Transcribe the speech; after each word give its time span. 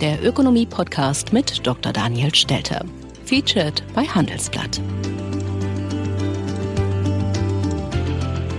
der 0.00 0.24
Ökonomie-Podcast 0.24 1.32
mit 1.32 1.64
Dr. 1.66 1.92
Daniel 1.92 2.34
Stelter. 2.34 2.84
Featured 3.24 3.84
bei 3.94 4.02
Handelsblatt. 4.04 4.80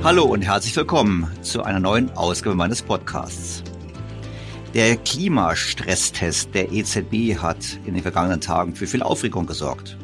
Hallo 0.03 0.23
und 0.23 0.43
herzlich 0.43 0.75
willkommen 0.75 1.29
zu 1.41 1.63
einer 1.63 1.79
neuen 1.79 2.09
Ausgabe 2.15 2.55
meines 2.55 2.81
Podcasts. 2.81 3.63
Der 4.73 4.95
Klimastresstest 4.97 6.53
der 6.53 6.71
EZB 6.71 7.37
hat 7.37 7.79
in 7.85 7.95
den 7.95 8.01
vergangenen 8.01 8.39
Tagen 8.39 8.75
für 8.75 8.87
viel 8.87 9.03
Aufregung 9.03 9.45
gesorgt. 9.45 9.97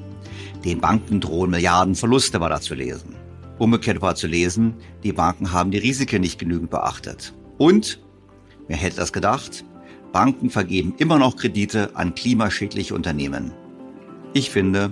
Den 0.65 0.81
Banken 0.81 1.21
drohen 1.21 1.51
Milliarden 1.51 1.95
Verluste, 1.95 2.39
war 2.41 2.49
da 2.49 2.59
zu 2.59 2.75
lesen. 2.75 3.15
Umgekehrt 3.57 4.01
war 4.01 4.15
zu 4.15 4.27
lesen, 4.27 4.75
die 5.03 5.13
Banken 5.13 5.53
haben 5.53 5.71
die 5.71 5.77
Risiken 5.77 6.21
nicht 6.21 6.39
genügend 6.39 6.71
beachtet. 6.71 7.33
Und, 7.57 7.99
wer 8.67 8.77
hätte 8.77 8.97
das 8.97 9.13
gedacht, 9.13 9.63
Banken 10.11 10.49
vergeben 10.49 10.93
immer 10.97 11.17
noch 11.17 11.37
Kredite 11.37 11.95
an 11.95 12.15
klimaschädliche 12.15 12.93
Unternehmen. 12.93 13.53
Ich 14.33 14.49
finde, 14.49 14.91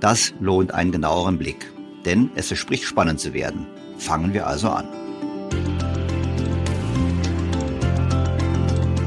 das 0.00 0.34
lohnt 0.40 0.72
einen 0.72 0.92
genaueren 0.92 1.38
Blick, 1.38 1.70
denn 2.04 2.30
es 2.34 2.48
verspricht 2.48 2.84
spannend 2.84 3.20
zu 3.20 3.34
werden. 3.34 3.66
Fangen 3.98 4.32
wir 4.32 4.46
also 4.46 4.70
an. 4.70 4.86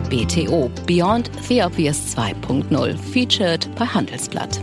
BTO 0.10 0.72
Beyond 0.86 1.30
the 1.48 1.64
Obvious 1.64 2.16
2.0 2.16 2.98
featured 2.98 3.74
bei 3.76 3.86
Handelsblatt. 3.86 4.62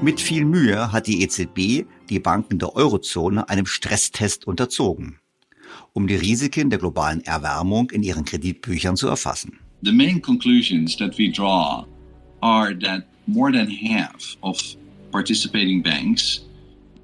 Mit 0.00 0.20
viel 0.20 0.44
Mühe 0.44 0.92
hat 0.92 1.06
die 1.06 1.22
EZB 1.22 1.86
die 2.08 2.20
Banken 2.20 2.58
der 2.58 2.74
Eurozone 2.74 3.48
einem 3.48 3.66
Stresstest 3.66 4.46
unterzogen 4.46 5.20
um 5.94 6.06
die 6.06 6.16
Risiken 6.16 6.70
der 6.70 6.78
globalen 6.78 7.24
Erwärmung 7.24 7.90
in 7.90 8.02
ihren 8.02 8.24
Kreditbüchern 8.24 8.96
zu 8.96 9.08
erfassen. 9.08 9.58
The 9.82 9.92
main 9.92 10.20
conclusions 10.20 10.96
that 10.96 11.16
we 11.18 11.30
draw 11.30 11.86
are 12.40 12.78
that 12.80 13.04
more 13.26 13.52
than 13.52 13.68
half 13.68 14.36
of 14.42 14.58
participating 15.12 15.82
banks 15.82 16.44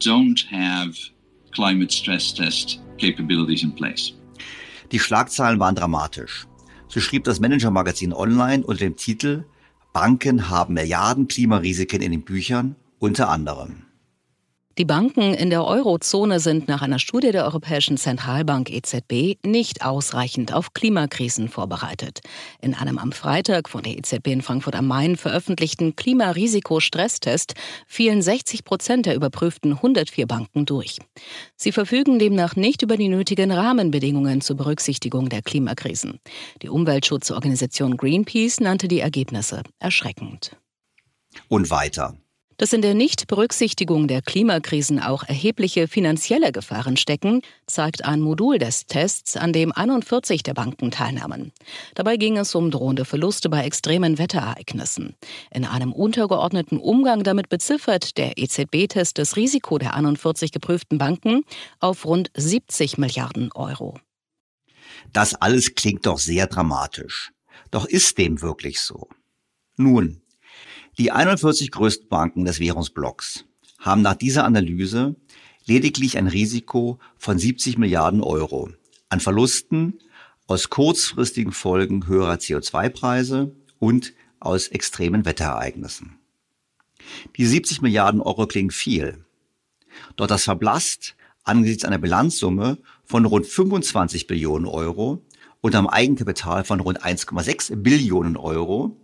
don't 0.00 0.44
have 0.50 0.96
climate 1.52 1.92
stress 1.92 2.34
test 2.34 2.80
capabilities 2.98 3.62
in 3.62 3.72
place. 3.72 4.12
Die 4.92 4.98
Schlagzeilen 4.98 5.60
waren 5.60 5.76
dramatisch. 5.76 6.46
So 6.88 6.98
schrieb 6.98 7.24
das 7.24 7.38
Manager-Magazin 7.38 8.12
online 8.12 8.64
unter 8.64 8.84
dem 8.84 8.96
Titel 8.96 9.44
Banken 9.92 10.48
haben 10.48 10.74
Milliarden 10.74 11.28
Klimarisiken 11.28 12.02
in 12.02 12.12
den 12.12 12.22
Büchern, 12.22 12.76
unter 12.98 13.28
anderem. 13.28 13.89
Die 14.80 14.86
Banken 14.86 15.34
in 15.34 15.50
der 15.50 15.66
Eurozone 15.66 16.40
sind 16.40 16.66
nach 16.66 16.80
einer 16.80 16.98
Studie 16.98 17.32
der 17.32 17.44
Europäischen 17.44 17.98
Zentralbank 17.98 18.70
EZB 18.70 19.36
nicht 19.44 19.84
ausreichend 19.84 20.54
auf 20.54 20.72
Klimakrisen 20.72 21.50
vorbereitet. 21.50 22.20
In 22.62 22.72
einem 22.72 22.96
am 22.96 23.12
Freitag 23.12 23.68
von 23.68 23.82
der 23.82 23.98
EZB 23.98 24.28
in 24.28 24.40
Frankfurt 24.40 24.74
am 24.74 24.86
Main 24.86 25.18
veröffentlichten 25.18 25.96
Klimarisiko-Stresstest 25.96 27.52
fielen 27.86 28.22
60 28.22 28.64
Prozent 28.64 29.04
der 29.04 29.16
überprüften 29.16 29.74
104 29.74 30.26
Banken 30.26 30.64
durch. 30.64 30.96
Sie 31.56 31.72
verfügen 31.72 32.18
demnach 32.18 32.56
nicht 32.56 32.80
über 32.80 32.96
die 32.96 33.08
nötigen 33.08 33.52
Rahmenbedingungen 33.52 34.40
zur 34.40 34.56
Berücksichtigung 34.56 35.28
der 35.28 35.42
Klimakrisen. 35.42 36.20
Die 36.62 36.70
Umweltschutzorganisation 36.70 37.98
Greenpeace 37.98 38.60
nannte 38.60 38.88
die 38.88 39.00
Ergebnisse 39.00 39.62
erschreckend. 39.78 40.56
Und 41.48 41.68
weiter. 41.68 42.16
Dass 42.60 42.74
in 42.74 42.82
der 42.82 42.92
Nichtberücksichtigung 42.92 44.06
der 44.06 44.20
Klimakrisen 44.20 45.00
auch 45.00 45.22
erhebliche 45.22 45.88
finanzielle 45.88 46.52
Gefahren 46.52 46.98
stecken, 46.98 47.40
zeigt 47.66 48.04
ein 48.04 48.20
Modul 48.20 48.58
des 48.58 48.84
Tests, 48.84 49.38
an 49.38 49.54
dem 49.54 49.72
41 49.72 50.42
der 50.42 50.52
Banken 50.52 50.90
teilnahmen. 50.90 51.52
Dabei 51.94 52.18
ging 52.18 52.36
es 52.36 52.54
um 52.54 52.70
drohende 52.70 53.06
Verluste 53.06 53.48
bei 53.48 53.64
extremen 53.64 54.18
Wetterereignissen. 54.18 55.16
In 55.50 55.64
einem 55.64 55.94
untergeordneten 55.94 56.78
Umgang 56.78 57.22
damit 57.22 57.48
beziffert 57.48 58.18
der 58.18 58.36
EZB-Test 58.36 59.16
das 59.16 59.36
Risiko 59.36 59.78
der 59.78 59.94
41 59.94 60.52
geprüften 60.52 60.98
Banken 60.98 61.44
auf 61.78 62.04
rund 62.04 62.30
70 62.36 62.98
Milliarden 62.98 63.50
Euro. 63.52 63.98
Das 65.14 65.34
alles 65.34 65.74
klingt 65.74 66.04
doch 66.04 66.18
sehr 66.18 66.46
dramatisch. 66.46 67.32
Doch 67.70 67.86
ist 67.86 68.18
dem 68.18 68.42
wirklich 68.42 68.82
so? 68.82 69.08
Nun, 69.78 70.20
die 71.00 71.12
41 71.12 71.70
größten 71.70 72.08
Banken 72.08 72.44
des 72.44 72.60
Währungsblocks 72.60 73.46
haben 73.78 74.02
nach 74.02 74.16
dieser 74.16 74.44
Analyse 74.44 75.16
lediglich 75.64 76.18
ein 76.18 76.26
Risiko 76.26 76.98
von 77.16 77.38
70 77.38 77.78
Milliarden 77.78 78.22
Euro 78.22 78.68
an 79.08 79.18
Verlusten 79.18 79.98
aus 80.46 80.68
kurzfristigen 80.68 81.52
Folgen 81.52 82.06
höherer 82.06 82.34
CO2-Preise 82.34 83.56
und 83.78 84.12
aus 84.40 84.68
extremen 84.68 85.24
Wetterereignissen. 85.24 86.18
Die 87.38 87.46
70 87.46 87.80
Milliarden 87.80 88.20
Euro 88.20 88.46
klingen 88.46 88.70
viel. 88.70 89.24
Doch 90.16 90.26
das 90.26 90.44
verblasst 90.44 91.16
angesichts 91.44 91.86
einer 91.86 91.96
Bilanzsumme 91.96 92.76
von 93.06 93.24
rund 93.24 93.46
25 93.46 94.26
Billionen 94.26 94.66
Euro 94.66 95.24
und 95.62 95.74
einem 95.74 95.86
Eigenkapital 95.86 96.64
von 96.64 96.80
rund 96.80 97.02
1,6 97.02 97.76
Billionen 97.76 98.36
Euro, 98.36 98.96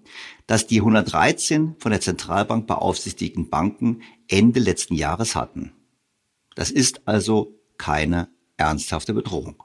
das 0.46 0.66
die 0.66 0.78
113 0.78 1.76
von 1.78 1.90
der 1.90 2.00
Zentralbank 2.00 2.66
beaufsichtigten 2.66 3.50
Banken 3.50 4.02
Ende 4.28 4.60
letzten 4.60 4.94
Jahres 4.94 5.34
hatten. 5.34 5.72
Das 6.54 6.70
ist 6.70 7.06
also 7.06 7.58
keine 7.78 8.28
ernsthafte 8.56 9.12
Bedrohung. 9.12 9.62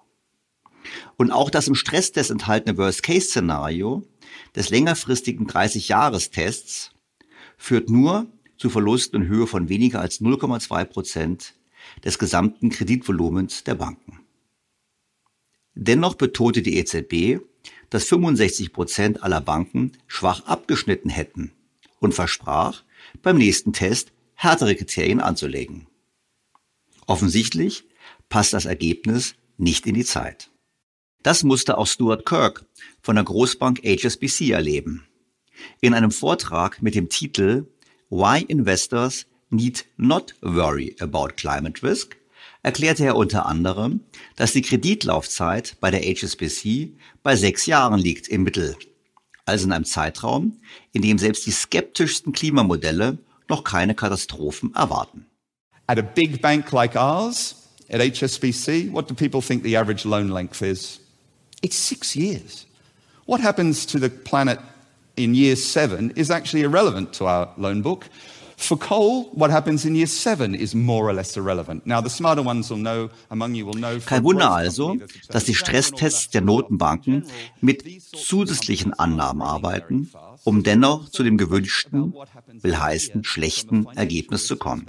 Und 1.17 1.31
auch 1.31 1.49
das 1.49 1.67
im 1.67 1.75
Stresstest 1.75 2.31
enthaltene 2.31 2.77
Worst-Case-Szenario 2.77 4.03
des 4.55 4.69
längerfristigen 4.69 5.47
30-Jahres-Tests 5.47 6.91
führt 7.57 7.89
nur 7.89 8.27
zu 8.57 8.69
Verlusten 8.69 9.21
in 9.21 9.27
Höhe 9.27 9.47
von 9.47 9.69
weniger 9.69 10.01
als 10.01 10.21
0,2 10.21 10.85
Prozent 10.85 11.53
des 12.03 12.19
gesamten 12.19 12.69
Kreditvolumens 12.69 13.63
der 13.63 13.75
Banken. 13.75 14.19
Dennoch 15.73 16.15
betonte 16.15 16.61
die 16.61 16.77
EZB, 16.77 17.39
dass 17.89 18.05
65 18.05 18.73
Prozent 18.73 19.23
aller 19.23 19.41
Banken 19.41 19.93
schwach 20.07 20.45
abgeschnitten 20.45 21.09
hätten 21.09 21.51
und 21.99 22.13
versprach, 22.13 22.83
beim 23.21 23.37
nächsten 23.37 23.73
Test 23.73 24.11
härtere 24.33 24.75
Kriterien 24.75 25.19
anzulegen. 25.19 25.87
Offensichtlich 27.05 27.83
passt 28.29 28.53
das 28.53 28.65
Ergebnis 28.65 29.35
nicht 29.57 29.85
in 29.85 29.95
die 29.95 30.05
Zeit. 30.05 30.49
Das 31.23 31.43
musste 31.43 31.77
auch 31.77 31.87
Stuart 31.87 32.25
Kirk 32.25 32.65
von 33.01 33.15
der 33.15 33.25
Großbank 33.25 33.81
HSBC 33.83 34.51
erleben. 34.51 35.05
In 35.81 35.93
einem 35.93 36.11
Vortrag 36.11 36.81
mit 36.81 36.95
dem 36.95 37.09
Titel 37.09 37.67
Why 38.09 38.43
Investors 38.43 39.27
Need 39.49 39.85
Not 39.97 40.33
Worry 40.41 40.95
About 40.99 41.33
Climate 41.35 41.83
Risk 41.83 42.17
erklärte 42.63 43.05
er 43.05 43.15
unter 43.15 43.45
anderem, 43.45 44.01
dass 44.35 44.53
die 44.53 44.61
Kreditlaufzeit 44.61 45.77
bei 45.79 45.91
der 45.91 46.01
HSBC 46.01 46.93
bei 47.23 47.35
sechs 47.35 47.65
Jahren 47.65 47.99
liegt 47.99 48.27
im 48.27 48.43
Mittel, 48.43 48.75
also 49.45 49.65
in 49.65 49.71
einem 49.71 49.85
Zeitraum, 49.85 50.59
in 50.91 51.01
dem 51.01 51.17
selbst 51.17 51.45
die 51.45 51.51
skeptischsten 51.51 52.33
Klimamodelle 52.33 53.17
noch 53.49 53.63
keine 53.63 53.95
Katastrophen 53.95 54.73
erwarten. 54.75 55.25
At 55.87 55.99
a 55.99 56.01
big 56.01 56.41
bank 56.41 56.71
like 56.71 56.95
ours, 56.95 57.55
at 57.89 57.99
HSBC, 57.99 58.93
what 58.93 59.09
do 59.09 59.13
people 59.13 59.41
think 59.41 59.63
the 59.63 59.75
average 59.75 60.07
loan 60.07 60.29
length 60.29 60.61
is? 60.61 60.99
It's 61.61 61.75
six 61.75 62.15
years. 62.15 62.65
What 63.25 63.41
happens 63.41 63.85
to 63.87 63.99
the 63.99 64.09
planet 64.09 64.59
in 65.15 65.33
year 65.33 65.55
seven 65.55 66.11
is 66.11 66.29
actually 66.29 66.63
irrelevant 66.63 67.13
to 67.13 67.25
our 67.25 67.53
loan 67.57 67.81
book. 67.81 68.09
For 68.61 68.77
coal, 68.77 69.31
what 69.33 69.49
happens 69.49 69.85
in 69.85 69.95
year 69.95 70.07
seven 70.07 70.53
is 70.53 70.75
more 70.75 71.09
or 71.09 71.13
less 71.13 71.35
irrelevant. 71.35 71.87
Now, 71.87 71.99
the 71.99 72.09
smarter 72.09 72.43
ones 72.43 72.69
will 72.69 72.77
know, 72.77 73.09
among 73.31 73.55
you 73.55 73.65
will 73.65 73.73
know. 73.73 73.99
Kein 74.05 74.23
Wunder 74.23 74.51
also, 74.51 74.97
dass 75.29 75.45
die 75.45 75.55
Stresstests 75.55 76.29
der 76.29 76.41
Notenbanken 76.41 77.25
mit 77.59 77.83
zusätzlichen 78.15 78.93
Annahmen 78.93 79.41
arbeiten, 79.41 80.11
um 80.43 80.61
dennoch 80.61 81.09
zu 81.09 81.23
dem 81.23 81.37
gewünschten, 81.37 82.13
will 82.61 82.77
heißen 82.77 83.23
schlechten 83.23 83.87
Ergebnis 83.95 84.45
zu 84.45 84.57
kommen. 84.57 84.85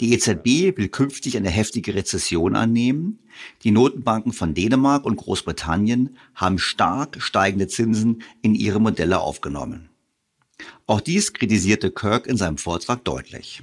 Die 0.00 0.12
EZB 0.12 0.76
will 0.76 0.88
künftig 0.88 1.36
eine 1.36 1.50
heftige 1.50 1.94
Rezession 1.94 2.56
annehmen. 2.56 3.20
Die 3.62 3.70
Notenbanken 3.70 4.32
von 4.32 4.52
Dänemark 4.52 5.04
und 5.04 5.16
Großbritannien 5.16 6.16
haben 6.34 6.58
stark 6.58 7.22
steigende 7.22 7.68
Zinsen 7.68 8.22
in 8.42 8.56
ihre 8.56 8.80
Modelle 8.80 9.20
aufgenommen. 9.20 9.90
Auch 10.86 11.00
dies 11.00 11.32
kritisierte 11.32 11.90
Kirk 11.90 12.26
in 12.26 12.36
seinem 12.36 12.58
Vortrag 12.58 13.04
deutlich. 13.04 13.62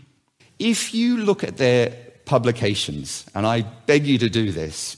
If 0.57 0.93
you 0.93 1.17
look 1.17 1.43
at 1.43 1.57
their 1.57 1.91
publications, 2.25 3.25
and 3.33 3.45
I 3.45 3.65
beg 3.87 4.05
you 4.05 4.17
to 4.17 4.29
do 4.29 4.51
this, 4.51 4.97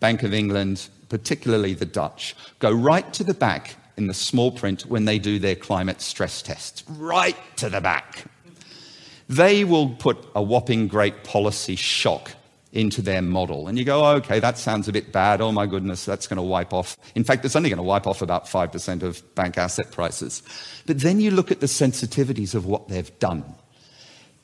Bank 0.00 0.22
of 0.22 0.32
England, 0.32 0.88
particularly 1.08 1.74
the 1.74 1.86
Dutch, 1.86 2.34
go 2.58 2.70
right 2.70 3.12
to 3.14 3.24
the 3.24 3.34
back 3.34 3.76
in 3.96 4.06
the 4.06 4.14
small 4.14 4.50
print 4.50 4.86
when 4.88 5.06
they 5.06 5.18
do 5.18 5.38
their 5.38 5.56
climate 5.56 6.00
stress 6.00 6.42
tests, 6.42 6.84
right 6.98 7.36
to 7.56 7.70
the 7.70 7.80
back. 7.80 8.24
They 9.28 9.64
will 9.64 9.88
put 9.88 10.18
a 10.34 10.42
whopping 10.42 10.86
great 10.86 11.24
policy 11.24 11.76
shock 11.76 12.32
into 12.72 13.00
their 13.00 13.22
model. 13.22 13.68
And 13.68 13.78
you 13.78 13.84
go, 13.84 14.04
oh, 14.04 14.16
okay, 14.16 14.40
that 14.40 14.58
sounds 14.58 14.88
a 14.88 14.92
bit 14.92 15.12
bad. 15.12 15.40
Oh 15.40 15.52
my 15.52 15.66
goodness, 15.66 16.04
that's 16.04 16.26
going 16.26 16.36
to 16.36 16.42
wipe 16.42 16.72
off. 16.72 16.96
In 17.14 17.24
fact, 17.24 17.44
it's 17.44 17.56
only 17.56 17.70
going 17.70 17.78
to 17.78 17.82
wipe 17.82 18.06
off 18.06 18.22
about 18.22 18.46
5% 18.46 19.02
of 19.02 19.34
bank 19.34 19.56
asset 19.56 19.90
prices. 19.92 20.42
But 20.86 21.00
then 21.00 21.20
you 21.20 21.30
look 21.30 21.50
at 21.50 21.60
the 21.60 21.66
sensitivities 21.66 22.54
of 22.54 22.66
what 22.66 22.88
they've 22.88 23.18
done. 23.18 23.44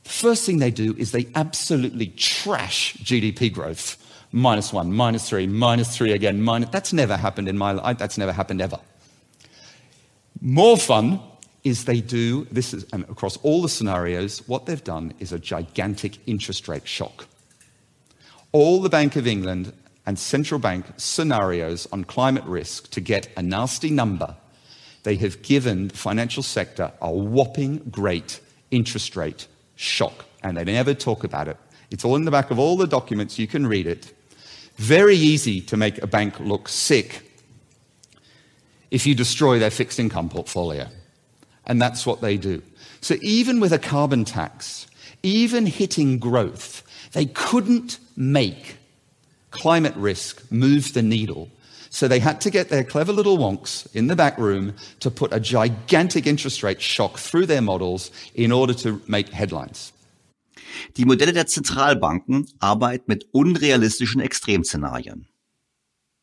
First 0.04 0.46
thing 0.46 0.58
they 0.58 0.70
do 0.70 0.94
is 0.98 1.12
they 1.12 1.28
absolutely 1.34 2.08
trash 2.08 2.94
GDP 2.94 3.52
growth. 3.52 3.98
Minus 4.32 4.72
one, 4.72 4.92
minus 4.92 5.28
three, 5.28 5.46
minus 5.46 5.94
three 5.94 6.12
again, 6.12 6.40
minus. 6.40 6.70
That's 6.70 6.92
never 6.92 7.16
happened 7.16 7.48
in 7.48 7.58
my 7.58 7.72
life. 7.72 7.98
That's 7.98 8.16
never 8.16 8.32
happened 8.32 8.62
ever. 8.62 8.78
More 10.40 10.78
fun 10.78 11.20
is 11.64 11.84
they 11.84 12.00
do 12.00 12.46
this 12.50 12.72
is, 12.72 12.86
and 12.92 13.04
across 13.04 13.36
all 13.38 13.62
the 13.62 13.68
scenarios, 13.68 14.38
what 14.48 14.66
they've 14.66 14.82
done 14.82 15.12
is 15.20 15.32
a 15.32 15.38
gigantic 15.38 16.18
interest 16.26 16.66
rate 16.66 16.88
shock 16.88 17.26
all 18.52 18.80
the 18.80 18.88
Bank 18.88 19.16
of 19.16 19.26
England 19.26 19.72
and 20.06 20.18
central 20.18 20.60
bank 20.60 20.86
scenarios 20.96 21.88
on 21.92 22.04
climate 22.04 22.44
risk 22.44 22.90
to 22.90 23.00
get 23.00 23.28
a 23.36 23.42
nasty 23.42 23.90
number, 23.90 24.36
they 25.04 25.16
have 25.16 25.42
given 25.42 25.88
the 25.88 25.96
financial 25.96 26.42
sector 26.42 26.92
a 27.00 27.10
whopping 27.10 27.78
great 27.90 28.40
interest 28.70 29.16
rate 29.16 29.46
shock. 29.76 30.24
And 30.42 30.56
they 30.56 30.64
never 30.64 30.94
talk 30.94 31.24
about 31.24 31.48
it. 31.48 31.56
It's 31.90 32.04
all 32.04 32.16
in 32.16 32.24
the 32.24 32.30
back 32.30 32.50
of 32.50 32.58
all 32.58 32.76
the 32.76 32.86
documents. 32.86 33.38
You 33.38 33.46
can 33.46 33.66
read 33.66 33.86
it. 33.86 34.12
Very 34.76 35.16
easy 35.16 35.60
to 35.62 35.76
make 35.76 36.02
a 36.02 36.06
bank 36.06 36.40
look 36.40 36.68
sick 36.68 37.28
if 38.90 39.06
you 39.06 39.14
destroy 39.14 39.58
their 39.58 39.70
fixed 39.70 39.98
income 39.98 40.28
portfolio. 40.28 40.86
And 41.66 41.80
that's 41.80 42.06
what 42.06 42.20
they 42.20 42.36
do. 42.36 42.62
So 43.00 43.16
even 43.20 43.60
with 43.60 43.72
a 43.72 43.78
carbon 43.78 44.24
tax, 44.24 44.86
even 45.22 45.66
hitting 45.66 46.18
growth, 46.18 46.81
they 47.12 47.26
couldn't 47.26 47.98
make 48.16 48.76
climate 49.50 49.94
risk 49.96 50.42
move 50.50 50.92
the 50.92 51.02
needle. 51.02 51.48
So 51.90 52.08
they 52.08 52.20
had 52.20 52.40
to 52.40 52.50
get 52.50 52.70
their 52.70 52.84
clever 52.84 53.12
little 53.12 53.36
wonks 53.36 53.86
in 53.94 54.06
the 54.08 54.16
back 54.16 54.38
room 54.38 54.72
to 55.00 55.10
put 55.10 55.32
a 55.32 55.38
gigantic 55.38 56.26
interest 56.26 56.62
rate 56.62 56.80
shock 56.80 57.18
through 57.18 57.46
their 57.46 57.60
models 57.60 58.10
in 58.34 58.50
order 58.50 58.74
to 58.76 59.00
make 59.06 59.28
headlines. 59.28 59.92
Die 60.96 61.04
Modelle 61.04 61.34
der 61.34 61.46
Zentralbanken 61.46 62.48
arbeiten 62.60 63.04
mit 63.06 63.26
unrealistischen 63.32 64.22
Extremszenarien. 64.22 65.26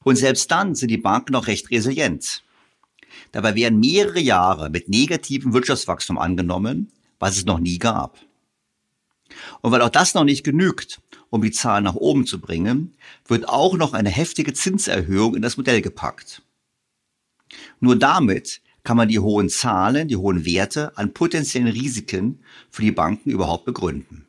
Und 0.04 0.16
selbst 0.16 0.50
dann 0.50 0.74
sind 0.74 0.90
die 0.90 0.98
Banken 0.98 1.34
noch 1.34 1.46
recht 1.46 1.70
resilient. 1.70 2.42
Dabei 3.32 3.54
werden 3.54 3.80
mehrere 3.80 4.20
Jahre 4.20 4.72
mit 4.72 4.90
negativem 4.90 5.54
Wirtschaftswachstum 5.54 6.18
angenommen, 6.18 6.92
was 7.20 7.38
es 7.38 7.46
noch 7.46 7.60
nie 7.60 7.78
gab. 7.78 8.18
Und 9.62 9.72
weil 9.72 9.82
auch 9.82 9.90
das 9.90 10.14
noch 10.14 10.24
nicht 10.24 10.44
genügt, 10.44 11.02
um 11.30 11.42
die 11.42 11.52
Zahlen 11.52 11.84
nach 11.84 11.96
oben 11.96 12.26
zu 12.26 12.40
bringen, 12.40 12.96
wird 13.28 13.48
auch 13.48 13.78
noch 13.78 13.94
eine 13.94 14.10
heftige 14.10 14.54
Zinserhöhung 14.54 15.36
in 15.36 15.42
das 15.42 15.58
Modell 15.58 15.82
gepackt. 15.82 16.42
Nur 17.80 17.96
damit 17.96 18.62
kann 18.84 18.98
man 18.98 19.10
die 19.10 19.20
hohen 19.20 19.50
Zahlen, 19.50 20.08
die 20.08 20.16
hohen 20.16 20.46
Werte 20.46 20.98
an 20.98 21.14
potenziellen 21.14 21.68
Risiken 21.68 22.40
für 22.70 22.82
die 22.82 22.92
Banken 22.92 23.30
überhaupt 23.30 23.66
begründen. 23.66 24.26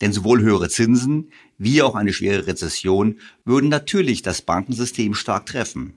Denn 0.00 0.12
sowohl 0.12 0.42
höhere 0.42 0.68
Zinsen 0.68 1.30
wie 1.58 1.82
auch 1.82 1.94
eine 1.94 2.12
schwere 2.12 2.46
Rezession 2.46 3.18
würden 3.44 3.70
natürlich 3.70 4.22
das 4.22 4.42
Bankensystem 4.42 5.14
stark 5.14 5.46
treffen. 5.46 5.94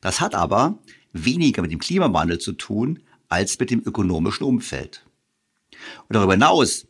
Das 0.00 0.20
hat 0.20 0.34
aber 0.34 0.78
weniger 1.12 1.62
mit 1.62 1.72
dem 1.72 1.78
Klimawandel 1.78 2.38
zu 2.38 2.52
tun 2.52 3.00
als 3.28 3.58
mit 3.58 3.70
dem 3.70 3.82
ökonomischen 3.84 4.46
Umfeld. 4.46 5.06
Und 6.08 6.14
darüber 6.14 6.34
hinaus 6.34 6.85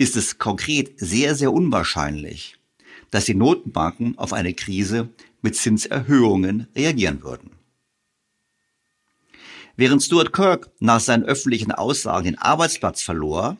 ist 0.00 0.16
es 0.16 0.38
konkret 0.38 0.98
sehr, 0.98 1.34
sehr 1.34 1.52
unwahrscheinlich, 1.52 2.56
dass 3.10 3.26
die 3.26 3.34
Notenbanken 3.34 4.16
auf 4.16 4.32
eine 4.32 4.54
Krise 4.54 5.10
mit 5.42 5.56
Zinserhöhungen 5.56 6.68
reagieren 6.74 7.22
würden. 7.22 7.50
Während 9.76 10.02
Stuart 10.02 10.32
Kirk 10.32 10.70
nach 10.78 11.00
seinen 11.00 11.24
öffentlichen 11.24 11.70
Aussagen 11.70 12.24
den 12.24 12.38
Arbeitsplatz 12.38 13.02
verlor, 13.02 13.58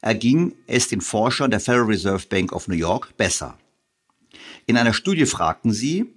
erging 0.00 0.54
es 0.68 0.86
den 0.86 1.00
Forschern 1.00 1.50
der 1.50 1.58
Federal 1.58 1.86
Reserve 1.86 2.28
Bank 2.28 2.52
of 2.52 2.68
New 2.68 2.76
York 2.76 3.16
besser. 3.16 3.58
In 4.66 4.76
einer 4.76 4.94
Studie 4.94 5.26
fragten 5.26 5.72
sie, 5.72 6.14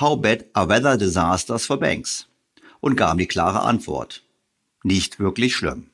How 0.00 0.20
bad 0.20 0.44
are 0.54 0.68
weather 0.68 0.96
disasters 0.96 1.66
for 1.66 1.78
banks? 1.78 2.26
und 2.80 2.96
gaben 2.96 3.18
die 3.18 3.26
klare 3.26 3.62
Antwort. 3.62 4.24
Nicht 4.82 5.20
wirklich 5.20 5.54
schlimm. 5.54 5.90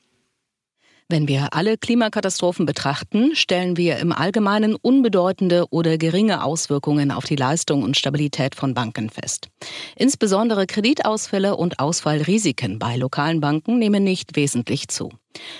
Wenn 1.07 1.27
wir 1.27 1.53
alle 1.53 1.77
Klimakatastrophen 1.77 2.65
betrachten, 2.65 3.35
stellen 3.35 3.77
wir 3.77 3.97
im 3.97 4.11
Allgemeinen 4.11 4.73
unbedeutende 4.73 5.65
oder 5.69 5.99
geringe 5.99 6.43
Auswirkungen 6.43 7.11
auf 7.11 7.25
die 7.25 7.35
Leistung 7.35 7.83
und 7.83 7.95
Stabilität 7.95 8.55
von 8.55 8.73
Banken 8.73 9.11
fest. 9.11 9.49
Insbesondere 9.95 10.65
Kreditausfälle 10.65 11.57
und 11.57 11.79
Ausfallrisiken 11.79 12.79
bei 12.79 12.95
lokalen 12.95 13.39
Banken 13.39 13.77
nehmen 13.77 14.03
nicht 14.03 14.35
wesentlich 14.35 14.87
zu. 14.87 15.11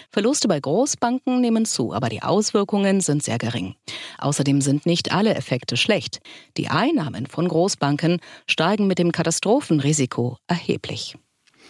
Verluste 0.10 0.48
bei 0.48 0.60
Großbanken 0.60 1.40
nehmen 1.42 1.66
zu, 1.66 1.94
aber 1.94 2.10
die 2.10 2.24
Auswirkungen 2.24 3.02
sind 3.02 3.22
sehr 3.22 3.38
gering. 3.38 3.76
Außerdem 4.18 4.62
sind 4.62 4.88
nicht 4.88 5.14
alle 5.14 5.36
Effekte 5.36 5.78
schlecht. 5.78 6.22
Die 6.58 6.70
Einnahmen 6.70 7.28
von 7.28 7.48
Großbanken 7.48 8.20
steigen 8.48 8.88
mit 8.88 8.98
dem 8.98 9.12
Katastrophenrisiko 9.12 10.38
erheblich. 10.48 11.16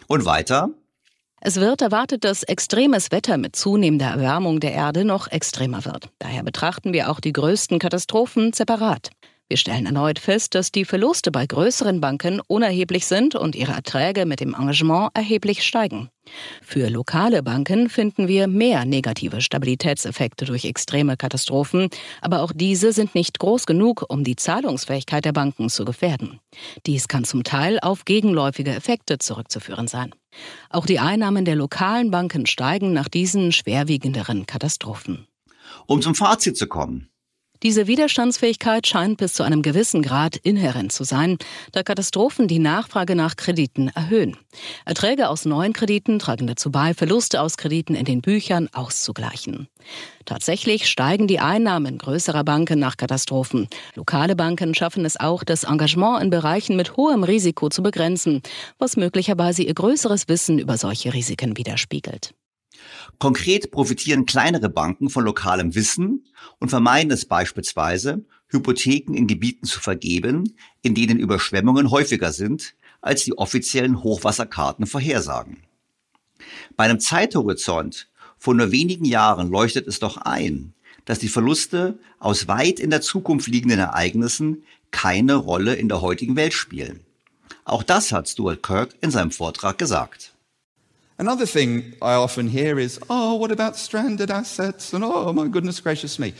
Und 0.08 0.24
weiter? 0.24 0.70
Es 1.48 1.58
wird 1.58 1.84
erwartet, 1.84 2.24
dass 2.24 2.42
extremes 2.42 3.12
Wetter 3.12 3.38
mit 3.38 3.56
zunehmender 3.56 4.08
Erwärmung 4.08 4.60
der 4.60 4.74
Erde 4.74 5.06
noch 5.06 5.32
extremer 5.32 5.86
wird. 5.86 6.10
Daher 6.18 6.42
betrachten 6.42 6.92
wir 6.92 7.12
auch 7.12 7.20
die 7.20 7.34
größten 7.34 7.78
Katastrophen 7.78 8.52
separat. 8.52 9.12
Wir 9.48 9.58
stellen 9.58 9.86
erneut 9.86 10.18
fest, 10.18 10.56
dass 10.56 10.72
die 10.72 10.86
Verluste 10.86 11.32
bei 11.32 11.46
größeren 11.46 12.02
Banken 12.02 12.42
unerheblich 12.48 13.06
sind 13.06 13.36
und 13.36 13.56
ihre 13.56 13.74
Erträge 13.74 14.26
mit 14.26 14.40
dem 14.40 14.56
Engagement 14.56 15.12
erheblich 15.14 15.62
steigen. 15.62 16.10
Für 16.64 16.90
lokale 16.90 17.44
Banken 17.44 17.88
finden 17.88 18.28
wir 18.28 18.48
mehr 18.48 18.86
negative 18.86 19.42
Stabilitätseffekte 19.42 20.46
durch 20.46 20.66
extreme 20.66 21.16
Katastrophen, 21.16 21.90
aber 22.22 22.42
auch 22.42 22.54
diese 22.56 22.92
sind 22.92 23.14
nicht 23.14 23.38
groß 23.38 23.68
genug, 23.68 24.04
um 24.10 24.24
die 24.24 24.36
Zahlungsfähigkeit 24.36 25.26
der 25.26 25.34
Banken 25.34 25.70
zu 25.70 25.86
gefährden. 25.86 26.40
Dies 26.88 27.08
kann 27.08 27.24
zum 27.24 27.44
Teil 27.44 27.78
auf 27.80 28.04
gegenläufige 28.06 28.72
Effekte 28.72 29.20
zurückzuführen 29.20 29.88
sein. 29.88 30.16
Auch 30.72 30.88
die 30.88 30.98
Einnahmen 30.98 31.46
der 31.46 31.56
lokalen 31.56 32.10
Banken 32.10 32.48
steigen 32.48 32.94
nach 32.94 33.10
diesen 33.10 33.52
schwerwiegenderen 33.52 34.48
Katastrophen. 34.48 35.28
Um 35.86 36.02
zum 36.02 36.16
Fazit 36.16 36.58
zu 36.58 36.66
kommen. 36.66 37.10
Diese 37.66 37.88
Widerstandsfähigkeit 37.88 38.86
scheint 38.86 39.18
bis 39.18 39.34
zu 39.34 39.42
einem 39.42 39.64
gewissen 39.64 40.04
Grad 40.04 40.36
inhärent 40.36 40.92
zu 40.92 41.04
sein, 41.04 41.40
da 41.72 41.82
Katastrophen 41.82 42.48
die 42.48 42.60
Nachfrage 42.60 43.16
nach 43.16 43.38
Krediten 43.38 43.88
erhöhen. 43.88 44.38
Erträge 44.86 45.30
aus 45.30 45.46
neuen 45.46 45.74
Krediten 45.74 46.20
tragen 46.20 46.46
dazu 46.46 46.70
bei, 46.70 46.94
Verluste 46.94 47.42
aus 47.42 47.58
Krediten 47.58 47.96
in 47.96 48.06
den 48.06 48.22
Büchern 48.22 48.70
auszugleichen. 48.72 49.68
Tatsächlich 50.26 50.88
steigen 50.88 51.26
die 51.26 51.40
Einnahmen 51.40 51.98
größerer 51.98 52.44
Banken 52.44 52.78
nach 52.78 52.98
Katastrophen. 52.98 53.68
Lokale 53.96 54.36
Banken 54.36 54.76
schaffen 54.76 55.04
es 55.04 55.20
auch, 55.20 55.44
das 55.44 55.64
Engagement 55.64 56.22
in 56.22 56.30
Bereichen 56.30 56.76
mit 56.76 56.98
hohem 56.98 57.24
Risiko 57.24 57.70
zu 57.70 57.82
begrenzen, 57.82 58.44
was 58.78 58.96
möglicherweise 58.96 59.64
ihr 59.64 59.74
größeres 59.74 60.28
Wissen 60.28 60.60
über 60.60 60.78
solche 60.78 61.16
Risiken 61.16 61.58
widerspiegelt. 61.58 62.36
Konkret 63.20 63.72
profitieren 63.72 64.26
kleinere 64.26 64.70
Banken 64.70 65.10
von 65.10 65.24
lokalem 65.24 65.76
Wissen 65.76 66.26
und 66.60 66.70
vermeiden 66.70 67.12
es 67.12 67.26
beispielsweise, 67.26 68.26
Hypotheken 68.48 69.14
in 69.16 69.28
Gebieten 69.28 69.66
zu 69.66 69.80
vergeben, 69.80 70.56
in 70.82 70.96
denen 70.96 71.20
Überschwemmungen 71.20 71.92
häufiger 71.92 72.32
sind, 72.32 72.76
als 73.02 73.24
die 73.24 73.38
offiziellen 73.38 74.04
Hochwasserkarten 74.04 74.88
vorhersagen. 74.88 75.64
Bei 76.76 76.86
einem 76.86 77.00
Zeithorizont 77.00 78.10
von 78.38 78.58
nur 78.58 78.72
wenigen 78.72 79.06
Jahren 79.06 79.50
leuchtet 79.50 79.88
es 79.88 80.00
doch 80.00 80.18
ein, 80.18 80.74
dass 81.06 81.20
die 81.20 81.30
Verluste 81.30 82.00
aus 82.20 82.48
weit 82.48 82.80
in 82.80 82.90
der 82.90 83.02
Zukunft 83.02 83.48
liegenden 83.48 83.80
Ereignissen 83.80 84.64
keine 84.92 85.36
Rolle 85.36 85.76
in 85.76 85.88
der 85.88 86.02
heutigen 86.02 86.36
Welt 86.36 86.54
spielen. 86.54 87.02
Auch 87.64 87.84
das 87.84 88.12
hat 88.12 88.30
Stuart 88.30 88.62
Kirk 88.62 88.96
in 89.02 89.12
seinem 89.12 89.32
Vortrag 89.32 89.78
gesagt. 89.78 90.35
Another 91.18 91.46
thing 91.46 91.94
I 92.02 92.14
often 92.14 92.48
hear 92.48 92.78
is, 92.78 93.00
oh, 93.10 93.36
what 93.36 93.52
about 93.52 93.78
stranded 93.78 94.30
assets? 94.30 94.94
And 94.94 95.04
oh, 95.04 95.32
my 95.32 95.48
goodness 95.48 95.80
gracious 95.80 96.20
me. 96.20 96.34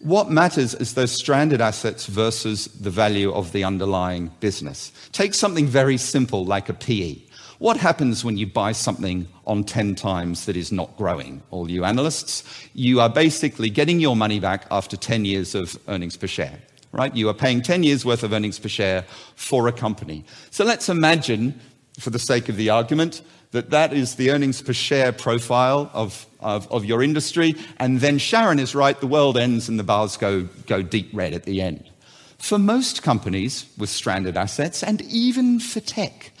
What 0.00 0.30
matters 0.30 0.74
is 0.74 0.94
those 0.94 1.10
stranded 1.10 1.60
assets 1.60 2.06
versus 2.06 2.66
the 2.66 2.90
value 2.90 3.32
of 3.32 3.50
the 3.50 3.64
underlying 3.64 4.30
business. 4.38 4.92
Take 5.10 5.34
something 5.34 5.66
very 5.66 5.96
simple 5.96 6.44
like 6.44 6.68
a 6.68 6.74
PE. 6.74 7.18
What 7.58 7.76
happens 7.76 8.24
when 8.24 8.36
you 8.36 8.46
buy 8.46 8.70
something 8.70 9.26
on 9.44 9.64
10 9.64 9.96
times 9.96 10.46
that 10.46 10.56
is 10.56 10.70
not 10.70 10.96
growing? 10.96 11.42
All 11.50 11.68
you 11.68 11.84
analysts, 11.84 12.44
you 12.74 13.00
are 13.00 13.08
basically 13.08 13.68
getting 13.68 13.98
your 13.98 14.14
money 14.14 14.38
back 14.38 14.66
after 14.70 14.96
10 14.96 15.24
years 15.24 15.56
of 15.56 15.76
earnings 15.88 16.16
per 16.16 16.28
share, 16.28 16.56
right? 16.92 17.12
You 17.16 17.28
are 17.28 17.34
paying 17.34 17.60
10 17.60 17.82
years 17.82 18.04
worth 18.04 18.22
of 18.22 18.32
earnings 18.32 18.60
per 18.60 18.68
share 18.68 19.04
for 19.34 19.66
a 19.66 19.72
company. 19.72 20.24
So 20.52 20.64
let's 20.64 20.88
imagine, 20.88 21.58
for 21.98 22.10
the 22.10 22.20
sake 22.20 22.48
of 22.48 22.54
the 22.54 22.70
argument, 22.70 23.22
that 23.52 23.70
that 23.70 23.92
is 23.92 24.16
the 24.16 24.30
earnings 24.30 24.62
per 24.62 24.72
share 24.72 25.12
profile 25.12 25.90
of, 25.92 26.26
of, 26.40 26.70
of, 26.70 26.84
your 26.84 27.02
industry. 27.02 27.54
And 27.78 28.00
then 28.00 28.18
Sharon 28.18 28.58
is 28.58 28.74
right, 28.74 28.98
the 29.00 29.06
world 29.06 29.38
ends 29.38 29.68
and 29.68 29.78
the 29.78 29.84
bars 29.84 30.16
go, 30.16 30.48
go 30.66 30.82
deep 30.82 31.10
red 31.12 31.32
at 31.32 31.44
the 31.44 31.60
end. 31.60 31.90
For 32.38 32.58
most 32.58 33.02
companies 33.02 33.66
with 33.76 33.90
stranded 33.90 34.36
assets, 34.36 34.82
and 34.82 35.02
even 35.02 35.58
for 35.58 35.80
tech, 35.80 36.32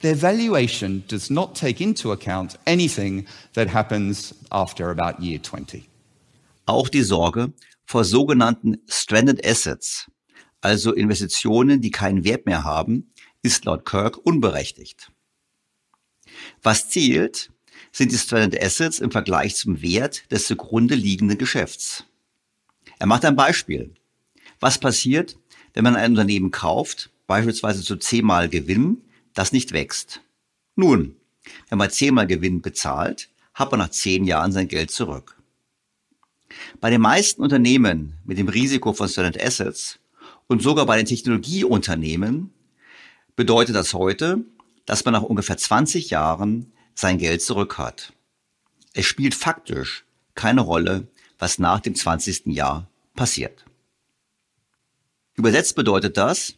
their 0.00 0.14
valuation 0.14 1.04
does 1.06 1.30
not 1.30 1.54
take 1.54 1.80
into 1.80 2.12
account 2.12 2.56
anything 2.66 3.26
that 3.54 3.68
happens 3.68 4.34
after 4.50 4.90
about 4.90 5.22
year 5.22 5.38
20. 5.38 5.88
Auch 6.66 6.88
die 6.88 7.02
Sorge 7.02 7.52
vor 7.86 8.04
sogenannten 8.04 8.78
stranded 8.86 9.44
assets, 9.46 10.10
also 10.60 10.92
Investitionen, 10.92 11.80
die 11.80 11.90
keinen 11.90 12.24
Wert 12.24 12.46
mehr 12.46 12.64
haben, 12.64 13.12
ist 13.42 13.64
laut 13.66 13.84
Kirk 13.84 14.18
unberechtigt. 14.26 15.10
Was 16.62 16.88
zählt, 16.88 17.50
sind 17.92 18.12
die 18.12 18.18
Stranded 18.18 18.60
Assets 18.62 18.98
im 18.98 19.10
Vergleich 19.10 19.54
zum 19.56 19.80
Wert 19.80 20.30
des 20.30 20.46
zugrunde 20.46 20.94
liegenden 20.94 21.38
Geschäfts. 21.38 22.04
Er 22.98 23.06
macht 23.06 23.24
ein 23.24 23.36
Beispiel. 23.36 23.94
Was 24.60 24.78
passiert, 24.78 25.36
wenn 25.74 25.84
man 25.84 25.96
ein 25.96 26.12
Unternehmen 26.12 26.50
kauft, 26.50 27.10
beispielsweise 27.26 27.82
zu 27.82 27.96
zehnmal 27.96 28.48
Gewinn, 28.48 29.02
das 29.32 29.52
nicht 29.52 29.72
wächst? 29.72 30.20
Nun, 30.76 31.16
wenn 31.68 31.78
man 31.78 31.90
zehnmal 31.90 32.26
Gewinn 32.26 32.62
bezahlt, 32.62 33.28
hat 33.54 33.70
man 33.70 33.80
nach 33.80 33.90
zehn 33.90 34.24
Jahren 34.24 34.52
sein 34.52 34.68
Geld 34.68 34.90
zurück. 34.90 35.36
Bei 36.80 36.90
den 36.90 37.00
meisten 37.00 37.42
Unternehmen 37.42 38.14
mit 38.24 38.38
dem 38.38 38.48
Risiko 38.48 38.92
von 38.92 39.08
Stranded 39.08 39.42
Assets 39.42 39.98
und 40.46 40.62
sogar 40.62 40.86
bei 40.86 40.96
den 40.96 41.06
Technologieunternehmen 41.06 42.52
bedeutet 43.36 43.74
das 43.74 43.94
heute, 43.94 44.44
dass 44.86 45.04
man 45.04 45.12
nach 45.12 45.22
ungefähr 45.22 45.56
20 45.56 46.10
Jahren 46.10 46.72
sein 46.94 47.18
Geld 47.18 47.42
zurück 47.42 47.78
hat. 47.78 48.12
Es 48.92 49.06
spielt 49.06 49.34
faktisch 49.34 50.04
keine 50.34 50.60
Rolle, 50.60 51.08
was 51.38 51.58
nach 51.58 51.80
dem 51.80 51.94
20. 51.94 52.46
Jahr 52.46 52.88
passiert. 53.14 53.64
Übersetzt 55.36 55.74
bedeutet 55.74 56.16
das, 56.16 56.54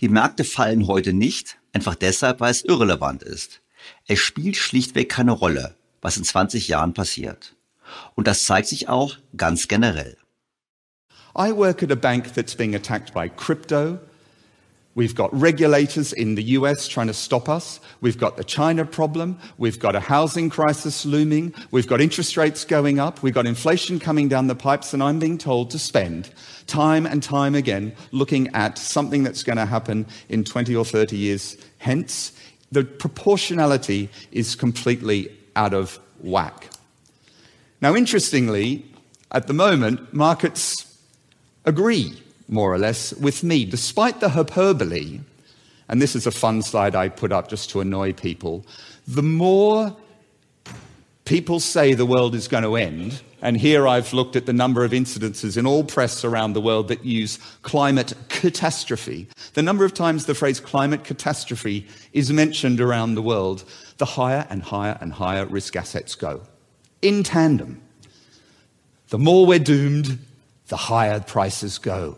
die 0.00 0.08
Märkte 0.08 0.44
fallen 0.44 0.86
heute 0.86 1.12
nicht, 1.12 1.58
einfach 1.72 1.94
deshalb, 1.94 2.40
weil 2.40 2.50
es 2.50 2.62
irrelevant 2.62 3.22
ist. 3.22 3.62
Es 4.06 4.18
spielt 4.18 4.56
schlichtweg 4.56 5.08
keine 5.08 5.32
Rolle, 5.32 5.76
was 6.00 6.16
in 6.16 6.24
20 6.24 6.68
Jahren 6.68 6.94
passiert. 6.94 7.56
Und 8.14 8.26
das 8.26 8.44
zeigt 8.44 8.68
sich 8.68 8.88
auch 8.88 9.16
ganz 9.36 9.68
generell. 9.68 10.16
I 11.36 11.50
work 11.52 11.82
at 11.82 11.90
a 11.90 11.94
bank 11.94 12.34
that's 12.34 12.54
being 12.54 12.74
attacked 12.74 13.14
by 13.14 13.28
crypto, 13.28 13.98
We've 14.94 15.14
got 15.14 15.32
regulators 15.32 16.12
in 16.12 16.34
the 16.34 16.42
US 16.58 16.86
trying 16.86 17.06
to 17.06 17.14
stop 17.14 17.48
us. 17.48 17.80
We've 18.02 18.18
got 18.18 18.36
the 18.36 18.44
China 18.44 18.84
problem. 18.84 19.38
We've 19.56 19.78
got 19.78 19.96
a 19.96 20.00
housing 20.00 20.50
crisis 20.50 21.06
looming. 21.06 21.54
We've 21.70 21.86
got 21.86 22.02
interest 22.02 22.36
rates 22.36 22.66
going 22.66 22.98
up. 22.98 23.22
We've 23.22 23.32
got 23.32 23.46
inflation 23.46 23.98
coming 23.98 24.28
down 24.28 24.48
the 24.48 24.54
pipes. 24.54 24.92
And 24.92 25.02
I'm 25.02 25.18
being 25.18 25.38
told 25.38 25.70
to 25.70 25.78
spend 25.78 26.28
time 26.66 27.06
and 27.06 27.22
time 27.22 27.54
again 27.54 27.94
looking 28.10 28.48
at 28.54 28.76
something 28.76 29.22
that's 29.22 29.42
going 29.42 29.56
to 29.56 29.64
happen 29.64 30.06
in 30.28 30.44
20 30.44 30.76
or 30.76 30.84
30 30.84 31.16
years 31.16 31.56
hence. 31.78 32.32
The 32.70 32.84
proportionality 32.84 34.10
is 34.30 34.54
completely 34.54 35.34
out 35.56 35.72
of 35.72 35.98
whack. 36.20 36.68
Now, 37.80 37.96
interestingly, 37.96 38.84
at 39.30 39.46
the 39.46 39.54
moment, 39.54 40.12
markets 40.12 40.86
agree 41.64 42.22
more 42.52 42.72
or 42.72 42.78
less, 42.78 43.12
with 43.14 43.42
me, 43.42 43.64
despite 43.64 44.20
the 44.20 44.28
hyperbole. 44.28 45.20
And 45.88 46.00
this 46.00 46.14
is 46.14 46.26
a 46.26 46.30
fun 46.30 46.62
slide 46.62 46.94
I 46.94 47.08
put 47.08 47.32
up 47.32 47.48
just 47.48 47.70
to 47.70 47.80
annoy 47.80 48.12
people. 48.12 48.64
The 49.08 49.22
more 49.22 49.96
people 51.24 51.60
say 51.60 51.94
the 51.94 52.06
world 52.06 52.34
is 52.34 52.48
going 52.48 52.62
to 52.64 52.76
end, 52.76 53.22
and 53.40 53.56
here 53.56 53.88
I've 53.88 54.12
looked 54.12 54.36
at 54.36 54.46
the 54.46 54.52
number 54.52 54.84
of 54.84 54.92
incidences 54.92 55.56
in 55.56 55.66
all 55.66 55.82
press 55.82 56.24
around 56.24 56.52
the 56.52 56.60
world 56.60 56.88
that 56.88 57.04
use 57.04 57.38
climate 57.62 58.14
catastrophe. 58.28 59.26
The 59.54 59.62
number 59.62 59.84
of 59.84 59.94
times 59.94 60.26
the 60.26 60.34
phrase 60.34 60.60
climate 60.60 61.04
catastrophe 61.04 61.88
is 62.12 62.30
mentioned 62.30 62.80
around 62.80 63.14
the 63.14 63.22
world, 63.22 63.64
the 63.98 64.04
higher 64.04 64.46
and 64.48 64.62
higher 64.62 64.96
and 65.00 65.12
higher 65.12 65.46
risk 65.46 65.74
assets 65.74 66.14
go. 66.14 66.42
In 67.00 67.24
tandem. 67.24 67.82
The 69.08 69.18
more 69.18 69.44
we're 69.44 69.58
doomed, 69.58 70.18
the 70.68 70.76
higher 70.76 71.20
prices 71.20 71.78
go. 71.78 72.16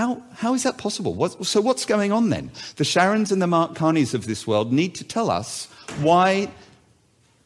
How, 0.00 0.22
how 0.32 0.54
is 0.54 0.62
that 0.62 0.78
possible? 0.78 1.12
What, 1.12 1.44
so, 1.44 1.60
what's 1.60 1.84
going 1.84 2.10
on 2.10 2.30
then? 2.30 2.50
The 2.76 2.84
Sharons 2.84 3.32
and 3.32 3.42
the 3.42 3.46
Mark 3.46 3.74
Carneys 3.74 4.14
of 4.14 4.24
this 4.24 4.46
world 4.46 4.72
need 4.72 4.94
to 4.94 5.04
tell 5.04 5.30
us 5.30 5.68
why 6.00 6.48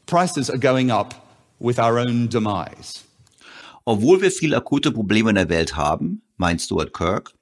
prices 0.06 0.48
are 0.50 0.58
going 0.58 0.92
up 0.92 1.14
with 1.58 1.80
our 1.80 1.98
own 1.98 2.28
demise. 2.28 3.02
Obwohl 3.84 4.22
wir 4.22 4.30
viele 4.30 4.56
akute 4.56 4.92
Probleme 4.92 5.30
in 5.30 5.34
der 5.34 5.48
Welt 5.48 5.74
haben, 5.74 6.22
meint 6.36 6.62
Stuart 6.62 6.92
Kirk, 6.92 7.32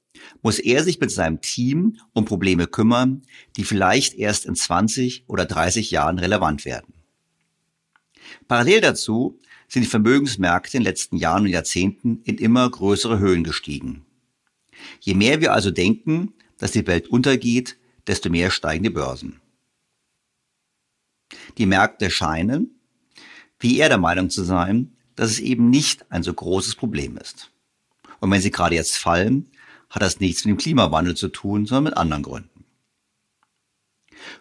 muss 0.40 0.58
er 0.58 0.82
sich 0.82 0.98
mit 0.98 1.10
seinem 1.10 1.42
Team 1.42 1.98
um 2.14 2.24
Probleme 2.24 2.66
kümmern, 2.66 3.20
die 3.58 3.64
vielleicht 3.64 4.14
erst 4.14 4.46
in 4.46 4.54
20 4.54 5.24
oder 5.26 5.44
30 5.44 5.90
Jahren 5.90 6.18
relevant 6.20 6.64
werden. 6.64 6.94
Parallel 8.48 8.80
dazu 8.80 9.38
sind 9.68 9.82
die 9.82 9.90
Vermögensmärkte 9.90 10.78
in 10.78 10.84
den 10.84 10.88
letzten 10.88 11.18
Jahren 11.18 11.42
und 11.42 11.50
Jahrzehnten 11.50 12.22
in 12.24 12.38
immer 12.38 12.70
größere 12.70 13.18
Höhen 13.18 13.44
gestiegen. 13.44 14.06
Je 15.00 15.14
mehr 15.14 15.40
wir 15.40 15.52
also 15.52 15.70
denken, 15.70 16.34
dass 16.58 16.72
die 16.72 16.86
Welt 16.86 17.08
untergeht, 17.08 17.76
desto 18.06 18.30
mehr 18.30 18.50
steigen 18.50 18.84
die 18.84 18.90
Börsen. 18.90 19.40
Die 21.58 21.66
Märkte 21.66 22.10
scheinen, 22.10 22.78
wie 23.58 23.78
er 23.78 23.88
der 23.88 23.98
Meinung 23.98 24.30
zu 24.30 24.42
sein, 24.42 24.96
dass 25.16 25.30
es 25.30 25.40
eben 25.40 25.70
nicht 25.70 26.10
ein 26.10 26.22
so 26.22 26.32
großes 26.32 26.74
Problem 26.74 27.16
ist. 27.16 27.50
Und 28.20 28.30
wenn 28.30 28.40
sie 28.40 28.50
gerade 28.50 28.74
jetzt 28.74 28.96
fallen, 28.96 29.50
hat 29.90 30.02
das 30.02 30.20
nichts 30.20 30.44
mit 30.44 30.52
dem 30.52 30.58
Klimawandel 30.58 31.16
zu 31.16 31.28
tun, 31.28 31.66
sondern 31.66 31.84
mit 31.84 31.96
anderen 31.96 32.22
Gründen. 32.22 32.64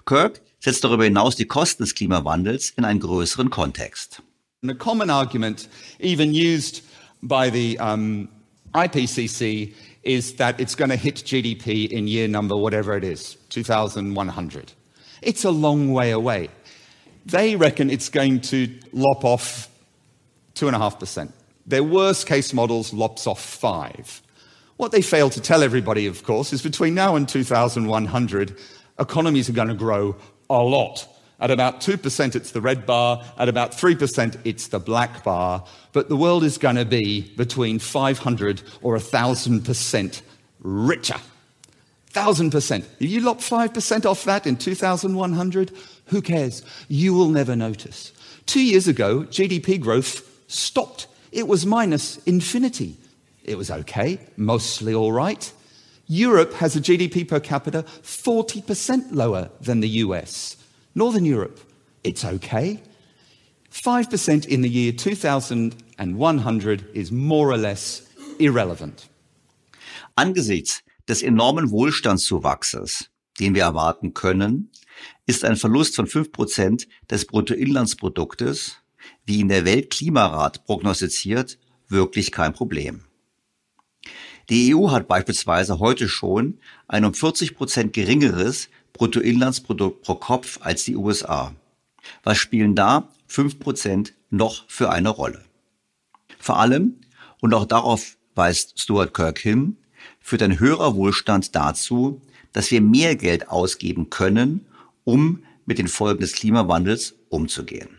Kirk 0.06 0.42
setzt 0.60 0.84
darüber 0.84 1.04
hinaus 1.04 1.36
die 1.36 1.46
Kosten 1.46 1.84
des 1.84 1.96
Klimawandels 1.96 2.72
in 2.72 2.86
einen 2.86 3.00
größeren 3.00 3.50
Kontext. 3.50 4.22
a 4.70 4.76
common 4.76 5.10
argument, 5.10 5.68
even 6.00 6.34
used 6.34 6.84
by 7.24 7.50
the 7.50 7.80
um, 7.80 8.30
IPCC, 8.76 9.74
is 10.04 10.36
that 10.36 10.60
it's 10.60 10.76
going 10.76 10.90
to 10.90 10.96
hit 10.96 11.16
GDP 11.16 11.90
in 11.90 12.08
year 12.08 12.28
number, 12.28 12.56
whatever 12.58 12.96
it 12.96 13.04
is, 13.04 13.36
2100. 13.50 14.74
It's 15.22 15.46
a 15.46 15.52
long 15.52 15.94
way 15.94 16.12
away. 16.12 16.50
They 17.26 17.56
reckon 17.56 17.90
it's 17.90 18.10
going 18.10 18.42
to 18.42 18.68
lop 18.94 19.24
off 19.24 19.70
2.5%. 20.56 21.32
Their 21.68 21.84
worst 21.84 22.26
case 22.26 22.54
models 22.54 22.94
lops 22.94 23.28
off 23.28 23.40
5 23.40 24.22
What 24.78 24.92
they 24.92 25.02
fail 25.04 25.30
to 25.30 25.40
tell 25.40 25.62
everybody, 25.62 26.08
of 26.08 26.24
course, 26.24 26.52
is 26.54 26.64
between 26.64 26.96
now 26.96 27.16
and 27.16 27.30
2100, 27.30 28.58
economies 29.00 29.50
are 29.50 29.54
going 29.54 29.68
to 29.68 29.76
grow 29.76 30.16
a 30.50 30.58
lot. 30.64 31.08
At 31.42 31.50
about 31.50 31.82
2%, 31.82 32.36
it's 32.36 32.52
the 32.52 32.62
red 32.62 32.86
bar. 32.86 33.24
At 33.38 33.50
about 33.50 33.72
3%, 33.72 34.38
it's 34.46 34.68
the 34.68 34.80
black 34.80 35.24
bar. 35.24 35.66
But 35.92 36.08
the 36.08 36.16
world 36.16 36.44
is 36.44 36.60
going 36.60 36.76
to 36.76 36.86
be 36.86 37.34
between 37.36 37.80
500 37.80 38.62
or 38.84 38.96
1,000% 38.98 40.22
richer. 40.62 41.20
1,000%. 42.14 42.86
If 43.00 43.10
you 43.10 43.22
lop 43.22 43.40
5% 43.40 44.06
off 44.06 44.24
that 44.26 44.46
in 44.46 44.56
2100, 44.56 45.72
who 46.08 46.22
cares? 46.22 46.64
You 46.88 47.14
will 47.16 47.30
never 47.30 47.56
notice. 47.56 48.12
Two 48.46 48.64
years 48.64 48.88
ago, 48.88 49.22
GDP 49.24 49.80
growth 49.80 50.30
stopped. 50.48 51.08
It 51.32 51.48
was 51.48 51.66
minus 51.66 52.18
infinity. 52.26 52.98
It 53.44 53.58
was 53.58 53.72
okay, 53.72 54.20
mostly 54.38 54.94
all 54.94 55.12
right. 55.12 55.52
Europe 56.08 56.54
has 56.54 56.76
a 56.76 56.82
GDP 56.82 57.28
per 57.28 57.40
capita 57.40 57.84
40% 58.04 59.08
lower 59.12 59.50
than 59.62 59.80
the 59.80 59.90
US. 59.90 60.58
Northern 60.94 61.26
Europe, 61.26 61.60
it's 62.04 62.26
okay. 62.26 62.82
5% 63.72 64.46
in 64.46 64.62
the 64.62 64.70
year 64.70 64.92
2100 64.92 66.86
is 66.94 67.12
more 67.12 67.50
or 67.50 67.58
less 67.58 68.02
irrelevant. 68.40 69.10
Angesichts 70.18 70.84
des 71.08 71.24
enormen 71.24 71.72
Wohlstandszuwachses, 71.72 73.10
den 73.40 73.56
wir 73.56 73.64
erwarten 73.64 74.14
können, 74.14 74.70
ist 75.26 75.46
ein 75.46 75.56
Verlust 75.56 75.96
von 75.96 76.08
5% 76.08 76.88
des 77.10 77.26
Bruttoinlandsproduktes, 77.26 78.76
wie 79.26 79.40
ihn 79.40 79.48
der 79.48 79.64
Weltklimarat 79.64 80.66
prognostiziert, 80.66 81.58
wirklich 81.88 82.34
kein 82.34 82.52
Problem. 82.52 83.06
Die 84.50 84.76
EU 84.76 84.92
hat 84.92 85.08
beispielsweise 85.08 85.80
heute 85.80 86.10
schon 86.10 86.60
ein 86.90 87.06
um 87.06 87.14
40 87.14 87.56
Prozent 87.56 87.94
geringeres 87.94 88.68
Bruttoinlandsprodukt 88.94 90.04
pro 90.04 90.16
Kopf 90.16 90.60
als 90.62 90.84
die 90.84 90.96
USA. 90.96 91.56
Was 92.24 92.38
spielen 92.38 92.76
da 92.76 93.10
5 93.28 93.60
Prozent 93.60 94.14
noch 94.30 94.66
für 94.68 94.90
eine 94.90 95.10
Rolle? 95.10 95.44
Vor 96.40 96.60
allem, 96.60 96.96
und 97.40 97.54
auch 97.54 97.66
darauf 97.66 98.18
weist 98.36 98.80
Stuart 98.80 99.14
Kirk 99.14 99.40
hin, 99.40 99.78
führt 100.20 100.44
ein 100.44 100.60
höherer 100.60 100.96
Wohlstand 100.96 101.56
dazu, 101.56 102.22
dass 102.54 102.72
wir 102.72 102.82
mehr 102.82 103.16
Geld 103.16 103.50
ausgeben 103.50 104.10
können, 104.10 104.66
um 105.04 105.44
mit 105.66 105.78
den 105.78 105.88
Folgen 105.88 106.22
des 106.22 106.34
Klimawandels 106.34 107.16
umzugehen. 107.30 107.90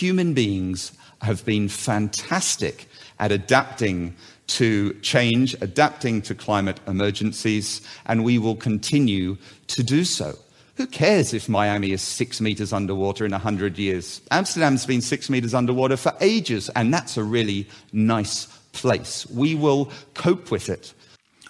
Human 0.00 0.34
beings 0.34 0.92
have 1.20 1.44
been 1.44 1.68
fantastic 1.68 2.86
at 3.18 3.32
adapting 3.32 4.14
to 4.48 4.92
change, 5.00 5.54
adapting 5.60 6.22
to 6.22 6.34
climate 6.34 6.80
emergencies, 6.86 7.80
and 8.06 8.24
we 8.24 8.38
will 8.38 8.56
continue 8.56 9.36
to 9.68 9.82
do 9.82 10.04
so. 10.04 10.38
Who 10.76 10.86
cares 10.86 11.32
if 11.32 11.48
Miami 11.48 11.92
is 11.92 12.02
six 12.02 12.40
meters 12.40 12.72
underwater 12.72 13.24
in 13.24 13.32
100 13.32 13.78
years? 13.78 14.20
Amsterdam's 14.30 14.84
been 14.84 15.00
six 15.00 15.30
meters 15.30 15.54
underwater 15.54 15.96
for 15.96 16.12
ages, 16.20 16.68
and 16.76 16.92
that's 16.92 17.16
a 17.16 17.24
really 17.24 17.66
nice 17.92 18.46
place. 18.72 19.26
We 19.30 19.54
will 19.54 19.90
cope 20.14 20.50
with 20.50 20.68
it. 20.68 20.92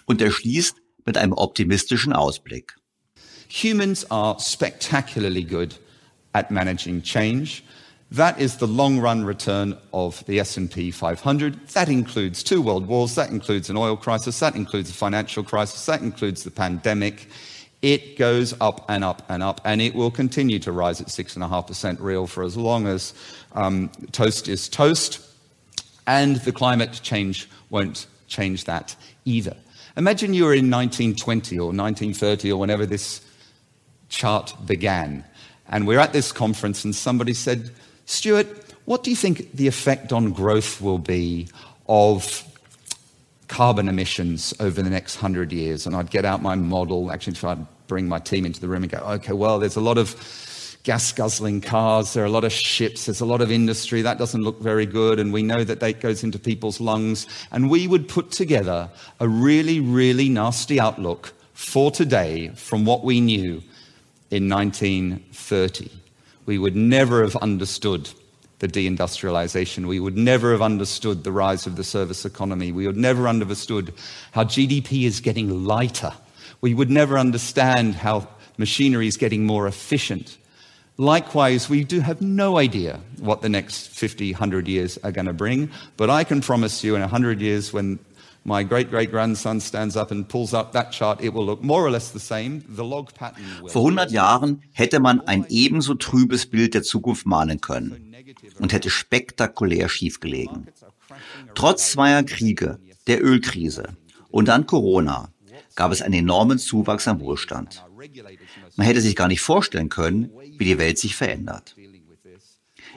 Und 0.05 0.21
er 0.21 0.31
schließt 0.31 0.75
mit 1.05 1.17
einem 1.17 1.33
optimistischen 1.33 2.13
Ausblick. 2.13 2.73
Humans 3.49 4.05
are 4.09 4.39
spectacularly 4.39 5.43
good 5.43 5.75
at 6.33 6.49
managing 6.49 7.01
change. 7.01 7.63
That 8.11 8.39
is 8.39 8.57
the 8.57 8.67
long 8.67 8.99
run 8.99 9.25
return 9.25 9.77
of 9.91 10.25
the 10.27 10.39
S&P 10.39 10.91
500. 10.91 11.67
That 11.69 11.89
includes 11.89 12.41
two 12.41 12.61
world 12.61 12.87
wars, 12.87 13.15
that 13.15 13.31
includes 13.31 13.69
an 13.69 13.75
oil 13.75 13.97
crisis, 13.97 14.39
that 14.39 14.55
includes 14.55 14.89
a 14.89 14.93
financial 14.93 15.43
crisis, 15.43 15.85
that 15.87 16.01
includes 16.01 16.43
the 16.43 16.51
pandemic. 16.51 17.27
It 17.81 18.17
goes 18.17 18.55
up 18.61 18.85
and 18.89 19.03
up 19.03 19.23
and 19.29 19.43
up, 19.43 19.59
and 19.65 19.81
it 19.81 19.93
will 19.93 20.09
continue 20.09 20.57
to 20.59 20.71
rise 20.71 21.01
at 21.01 21.07
6.5% 21.07 21.99
real 21.99 22.27
for 22.27 22.43
as 22.43 22.55
long 22.55 22.87
as 22.87 23.13
um, 23.53 23.89
toast 24.13 24.47
is 24.47 24.69
toast. 24.69 25.19
And 26.07 26.37
the 26.37 26.53
climate 26.53 27.01
change 27.03 27.49
won't 27.69 28.07
change 28.27 28.63
that 28.63 28.95
either. 29.25 29.55
Imagine 29.97 30.33
you 30.33 30.45
were 30.45 30.53
in 30.53 30.71
1920 30.71 31.59
or 31.59 31.67
1930 31.67 32.51
or 32.53 32.59
whenever 32.59 32.85
this 32.85 33.19
chart 34.07 34.55
began, 34.65 35.25
and 35.67 35.85
we're 35.85 35.99
at 35.99 36.13
this 36.13 36.31
conference, 36.31 36.85
and 36.85 36.95
somebody 36.95 37.33
said, 37.33 37.71
Stuart, 38.07 38.47
what 38.85 39.03
do 39.03 39.09
you 39.09 39.17
think 39.17 39.51
the 39.51 39.67
effect 39.67 40.13
on 40.13 40.31
growth 40.31 40.79
will 40.79 40.97
be 40.97 41.49
of 41.89 42.41
carbon 43.49 43.89
emissions 43.89 44.53
over 44.61 44.81
the 44.81 44.89
next 44.89 45.17
hundred 45.17 45.51
years? 45.51 45.85
And 45.85 45.93
I'd 45.93 46.09
get 46.09 46.23
out 46.23 46.41
my 46.41 46.55
model, 46.55 47.11
actually, 47.11 47.33
try 47.33 47.55
to 47.55 47.67
bring 47.87 48.07
my 48.07 48.19
team 48.19 48.45
into 48.45 48.61
the 48.61 48.69
room 48.69 48.83
and 48.83 48.91
go, 48.91 48.99
okay, 48.99 49.33
well, 49.33 49.59
there's 49.59 49.75
a 49.75 49.81
lot 49.81 49.97
of 49.97 50.15
gas 50.83 51.11
guzzling 51.11 51.59
cars, 51.59 52.13
there 52.13 52.23
are 52.23 52.27
a 52.27 52.29
lot 52.31 52.45
of 52.45 52.53
ships, 52.53 53.07
there's 53.07 53.19
a 53.19 53.25
lot 53.25 53.41
of 53.41 53.51
industry. 53.51 54.01
That 54.01 54.17
doesn't 54.17 54.41
look 54.41 54.61
very 54.61 54.85
good. 54.85 55.19
And 55.19 55.33
we 55.33 55.43
know 55.43 55.65
that 55.65 55.81
that 55.81 55.99
goes 55.99 56.23
into 56.23 56.39
people's 56.39 56.79
lungs. 56.79 57.27
And 57.51 57.69
we 57.69 57.89
would 57.89 58.07
put 58.07 58.31
together 58.31 58.89
a 59.19 59.27
really, 59.27 59.81
really 59.81 60.29
nasty 60.29 60.79
outlook 60.79 61.33
for 61.53 61.91
today 61.91 62.51
from 62.55 62.85
what 62.85 63.03
we 63.03 63.19
knew 63.19 63.61
in 64.31 64.47
1930 64.47 65.91
we 66.47 66.57
would 66.57 66.75
never 66.75 67.21
have 67.21 67.35
understood 67.35 68.09
the 68.59 68.67
deindustrialization. 68.67 69.85
We 69.85 69.99
would 69.99 70.17
never 70.17 70.51
have 70.53 70.63
understood 70.63 71.23
the 71.23 71.31
rise 71.31 71.67
of 71.67 71.75
the 71.75 71.83
service 71.83 72.25
economy. 72.25 72.71
We 72.71 72.87
would 72.87 72.97
never 72.97 73.27
understood 73.27 73.93
how 74.31 74.45
GDP 74.45 75.03
is 75.03 75.19
getting 75.19 75.65
lighter. 75.65 76.13
We 76.61 76.73
would 76.73 76.89
never 76.89 77.19
understand 77.19 77.93
how 77.95 78.27
machinery 78.57 79.07
is 79.07 79.17
getting 79.17 79.45
more 79.45 79.67
efficient. 79.67 80.37
Likewise, 80.97 81.69
we 81.69 81.83
do 81.83 81.99
have 81.99 82.21
no 82.21 82.57
idea 82.57 82.99
what 83.19 83.43
the 83.43 83.49
next 83.49 83.89
50, 83.89 84.31
100 84.31 84.67
years 84.67 84.97
are 85.03 85.11
going 85.11 85.27
to 85.27 85.33
bring, 85.33 85.69
but 85.97 86.09
I 86.09 86.23
can 86.23 86.41
promise 86.41 86.83
you 86.83 86.95
in 86.95 87.01
100 87.01 87.39
years 87.39 87.71
when 87.71 87.99
my 88.47 88.63
great 88.63 88.89
great 88.89 89.11
grandson 89.11 89.59
stands 89.59 89.97
up 89.97 90.09
and 90.09 90.27
pulls 90.27 90.53
up 90.53 90.71
that 90.71 90.91
chart, 90.91 91.21
it 91.21 91.33
will 91.33 91.45
look 91.45 91.61
more 91.61 91.85
or 91.85 91.91
less 91.91 92.11
the 92.11 92.19
same. 92.19 92.63
The 92.69 92.83
log 92.83 93.13
pattern 93.13 93.43
will 93.61 93.69
Vor 93.69 93.83
100 93.83 94.11
Jahren 94.11 94.63
hätte 94.71 94.99
man 94.99 95.19
ein 95.21 95.45
ebenso 95.49 95.95
trübes 95.95 96.45
Bild 96.45 96.73
der 96.73 96.83
Zukunft 96.83 97.25
malen 97.25 97.59
können 97.59 98.15
und 98.59 98.71
hätte 98.71 98.89
spektakulär 98.89 99.89
schiefgelegen. 99.89 100.67
Trotz 101.55 101.91
zweier 101.91 102.23
Kriege, 102.23 102.79
der 103.07 103.23
Ölkrise 103.23 103.97
und 104.29 104.47
dann 104.47 104.65
Corona 104.65 105.29
gab 105.75 105.91
es 105.91 106.01
einen 106.01 106.15
enormen 106.15 106.57
Zuwachs 106.57 107.07
an 107.07 107.19
Wohlstand. 107.19 107.83
Man 108.77 108.87
hätte 108.87 109.01
sich 109.01 109.15
gar 109.15 109.27
nicht 109.27 109.41
vorstellen 109.41 109.89
können, 109.89 110.31
wie 110.57 110.65
die 110.65 110.79
Welt 110.79 110.97
sich 110.97 111.15
verändert. 111.15 111.75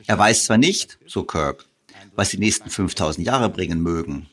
Er 0.07 0.19
weiß 0.19 0.45
zwar 0.45 0.59
nicht, 0.59 0.99
so 1.07 1.25
Kirk, 1.25 1.67
was 2.15 2.31
die 2.31 2.39
nächsten 2.39 2.71
5000 2.71 3.27
Jahre 3.27 3.51
bringen 3.51 3.83
mögen. 3.83 4.29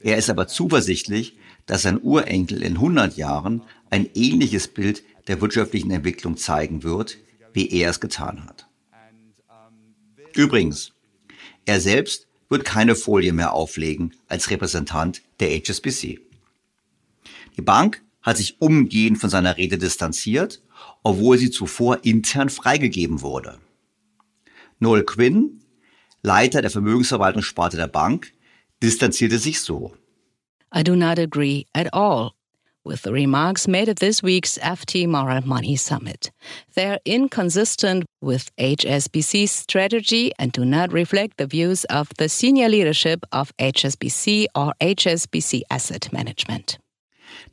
Er 0.00 0.16
ist 0.16 0.30
aber 0.30 0.46
zuversichtlich, 0.46 1.36
dass 1.66 1.82
sein 1.82 2.00
Urenkel 2.00 2.62
in 2.62 2.74
100 2.74 3.16
Jahren 3.16 3.62
ein 3.90 4.08
ähnliches 4.14 4.68
Bild 4.68 5.02
der 5.26 5.40
wirtschaftlichen 5.40 5.90
Entwicklung 5.90 6.36
zeigen 6.36 6.82
wird, 6.82 7.18
wie 7.52 7.70
er 7.70 7.90
es 7.90 8.00
getan 8.00 8.44
hat. 8.44 8.68
Übrigens, 10.34 10.92
er 11.64 11.80
selbst 11.80 12.26
wird 12.48 12.64
keine 12.64 12.94
Folie 12.94 13.32
mehr 13.32 13.52
auflegen 13.52 14.14
als 14.28 14.50
Repräsentant 14.50 15.22
der 15.40 15.48
HSBC. 15.50 16.20
Die 17.56 17.62
Bank 17.62 18.02
hat 18.22 18.36
sich 18.36 18.60
umgehend 18.60 19.18
von 19.18 19.30
seiner 19.30 19.56
Rede 19.56 19.78
distanziert, 19.78 20.62
obwohl 21.02 21.38
sie 21.38 21.50
zuvor 21.50 22.04
intern 22.04 22.50
freigegeben 22.50 23.22
wurde. 23.22 23.58
Noel 24.78 25.04
Quinn, 25.04 25.62
Leiter 26.22 26.60
der 26.60 26.70
Vermögensverwaltungssparte 26.70 27.76
der 27.76 27.86
Bank, 27.86 28.32
distanzierte 28.82 29.38
sich 29.38 29.60
so. 29.60 29.94
I 30.72 30.82
do 30.82 30.96
not 30.96 31.18
agree 31.18 31.66
at 31.74 31.88
all 31.92 32.32
with 32.86 33.02
the 33.02 33.12
remarks 33.12 33.66
made 33.66 33.88
at 33.88 33.98
this 33.98 34.22
week's 34.22 34.58
FT 34.58 35.08
Moral 35.08 35.42
Money 35.44 35.76
Summit. 35.76 36.30
They 36.74 36.86
are 36.86 37.00
inconsistent 37.04 38.04
with 38.20 38.50
HSBC's 38.56 39.50
strategy 39.50 40.32
and 40.38 40.52
do 40.52 40.64
not 40.64 40.92
reflect 40.92 41.36
the 41.36 41.46
views 41.46 41.84
of 41.86 42.08
the 42.18 42.28
senior 42.28 42.68
leadership 42.68 43.24
of 43.32 43.52
HSBC 43.58 44.46
or 44.54 44.72
HSBC 44.80 45.62
Asset 45.70 46.12
Management. 46.12 46.78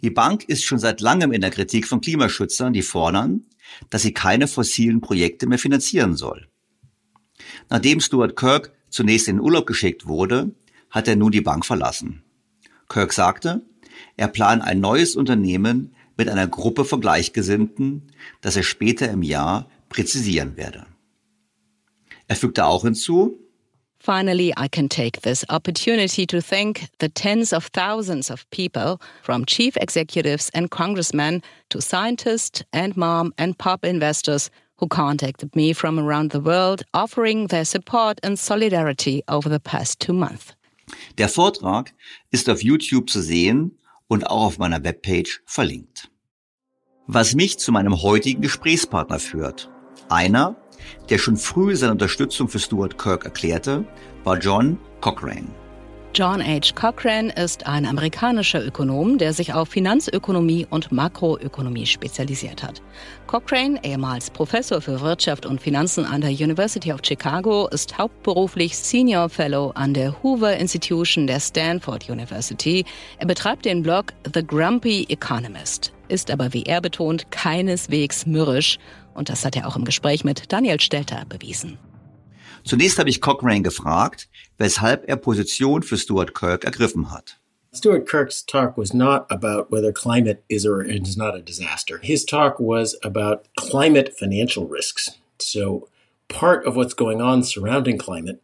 Die 0.04 0.12
Bank 0.12 0.46
ist 0.48 0.64
schon 0.64 0.80
seit 0.80 1.02
langem 1.02 1.32
in 1.32 1.42
der 1.42 1.50
Kritik 1.50 1.88
von 1.88 2.00
Klimaschützern, 2.00 2.74
die 2.74 2.84
fordern, 2.84 3.46
dass 3.90 4.04
sie 4.04 4.14
keine 4.14 4.48
fossilen 4.48 5.02
Projekte 5.02 5.48
mehr 5.48 5.58
finanzieren 5.58 6.16
soll. 6.16 6.48
Nachdem 7.70 8.00
Stuart 8.00 8.36
Kirk 8.36 8.72
zunächst 8.90 9.28
in 9.28 9.38
den 9.38 9.42
Urlaub 9.42 9.66
geschickt 9.66 10.08
wurde, 10.08 10.54
hat 10.94 11.08
er 11.08 11.18
nun 11.18 11.32
die 11.32 11.42
Bank 11.42 11.66
verlassen. 11.66 12.22
Kirk 12.88 13.12
sagte, 13.12 13.62
er 14.16 14.28
plane 14.28 14.64
ein 14.64 14.80
neues 14.80 15.16
Unternehmen 15.16 15.94
mit 16.16 16.30
einer 16.30 16.48
Gruppe 16.48 16.86
von 16.86 17.02
Gleichgesinnten, 17.02 18.04
das 18.42 18.56
er 18.56 18.64
später 18.64 19.10
im 19.10 19.24
Jahr 19.24 19.68
präzisieren 19.90 20.56
werde. 20.56 20.86
Er 22.28 22.36
fügte 22.36 22.66
auch 22.66 22.84
hinzu, 22.84 23.40
Finally, 24.00 24.54
I 24.58 24.68
can 24.68 24.90
take 24.90 25.22
this 25.22 25.46
opportunity 25.50 26.28
to 26.28 26.42
thank 26.42 26.90
the 27.00 27.08
tens 27.08 27.54
of 27.54 27.72
thousands 27.72 28.30
of 28.30 28.46
people, 28.50 29.00
from 29.22 29.46
chief 29.46 29.78
executives 29.78 30.50
and 30.54 30.70
congressmen 30.70 31.42
to 31.70 31.80
scientists 31.80 32.66
and 32.74 32.98
mom 32.98 33.34
and 33.38 33.58
pop 33.58 33.86
investors 33.86 34.52
who 34.76 34.88
contacted 34.88 35.56
me 35.56 35.72
from 35.72 35.98
around 35.98 36.32
the 36.32 36.42
world, 36.42 36.84
offering 36.94 37.48
their 37.48 37.64
support 37.64 38.20
and 38.24 38.38
solidarity 38.38 39.24
over 39.30 39.48
the 39.48 39.62
past 39.62 40.02
two 40.02 40.14
months. 40.14 40.54
Der 41.18 41.30
Vortrag 41.30 41.94
ist 42.32 42.50
auf 42.50 42.64
YouTube 42.64 43.10
zu 43.10 43.22
sehen 43.22 43.80
und 44.08 44.28
auch 44.28 44.46
auf 44.46 44.58
meiner 44.58 44.84
Webpage 44.84 45.42
verlinkt. 45.46 46.10
Was 47.08 47.36
mich 47.36 47.60
zu 47.60 47.72
meinem 47.72 48.02
heutigen 48.02 48.42
Gesprächspartner 48.42 49.20
führt. 49.20 49.70
Einer, 50.10 50.56
der 51.10 51.18
schon 51.18 51.38
früh 51.38 51.76
seine 51.76 51.94
Unterstützung 51.94 52.48
für 52.48 52.60
Stuart 52.60 52.98
Kirk 52.98 53.26
erklärte, 53.26 53.86
war 54.24 54.38
John 54.38 54.80
Cochrane. 55.02 55.63
John 56.16 56.46
H. 56.46 56.76
Cochrane 56.76 57.32
ist 57.32 57.66
ein 57.66 57.88
amerikanischer 57.88 58.64
Ökonom, 58.64 59.18
der 59.18 59.34
sich 59.34 59.52
auf 59.56 59.70
Finanzökonomie 59.70 60.68
und 60.70 60.92
Makroökonomie 60.92 61.88
spezialisiert 61.88 62.62
hat. 62.62 62.84
Cochrane, 63.26 63.84
ehemals 63.84 64.30
Professor 64.30 64.80
für 64.80 65.02
Wirtschaft 65.02 65.48
und 65.48 65.60
Finanzen 65.60 66.06
an 66.06 66.22
der 66.22 66.30
University 66.30 66.94
of 66.94 67.00
Chicago, 67.04 67.68
ist 67.70 67.98
hauptberuflich 67.98 68.78
Senior 68.78 69.28
Fellow 69.28 69.72
an 69.72 69.96
der 69.96 70.22
Hoover 70.22 70.56
Institution 70.56 71.26
der 71.26 71.40
Stanford 71.40 72.08
University. 72.08 72.86
Er 73.18 73.26
betreibt 73.26 73.66
den 73.66 73.82
Blog 73.82 74.14
The 74.32 74.46
Grumpy 74.46 75.08
Economist, 75.10 75.94
ist 76.10 76.30
aber, 76.30 76.54
wie 76.54 76.64
er 76.64 76.82
betont, 76.82 77.32
keineswegs 77.32 78.28
mürrisch. 78.28 78.78
Und 79.16 79.30
das 79.30 79.44
hat 79.44 79.56
er 79.56 79.68
auch 79.68 79.76
im 79.76 79.84
Gespräch 79.84 80.24
mit 80.24 80.52
Daniel 80.54 80.80
Stelter 80.80 81.26
bewiesen. 81.28 81.80
Zunächst 82.66 82.98
habe 82.98 83.10
ich 83.10 83.20
Cochrane 83.20 83.62
gefragt, 83.62 84.30
weshalb 84.58 85.08
er 85.08 85.18
Position 85.18 85.84
für 85.84 85.98
Stuart 85.98 86.34
Kirk 86.34 86.64
ergriffen 86.66 87.12
hat. 87.12 87.38
Stuart 87.72 88.08
Kirk's 88.08 88.44
talk 88.44 88.78
was 88.78 88.94
not 88.94 89.26
about 89.32 89.72
whether 89.72 89.92
climate 89.92 90.44
is 90.48 90.64
or 90.64 90.84
is 90.84 91.18
not 91.18 91.36
a 91.36 91.42
disaster. 91.42 92.00
His 92.04 92.24
talk 92.24 92.60
was 92.60 92.96
about 93.04 93.48
climate 93.58 94.14
financial 94.16 94.68
risks. 94.68 95.10
So, 95.40 95.90
part 96.30 96.66
of 96.68 96.76
what's 96.76 96.94
going 96.94 97.20
on 97.20 97.42
surrounding 97.44 97.98
climate 97.98 98.44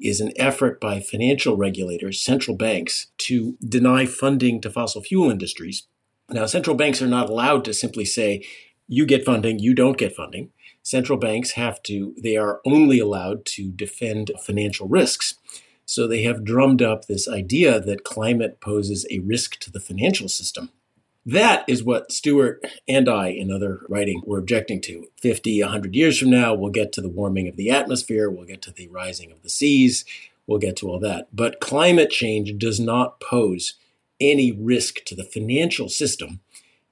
is 0.00 0.20
an 0.20 0.32
effort 0.36 0.80
by 0.80 1.00
financial 1.00 1.58
regulators, 1.58 2.22
central 2.22 2.56
banks, 2.56 3.08
to 3.18 3.58
deny 3.62 4.06
funding 4.06 4.62
to 4.62 4.70
fossil 4.70 5.02
fuel 5.02 5.30
industries. 5.30 5.86
Now, 6.30 6.46
central 6.46 6.74
banks 6.74 7.02
are 7.02 7.06
not 7.06 7.28
allowed 7.28 7.66
to 7.66 7.74
simply 7.74 8.06
say, 8.06 8.42
you 8.88 9.04
get 9.04 9.26
funding, 9.26 9.58
you 9.58 9.74
don't 9.74 9.98
get 9.98 10.16
funding 10.16 10.52
central 10.82 11.18
banks 11.18 11.52
have 11.52 11.82
to, 11.84 12.14
they 12.22 12.36
are 12.36 12.60
only 12.64 12.98
allowed 12.98 13.44
to 13.44 13.70
defend 13.70 14.30
financial 14.44 14.88
risks. 14.88 15.34
So 15.84 16.06
they 16.06 16.22
have 16.22 16.44
drummed 16.44 16.82
up 16.82 17.06
this 17.06 17.28
idea 17.28 17.80
that 17.80 18.04
climate 18.04 18.60
poses 18.60 19.06
a 19.10 19.18
risk 19.20 19.58
to 19.60 19.70
the 19.70 19.80
financial 19.80 20.28
system. 20.28 20.70
That 21.26 21.64
is 21.68 21.84
what 21.84 22.12
Stewart 22.12 22.64
and 22.88 23.08
I, 23.08 23.28
in 23.28 23.52
other 23.52 23.80
writing, 23.88 24.22
were 24.24 24.38
objecting 24.38 24.80
to. 24.82 25.08
50, 25.20 25.60
100 25.62 25.94
years 25.94 26.18
from 26.18 26.30
now, 26.30 26.54
we'll 26.54 26.70
get 26.70 26.92
to 26.92 27.02
the 27.02 27.10
warming 27.10 27.46
of 27.46 27.56
the 27.56 27.70
atmosphere, 27.70 28.30
we'll 28.30 28.46
get 28.46 28.62
to 28.62 28.72
the 28.72 28.88
rising 28.88 29.30
of 29.30 29.42
the 29.42 29.50
seas, 29.50 30.04
we'll 30.46 30.58
get 30.58 30.76
to 30.76 30.88
all 30.88 30.98
that. 31.00 31.28
But 31.32 31.60
climate 31.60 32.10
change 32.10 32.56
does 32.56 32.80
not 32.80 33.20
pose 33.20 33.74
any 34.18 34.52
risk 34.52 35.04
to 35.06 35.14
the 35.14 35.24
financial 35.24 35.88
system 35.88 36.40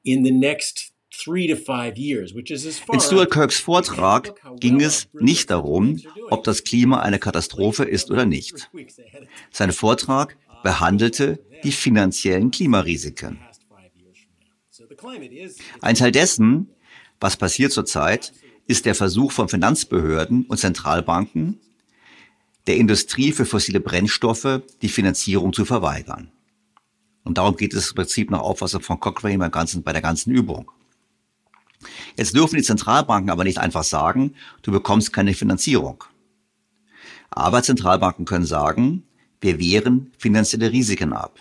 in 0.05 0.22
the 0.22 0.31
next 0.31 0.92
In 1.11 3.01
Stuart 3.01 3.31
Kirks 3.31 3.59
Vortrag 3.59 4.35
ging 4.61 4.81
es 4.81 5.09
nicht 5.12 5.51
darum, 5.51 6.01
ob 6.31 6.44
das 6.44 6.64
Klima 6.64 7.01
eine 7.01 7.18
Katastrophe 7.18 7.85
ist 7.85 8.11
oder 8.11 8.27
nicht. 8.27 8.71
Sein 9.51 9.73
Vortrag 9.73 10.37
behandelte 10.62 11.42
die 11.64 11.73
finanziellen 11.73 12.51
Klimarisiken. 12.51 13.38
Ein 15.81 15.94
Teil 15.94 16.12
dessen, 16.12 16.71
was 17.21 17.37
passiert 17.37 17.73
zurzeit, 17.73 18.33
ist 18.66 18.85
der 18.85 18.94
Versuch 18.94 19.33
von 19.33 19.49
Finanzbehörden 19.49 20.44
und 20.44 20.59
Zentralbanken, 20.59 21.59
der 22.66 22.77
Industrie 22.77 23.33
für 23.33 23.47
fossile 23.47 23.81
Brennstoffe 23.81 24.61
die 24.83 24.90
Finanzierung 24.90 25.55
zu 25.55 25.64
verweigern. 25.64 26.31
Und 27.25 27.38
darum 27.38 27.57
geht 27.57 27.73
es 27.73 27.90
im 27.90 27.94
Prinzip 27.97 28.31
nach 28.31 28.40
Auffassung 28.40 28.83
von 28.83 29.01
Cochrane 29.01 29.38
bei 29.38 29.92
der 29.92 30.03
ganzen 30.03 30.33
Übung. 30.33 30.71
Jetzt 32.17 32.35
dürfen 32.35 32.57
die 32.57 32.62
Zentralbanken 32.62 33.31
aber 33.31 33.45
nicht 33.45 33.59
einfach 33.59 33.85
sagen, 33.85 34.35
du 34.62 34.73
bekommst 34.73 35.12
keine 35.12 35.35
Finanzierung. 35.35 36.05
Aber 37.31 37.62
Zentralbanken 37.62 38.25
können 38.25 38.47
sagen, 38.47 39.05
wir 39.41 39.59
wehren 39.59 40.12
finanzielle 40.19 40.73
Risiken 40.73 41.12
ab. 41.12 41.38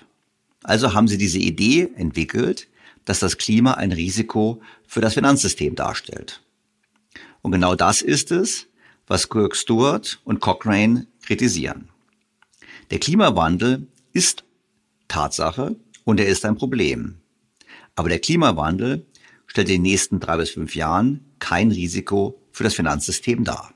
Also 0.64 0.94
haben 0.94 1.08
sie 1.08 1.18
diese 1.18 1.40
Idee 1.40 1.90
entwickelt, 1.96 2.68
dass 3.06 3.20
das 3.20 3.38
Klima 3.38 3.74
ein 3.74 3.92
Risiko 3.92 4.62
für 4.86 5.02
das 5.02 5.14
Finanzsystem 5.14 5.76
darstellt. 5.76 6.42
Und 7.42 7.52
genau 7.54 7.76
das 7.76 8.02
ist 8.02 8.32
es, 8.32 8.68
was 9.08 9.30
Kirk 9.30 9.56
Stewart 9.56 10.20
und 10.26 10.42
Cochrane 10.42 11.08
kritisieren. 11.26 11.90
Der 12.92 13.00
Klimawandel 13.00 13.88
ist 14.12 14.44
Tatsache 15.08 15.78
und 16.04 16.20
er 16.20 16.28
ist 16.28 16.46
ein 16.46 16.58
Problem. 16.58 17.16
Aber 17.96 18.10
der 18.10 18.20
Klimawandel 18.20 19.06
stellt 19.48 19.70
in 19.70 19.76
den 19.76 19.82
nächsten 19.84 20.20
drei 20.20 20.38
bis 20.38 20.52
fünf 20.52 20.76
Jahren 20.76 21.26
kein 21.40 21.72
Risiko 21.72 22.40
für 22.52 22.64
das 22.64 22.76
Finanzsystem 22.76 23.44
dar. 23.44 23.74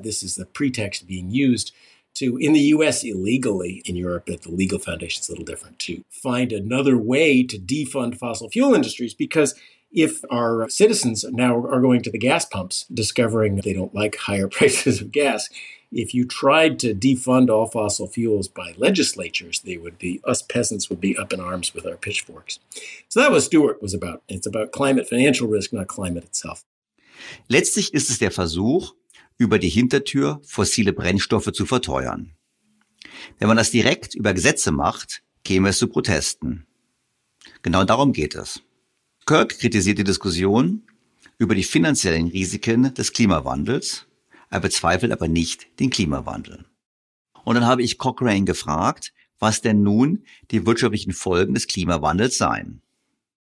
This 0.00 0.22
is 0.22 0.34
the 0.34 0.44
pretext 0.44 1.06
being 1.06 1.28
used 1.30 1.72
to, 2.18 2.36
in 2.38 2.52
the 2.52 2.74
US 2.74 3.02
illegally, 3.02 3.82
in 3.84 3.96
Europe 3.96 4.26
the 4.26 4.50
legal 4.50 4.78
foundation 4.78 5.20
is 5.20 5.28
a 5.28 5.32
little 5.32 5.44
different, 5.44 5.78
to 5.80 6.02
find 6.08 6.52
another 6.52 6.96
way 6.96 7.42
to 7.42 7.58
defund 7.58 8.18
fossil 8.18 8.48
fuel 8.48 8.74
industries 8.74 9.14
because 9.14 9.54
if 9.90 10.22
our 10.30 10.68
citizens 10.68 11.24
now 11.30 11.54
are 11.54 11.80
going 11.80 12.02
to 12.02 12.10
the 12.10 12.18
gas 12.18 12.44
pumps, 12.44 12.84
discovering 12.92 13.56
they 13.56 13.72
don't 13.72 13.94
like 13.94 14.16
higher 14.16 14.48
prices 14.58 15.00
of 15.00 15.10
gas, 15.12 15.48
if 15.92 16.14
you 16.14 16.26
tried 16.26 16.78
to 16.80 16.94
defund 16.94 17.50
all 17.50 17.66
fossil 17.66 18.06
fuels 18.06 18.48
by 18.48 18.74
legislatures, 18.76 19.60
they 19.60 19.76
would 19.76 19.98
be 19.98 20.20
us 20.24 20.42
peasants 20.42 20.88
would 20.90 21.00
be 21.00 21.16
up 21.16 21.32
in 21.32 21.40
arms 21.40 21.74
with 21.74 21.86
our 21.86 21.96
pitchforks. 21.96 22.60
So 23.08 23.20
that 23.20 23.32
was 23.32 23.46
Stewart 23.46 23.80
was 23.82 23.94
about. 23.94 24.22
It's 24.28 24.46
about 24.46 24.72
climate 24.72 25.08
financial 25.08 25.48
risk, 25.48 25.72
not 25.72 25.88
climate 25.88 26.24
itself. 26.24 26.64
Letztlich 27.48 27.94
ist 27.94 28.10
es 28.10 28.18
der 28.18 28.30
Versuch, 28.30 28.94
über 29.38 29.58
die 29.58 29.68
Hintertür 29.68 30.40
fossile 30.44 30.92
Brennstoffe 30.92 31.52
zu 31.52 31.66
verteuern. 31.66 32.32
Wenn 33.38 33.48
man 33.48 33.56
das 33.56 33.70
direkt 33.70 34.14
über 34.14 34.34
Gesetze 34.34 34.72
macht, 34.72 35.22
käme 35.44 35.70
es 35.70 35.78
zu 35.78 35.88
Protesten. 35.88 36.66
Genau 37.62 37.84
darum 37.84 38.12
geht 38.12 38.34
es. 38.34 38.62
Kirk 39.26 39.58
kritisiert 39.58 39.98
die 39.98 40.04
Diskussion 40.04 40.82
über 41.38 41.54
die 41.54 41.62
finanziellen 41.62 42.28
Risiken 42.28 42.94
des 42.94 43.12
Klimawandels, 43.12 44.07
er 44.50 44.60
bezweifelt 44.60 45.12
aber 45.12 45.28
nicht 45.28 45.66
den 45.80 45.90
Klimawandel. 45.90 46.64
Und 47.44 47.54
dann 47.54 47.66
habe 47.66 47.82
ich 47.82 47.98
Cochrane 47.98 48.44
gefragt, 48.44 49.12
was 49.38 49.60
denn 49.60 49.82
nun 49.82 50.24
die 50.50 50.66
wirtschaftlichen 50.66 51.12
Folgen 51.12 51.54
des 51.54 51.66
Klimawandels 51.66 52.38
seien. 52.38 52.82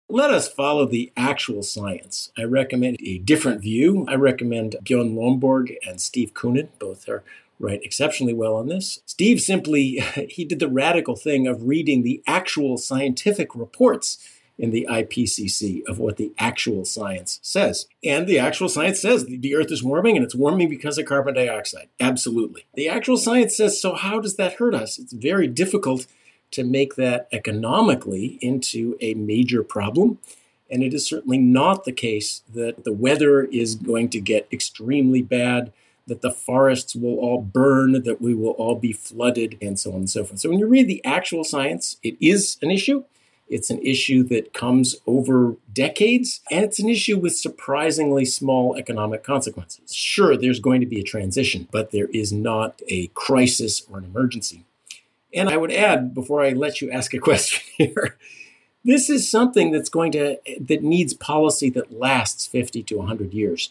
Let 0.08 0.30
us 0.30 0.48
follow 0.48 0.86
the 0.86 1.12
actual 1.16 1.62
science. 1.62 2.30
I 2.36 2.44
recommend 2.44 3.00
a 3.00 3.18
different 3.24 3.62
view. 3.62 4.04
I 4.06 4.16
recommend 4.16 4.76
Bjorn 4.82 5.14
Lomborg 5.14 5.74
and 5.88 5.98
Steve 5.98 6.34
Koonin. 6.34 6.68
Both 6.78 7.08
are 7.08 7.22
write 7.58 7.80
exceptionally 7.82 8.34
well 8.34 8.54
on 8.54 8.68
this. 8.68 9.00
Steve 9.06 9.40
simply 9.40 10.00
he 10.28 10.44
did 10.44 10.58
the 10.58 10.68
radical 10.68 11.16
thing 11.16 11.46
of 11.46 11.68
reading 11.68 12.02
the 12.02 12.22
actual 12.26 12.76
scientific 12.76 13.54
reports 13.54 14.18
in 14.58 14.70
the 14.70 14.86
IPCC 14.88 15.82
of 15.86 15.98
what 15.98 16.16
the 16.16 16.32
actual 16.38 16.84
science 16.84 17.40
says. 17.42 17.86
And 18.04 18.26
the 18.26 18.38
actual 18.38 18.68
science 18.68 19.00
says 19.00 19.26
the 19.26 19.54
earth 19.54 19.72
is 19.72 19.82
warming 19.82 20.16
and 20.16 20.24
it's 20.24 20.34
warming 20.34 20.68
because 20.68 20.96
of 20.96 21.06
carbon 21.06 21.34
dioxide. 21.34 21.88
Absolutely. 21.98 22.64
The 22.74 22.88
actual 22.88 23.16
science 23.16 23.56
says 23.56 23.80
so 23.80 23.94
how 23.94 24.20
does 24.20 24.36
that 24.36 24.54
hurt 24.54 24.74
us? 24.74 24.98
It's 24.98 25.12
very 25.12 25.48
difficult 25.48 26.06
to 26.52 26.62
make 26.62 26.94
that 26.94 27.28
economically 27.32 28.38
into 28.40 28.96
a 29.00 29.14
major 29.14 29.64
problem. 29.64 30.18
And 30.70 30.82
it 30.82 30.94
is 30.94 31.06
certainly 31.06 31.38
not 31.38 31.84
the 31.84 31.92
case 31.92 32.42
that 32.52 32.84
the 32.84 32.92
weather 32.92 33.42
is 33.42 33.74
going 33.74 34.08
to 34.10 34.20
get 34.20 34.48
extremely 34.52 35.20
bad 35.20 35.72
that 36.06 36.20
the 36.20 36.30
forests 36.30 36.94
will 36.94 37.18
all 37.18 37.40
burn, 37.40 38.02
that 38.02 38.20
we 38.20 38.34
will 38.34 38.50
all 38.52 38.74
be 38.74 38.92
flooded, 38.92 39.56
and 39.62 39.78
so 39.78 39.90
on 39.90 39.96
and 39.96 40.10
so 40.10 40.24
forth. 40.24 40.40
So 40.40 40.50
when 40.50 40.58
you 40.58 40.66
read 40.66 40.86
the 40.86 41.04
actual 41.04 41.44
science, 41.44 41.96
it 42.02 42.16
is 42.20 42.58
an 42.62 42.70
issue. 42.70 43.04
It's 43.48 43.70
an 43.70 43.80
issue 43.82 44.22
that 44.24 44.52
comes 44.52 44.96
over 45.06 45.56
decades, 45.72 46.40
and 46.50 46.64
it's 46.64 46.78
an 46.78 46.88
issue 46.88 47.18
with 47.18 47.36
surprisingly 47.36 48.24
small 48.24 48.76
economic 48.76 49.22
consequences. 49.22 49.94
Sure, 49.94 50.36
there's 50.36 50.60
going 50.60 50.80
to 50.80 50.86
be 50.86 51.00
a 51.00 51.04
transition, 51.04 51.68
but 51.70 51.90
there 51.90 52.08
is 52.08 52.32
not 52.32 52.80
a 52.88 53.08
crisis 53.08 53.82
or 53.90 53.98
an 53.98 54.04
emergency. 54.04 54.64
And 55.34 55.48
I 55.48 55.56
would 55.56 55.72
add, 55.72 56.14
before 56.14 56.42
I 56.42 56.50
let 56.50 56.80
you 56.80 56.90
ask 56.90 57.12
a 57.12 57.18
question 57.30 57.62
here, 57.76 58.16
this 58.84 59.08
is 59.08 59.30
something 59.30 59.70
that's 59.70 59.88
going 59.88 60.12
to 60.12 60.38
that 60.60 60.82
needs 60.82 61.14
policy 61.14 61.70
that 61.70 61.98
lasts 61.98 62.46
50 62.46 62.82
to 62.84 62.96
100 62.98 63.32
years. 63.32 63.70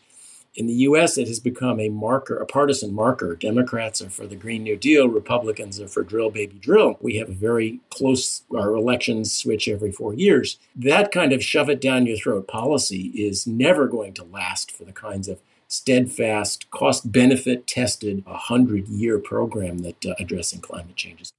In 0.55 0.67
the 0.67 0.85
US, 0.87 1.17
it 1.17 1.27
has 1.27 1.39
become 1.39 1.79
a 1.79 1.89
marker, 1.89 2.37
a 2.37 2.45
partisan 2.45 2.93
marker. 2.93 3.35
Democrats 3.35 4.03
are 4.03 4.09
for 4.11 4.27
the 4.27 4.35
Green 4.35 4.61
New 4.61 4.77
Deal, 4.77 5.07
Republicans 5.07 5.79
are 5.79 5.87
for 5.87 6.03
drill, 6.03 6.29
baby, 6.29 6.59
drill. 6.59 6.97
We 7.01 7.15
have 7.17 7.29
a 7.29 7.33
very 7.33 7.79
close, 7.89 8.43
our 8.55 8.75
elections 8.75 9.35
switch 9.35 9.67
every 9.67 9.91
four 9.91 10.13
years. 10.13 10.59
That 10.75 11.11
kind 11.11 11.33
of 11.33 11.43
shove 11.43 11.69
it 11.69 11.81
down 11.81 12.05
your 12.05 12.17
throat 12.17 12.47
policy 12.47 13.07
is 13.15 13.47
never 13.47 13.87
going 13.87 14.13
to 14.13 14.23
last 14.23 14.71
for 14.71 14.85
the 14.85 14.91
kinds 14.91 15.27
of 15.27 15.39
steadfast, 15.67 16.69
cost 16.69 17.11
benefit 17.11 17.65
tested, 17.65 18.23
100 18.27 18.87
year 18.89 19.17
program 19.17 19.79
that 19.79 20.05
uh, 20.05 20.13
addressing 20.19 20.61
climate 20.61 20.95
changes. 20.95 21.31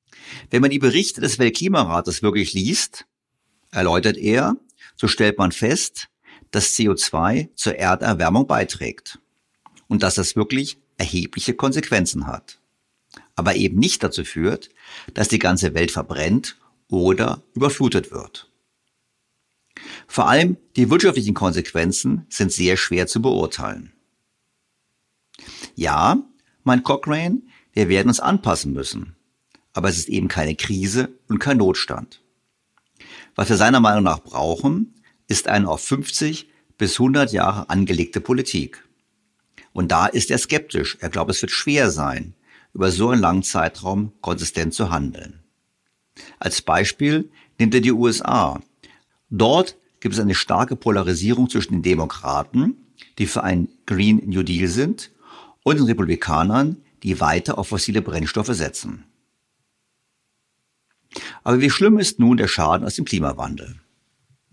Wenn 0.50 0.62
man 0.62 0.70
die 0.70 0.81
Berichte 0.81 1.20
des 1.20 1.38
Weltklimarates 1.38 2.20
wirklich 2.22 2.53
liest, 2.53 3.05
erläutert 3.70 4.16
er, 4.16 4.57
so 4.96 5.07
stellt 5.07 5.38
man 5.38 5.53
fest, 5.53 6.09
dass 6.55 6.75
CO2 6.75 7.49
zur 7.57 7.77
Erderwärmung 7.77 8.47
beiträgt 8.47 9.19
und 9.88 10.05
dass 10.05 10.14
das 10.14 10.37
wirklich 10.37 10.79
erhebliche 10.97 11.55
Konsequenzen 11.55 12.29
hat, 12.29 12.61
aber 13.35 13.57
eben 13.57 13.79
nicht 13.81 14.05
dazu 14.05 14.25
führt, 14.25 14.71
dass 15.14 15.27
die 15.27 15.40
ganze 15.40 15.75
Welt 15.75 15.90
verbrennt 15.90 16.57
oder 16.88 17.43
überflutet 17.55 18.12
wird. 18.12 18.53
Vor 20.07 20.29
allem 20.29 20.57
die 20.77 20.90
wirtschaftlichen 20.90 21.35
Konsequenzen 21.35 22.25
sind 22.29 22.53
sehr 22.53 22.77
schwer 22.77 23.09
zu 23.09 23.21
beurteilen. 23.21 23.93
Ja, 25.75 26.23
mein 26.62 26.85
Cochrane, 26.85 27.43
wir 27.73 27.88
werden 27.88 28.09
uns 28.09 28.21
anpassen 28.21 28.73
müssen, 28.73 29.17
aber 29.73 29.88
es 29.88 29.99
ist 29.99 30.09
eben 30.09 30.29
keine 30.29 30.55
Krise 30.55 31.19
und 31.29 31.40
kein 31.40 31.57
Notstand. 31.57 32.23
Was 33.35 33.49
wir 33.49 33.57
seiner 33.57 33.81
Meinung 33.81 34.05
nach 34.05 34.21
brauchen, 34.21 34.95
ist 35.29 35.49
eine 35.49 35.69
auf 35.69 35.83
50 35.83 36.49
bis 36.79 36.95
100 36.99 37.33
Jahre 37.33 37.71
angelegte 37.71 38.21
Politik. 38.21 38.85
Und 39.73 39.91
da 39.91 40.07
ist 40.07 40.31
er 40.31 40.39
skeptisch. 40.39 40.97
Er 41.01 41.09
glaubt, 41.09 41.31
es 41.31 41.43
wird 41.43 41.51
schwer 41.51 41.91
sein, 41.91 42.35
über 42.73 42.91
so 42.91 43.11
einen 43.11 43.21
langen 43.21 43.43
Zeitraum 43.43 44.13
konsistent 44.21 44.75
zu 44.75 44.91
handeln. 44.91 45.41
Als 46.39 46.63
Beispiel 46.63 47.31
nimmt 47.59 47.75
er 47.75 47.81
die 47.81 47.93
USA. 47.93 48.61
Dort 49.31 49.77
gibt 50.01 50.15
es 50.15 50.21
eine 50.21 50.35
starke 50.35 50.77
Polarisierung 50.77 51.49
zwischen 51.49 51.75
den 51.75 51.83
Demokraten, 51.83 52.77
die 53.19 53.27
für 53.27 53.43
einen 53.43 53.69
Green 53.87 54.23
New 54.27 54.43
Deal 54.43 54.69
sind, 54.69 55.11
und 55.63 55.79
den 55.79 55.87
Republikanern, 55.87 56.77
die 57.03 57.21
weiter 57.21 57.59
auf 57.59 57.69
fossile 57.69 58.03
Brennstoffe 58.03 58.55
setzen. 58.55 59.05
Aber 61.43 61.61
wie 61.61 61.71
schlimm 61.71 61.99
ist 61.99 62.19
nun 62.19 62.37
der 62.37 62.49
Schaden 62.49 62.87
aus 62.87 62.97
dem 62.97 63.05
Klimawandel? 63.05 63.77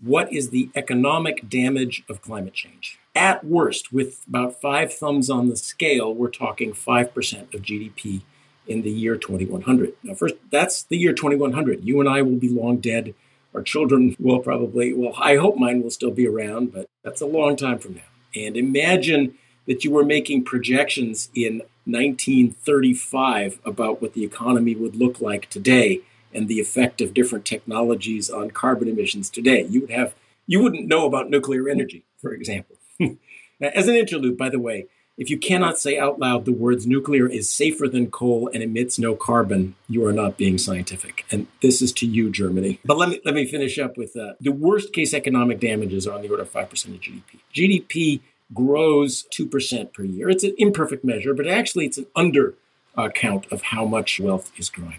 What 0.02 0.32
is 0.32 0.50
the 0.50 0.68
economic 0.74 1.48
damage 1.48 2.02
of 2.08 2.20
climate 2.20 2.54
change? 2.54 2.98
At 3.14 3.44
worst, 3.44 3.92
with 3.92 4.24
about 4.28 4.60
five 4.60 4.92
thumbs 4.92 5.30
on 5.30 5.48
the 5.48 5.56
scale, 5.56 6.12
we're 6.12 6.30
talking 6.30 6.72
5% 6.72 7.54
of 7.54 7.62
GDP 7.62 8.22
in 8.66 8.82
the 8.82 8.90
year 8.90 9.16
2100. 9.16 9.94
Now, 10.02 10.14
first, 10.14 10.34
that's 10.50 10.82
the 10.82 10.96
year 10.96 11.12
2100. 11.12 11.84
You 11.84 12.00
and 12.00 12.08
I 12.08 12.22
will 12.22 12.36
be 12.36 12.48
long 12.48 12.78
dead. 12.78 13.14
Our 13.54 13.62
children 13.62 14.16
will 14.18 14.40
probably, 14.40 14.92
well, 14.92 15.14
I 15.18 15.36
hope 15.36 15.56
mine 15.56 15.82
will 15.82 15.90
still 15.90 16.10
be 16.10 16.26
around, 16.26 16.72
but 16.72 16.88
that's 17.04 17.20
a 17.20 17.26
long 17.26 17.56
time 17.56 17.78
from 17.78 17.94
now. 17.94 18.02
And 18.34 18.56
imagine 18.56 19.34
that 19.66 19.84
you 19.84 19.90
were 19.90 20.04
making 20.04 20.44
projections 20.44 21.30
in 21.34 21.62
1935 21.84 23.60
about 23.64 24.00
what 24.00 24.14
the 24.14 24.24
economy 24.24 24.74
would 24.74 24.96
look 24.96 25.20
like 25.20 25.48
today 25.50 26.00
and 26.34 26.48
the 26.48 26.60
effect 26.60 27.00
of 27.00 27.14
different 27.14 27.44
technologies 27.44 28.30
on 28.30 28.50
carbon 28.50 28.88
emissions 28.88 29.30
today. 29.30 29.66
You 29.68 29.82
would 29.82 29.90
have 29.90 30.14
you 30.46 30.62
wouldn't 30.62 30.88
know 30.88 31.06
about 31.06 31.30
nuclear 31.30 31.68
energy, 31.68 32.04
for 32.20 32.32
example. 32.32 32.76
As 33.60 33.86
an 33.88 33.94
interlude, 33.94 34.36
by 34.36 34.48
the 34.48 34.58
way, 34.58 34.86
if 35.18 35.30
you 35.30 35.38
cannot 35.38 35.78
say 35.78 35.98
out 35.98 36.18
loud 36.18 36.44
the 36.44 36.52
words 36.52 36.86
nuclear 36.86 37.28
is 37.28 37.48
safer 37.48 37.86
than 37.86 38.10
coal 38.10 38.50
and 38.52 38.62
emits 38.62 38.98
no 38.98 39.14
carbon, 39.14 39.74
you 39.88 40.04
are 40.06 40.12
not 40.12 40.36
being 40.36 40.58
scientific. 40.58 41.24
And 41.30 41.46
this 41.60 41.82
is 41.82 41.92
to 41.94 42.06
you, 42.06 42.30
Germany. 42.30 42.80
But 42.84 42.96
let 42.96 43.08
me 43.08 43.20
let 43.24 43.34
me 43.34 43.46
finish 43.46 43.78
up 43.78 43.96
with 43.96 44.16
uh, 44.16 44.34
the 44.40 44.52
worst 44.52 44.92
case 44.92 45.14
economic 45.14 45.60
damages 45.60 46.06
are 46.06 46.14
on 46.14 46.22
the 46.22 46.30
order 46.30 46.42
of 46.42 46.50
five 46.50 46.70
percent 46.70 46.96
of 46.96 47.00
GDP. 47.00 47.40
GDP 47.54 48.20
grows 48.54 49.24
two 49.30 49.46
percent 49.46 49.92
per 49.92 50.02
year. 50.02 50.28
It's 50.28 50.44
an 50.44 50.54
imperfect 50.58 51.04
measure, 51.04 51.34
but 51.34 51.46
actually 51.46 51.86
it's 51.86 51.98
an 51.98 52.06
under 52.16 52.54
uh, 52.96 53.08
of 53.50 53.62
how 53.62 53.84
much 53.84 54.20
wealth 54.20 54.50
is 54.56 54.70
growing. 54.70 54.98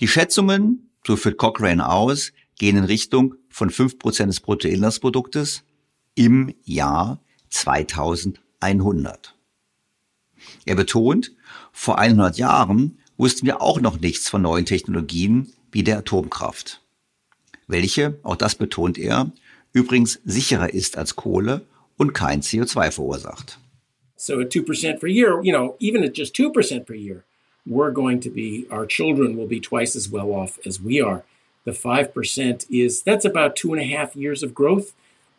Die 0.00 0.08
Schätzungen, 0.08 0.90
so 1.06 1.16
führt 1.16 1.38
Cochrane 1.38 1.88
aus, 1.88 2.32
gehen 2.58 2.76
in 2.76 2.84
Richtung 2.84 3.34
von 3.48 3.70
5% 3.70 4.26
des 4.26 4.40
Bruttoinlandsproduktes 4.40 5.64
im 6.14 6.54
Jahr 6.64 7.20
2100. 7.50 9.34
Er 10.64 10.74
betont, 10.74 11.32
vor 11.72 11.98
100 11.98 12.36
Jahren 12.38 12.98
wussten 13.16 13.46
wir 13.46 13.60
auch 13.60 13.80
noch 13.80 14.00
nichts 14.00 14.28
von 14.28 14.42
neuen 14.42 14.66
Technologien 14.66 15.52
wie 15.70 15.82
der 15.82 15.98
Atomkraft, 15.98 16.82
welche, 17.66 18.18
auch 18.22 18.36
das 18.36 18.54
betont 18.54 18.98
er, 18.98 19.32
übrigens 19.72 20.20
sicherer 20.24 20.72
ist 20.72 20.96
als 20.98 21.16
Kohle 21.16 21.66
und 21.96 22.12
kein 22.12 22.42
CO2 22.42 22.90
verursacht. 22.90 23.58
So 24.16 24.38
at 24.38 24.52
2% 24.52 24.98
per 24.98 25.08
year, 25.08 25.40
you 25.42 25.52
know, 25.52 25.76
even 25.80 26.04
at 26.04 26.16
just 26.16 26.36
2% 26.36 26.84
per 26.84 26.94
year, 26.94 27.24
we're 27.66 27.90
going 27.90 28.20
to 28.20 28.30
be, 28.30 28.66
our 28.70 28.86
children 28.86 29.36
will 29.36 29.46
be 29.46 29.60
twice 29.60 29.94
as 29.94 30.08
well 30.08 30.30
off 30.30 30.58
as 30.66 30.80
we 30.80 31.00
are. 31.00 31.24
The 31.64 31.72
5% 31.72 32.66
is, 32.70 33.02
that's 33.02 33.24
about 33.24 33.56
two 33.56 33.72
and 33.72 33.80
a 33.80 33.86
half 33.86 34.16
years 34.16 34.42
of 34.42 34.54
growth. 34.54 34.94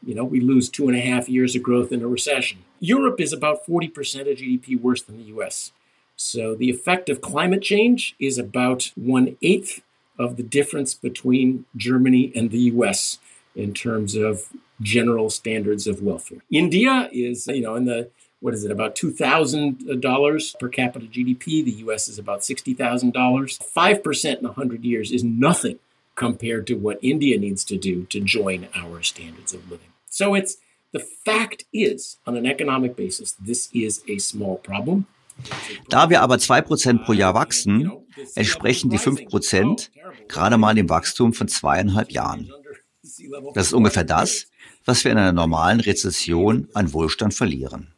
You 0.06 0.16
know, 0.16 0.24
we 0.24 0.40
lose 0.40 0.70
two 0.70 0.88
and 0.88 0.98
a 0.98 1.02
half 1.02 1.28
years 1.28 1.56
of 1.56 1.64
growth 1.64 1.92
in 1.92 2.02
a 2.02 2.08
recession. 2.08 2.60
Europe 2.80 3.20
is 3.20 3.34
about 3.34 3.66
40% 3.66 3.90
of 4.22 4.38
GDP 4.38 4.80
worse 4.80 5.02
than 5.02 5.18
the 5.18 5.34
US. 5.36 5.72
So 6.16 6.56
the 6.56 6.70
effect 6.70 7.10
of 7.10 7.22
climate 7.22 7.62
change 7.62 8.16
is 8.20 8.38
about 8.38 8.92
one 8.96 9.38
eighth 9.42 9.82
of 10.18 10.38
the 10.38 10.44
difference 10.44 10.94
between 10.94 11.66
Germany 11.76 12.32
and 12.36 12.52
the 12.52 12.60
US 12.60 13.20
in 13.56 13.74
terms 13.74 14.16
of 14.16 14.50
general 14.82 15.30
standards 15.30 15.88
of 15.88 16.02
welfare. 16.02 16.40
India 16.52 17.10
is, 17.12 17.48
you 17.48 17.62
know, 17.62 17.76
in 17.76 17.86
the 17.86 18.10
what 18.44 18.54
is 18.54 18.66
it, 18.66 18.72
about 18.72 18.94
$2,000 18.96 20.60
per 20.60 20.68
capita 20.68 21.06
GDP. 21.06 21.64
The 21.64 21.78
US 21.86 22.10
is 22.10 22.20
about 22.20 22.42
$60,000. 22.42 22.76
5% 23.16 24.38
in 24.38 24.44
100 24.44 24.84
years 24.84 25.12
is 25.12 25.24
nothing 25.24 25.80
compared 26.16 26.68
to 26.68 26.76
what 26.76 27.00
India 27.02 27.40
needs 27.40 27.64
to 27.64 27.78
do 27.78 28.04
to 28.10 28.20
join 28.20 28.68
our 28.76 29.02
standards 29.02 29.54
of 29.54 29.72
living. 29.72 29.88
So 30.10 30.36
it's 30.36 30.58
the 30.92 31.00
fact 31.00 31.64
is, 31.72 32.18
on 32.28 32.36
an 32.36 32.46
economic 32.46 32.98
basis, 32.98 33.34
this 33.40 33.70
is 33.74 34.04
a 34.10 34.20
small 34.20 34.58
problem. 34.58 35.08
Da 35.90 36.10
wir 36.10 36.22
aber 36.22 36.36
2% 36.36 37.06
pro 37.06 37.14
Jahr 37.14 37.34
wachsen, 37.34 37.92
entsprechen 38.36 38.90
die 38.90 39.00
5% 39.00 39.90
gerade 40.28 40.58
mal 40.58 40.76
dem 40.76 40.90
Wachstum 40.90 41.34
von 41.34 41.48
zweieinhalb 41.48 42.12
Jahren. 42.12 42.52
Das 43.56 43.68
ist 43.68 43.74
ungefähr 43.74 44.04
das, 44.04 44.48
was 44.84 45.06
wir 45.06 45.14
in 45.14 45.18
einer 45.18 45.32
normalen 45.32 45.80
Rezession 45.80 46.68
an 46.74 46.92
Wohlstand 46.92 47.34
verlieren. 47.34 47.93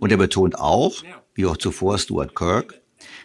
Und 0.00 0.10
er 0.10 0.18
betont 0.18 0.58
auch, 0.58 1.02
wie 1.34 1.46
auch 1.46 1.56
zuvor 1.56 1.98
Stuart 1.98 2.34
Kirk, 2.34 2.80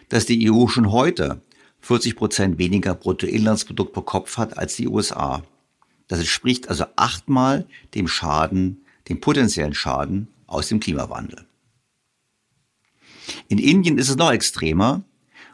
dass 0.08 0.26
die 0.26 0.50
EU 0.50 0.66
schon 0.66 0.92
heute 0.92 1.42
40 1.80 2.16
Prozent 2.16 2.58
weniger 2.58 2.94
Bruttoinlandsprodukt 2.94 3.92
pro 3.92 4.02
Kopf 4.02 4.36
hat 4.36 4.58
als 4.58 4.76
die 4.76 4.88
USA. 4.88 5.42
Das 6.08 6.18
entspricht 6.18 6.68
also 6.68 6.84
achtmal 6.96 7.66
dem 7.94 8.08
Schaden, 8.08 8.84
dem 9.08 9.20
potenziellen 9.20 9.74
Schaden 9.74 10.28
aus 10.46 10.68
dem 10.68 10.80
Klimawandel. 10.80 11.46
In 13.48 13.58
Indien 13.58 13.98
ist 13.98 14.08
es 14.08 14.16
noch 14.16 14.32
extremer, 14.32 15.04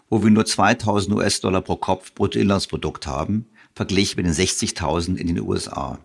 wo 0.08 0.22
wir 0.22 0.30
nur 0.30 0.46
2000 0.46 1.14
US-Dollar 1.14 1.60
pro 1.60 1.76
Kopf 1.76 2.14
Bruttoinlandsprodukt 2.14 3.06
haben, 3.06 3.46
verglichen 3.74 4.16
mit 4.16 4.26
den 4.26 4.32
60.000 4.32 5.16
in 5.16 5.26
den 5.26 5.40
USA. 5.40 5.98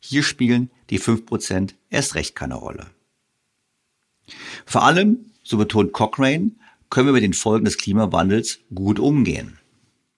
Hier 0.00 0.22
spielen 0.22 0.70
die 0.90 1.00
5% 1.00 1.74
erst 1.90 2.14
recht 2.14 2.34
keine 2.34 2.56
Rolle. 2.56 2.86
Vor 4.66 4.82
allem, 4.82 5.30
so 5.42 5.56
betont 5.56 5.92
Cochrane, 5.92 6.50
können 6.90 7.06
wir 7.06 7.12
mit 7.12 7.22
den 7.22 7.32
Folgen 7.32 7.64
des 7.64 7.78
Klimawandels 7.78 8.58
gut 8.74 8.98
umgehen. 8.98 9.58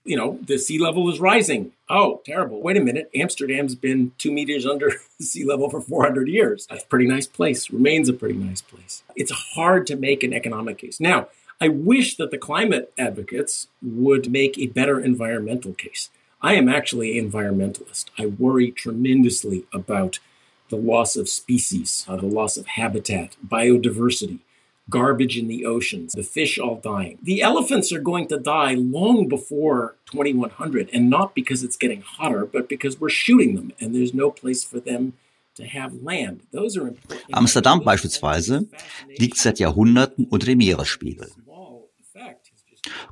You 0.04 0.16
know, 0.16 0.38
the 0.46 0.58
sea 0.58 0.78
level 0.78 1.10
is 1.10 1.20
rising. 1.20 1.72
Oh, 1.90 2.22
terrible. 2.24 2.62
Wait 2.62 2.78
a 2.78 2.80
minute. 2.80 3.10
Amsterdam's 3.14 3.74
been 3.74 4.12
two 4.16 4.32
meters 4.32 4.64
under 4.64 4.92
sea 5.20 5.44
level 5.44 5.68
for 5.68 5.82
400 5.82 6.28
years. 6.28 6.66
That's 6.66 6.82
a 6.82 6.86
pretty 6.86 7.06
nice 7.06 7.26
place, 7.26 7.70
remains 7.70 8.08
a 8.08 8.14
pretty 8.14 8.38
nice 8.38 8.62
place. 8.62 9.02
It's 9.16 9.30
hard 9.54 9.86
to 9.88 9.96
make 9.96 10.22
an 10.22 10.32
economic 10.32 10.78
case. 10.78 10.98
Now, 10.98 11.28
I 11.60 11.68
wish 11.68 12.16
that 12.16 12.30
the 12.30 12.38
climate 12.38 12.90
advocates 12.96 13.68
would 13.82 14.30
make 14.30 14.56
a 14.56 14.68
better 14.68 14.98
environmental 14.98 15.74
case. 15.74 16.08
I 16.40 16.54
am 16.54 16.68
actually 16.68 17.18
an 17.18 17.30
environmentalist. 17.30 18.06
I 18.16 18.26
worry 18.26 18.70
tremendously 18.70 19.64
about 19.74 20.20
the 20.68 20.76
loss 20.76 21.16
of 21.16 21.28
species, 21.28 22.04
uh, 22.08 22.16
the 22.16 22.26
loss 22.26 22.56
of 22.56 22.66
habitat, 22.66 23.36
biodiversity, 23.46 24.40
garbage 24.90 25.36
in 25.36 25.48
the 25.48 25.66
oceans, 25.66 26.12
the 26.12 26.22
fish 26.22 26.58
all 26.58 26.76
dying. 26.76 27.18
The 27.22 27.42
elephants 27.42 27.92
are 27.92 28.00
going 28.00 28.28
to 28.28 28.38
die 28.38 28.74
long 28.74 29.28
before 29.28 29.96
2100, 30.06 30.90
and 30.92 31.10
not 31.10 31.34
because 31.34 31.62
it's 31.62 31.76
getting 31.76 32.02
hotter, 32.02 32.46
but 32.46 32.68
because 32.68 33.00
we're 33.00 33.10
shooting 33.10 33.54
them 33.54 33.72
and 33.80 33.94
there's 33.94 34.14
no 34.14 34.30
place 34.30 34.64
for 34.64 34.80
them 34.80 35.14
to 35.56 35.66
have 35.66 35.92
land. 36.02 36.42
Those 36.52 36.76
are 36.76 36.88
important. 36.88 37.30
Amsterdam 37.32 37.82
beispielsweise 37.84 38.68
liegt 39.18 39.36
seit 39.38 39.58
Jahrhunderten 39.58 40.26
unter 40.26 40.46
dem 40.46 40.58
Meeresspiegel. 40.58 41.28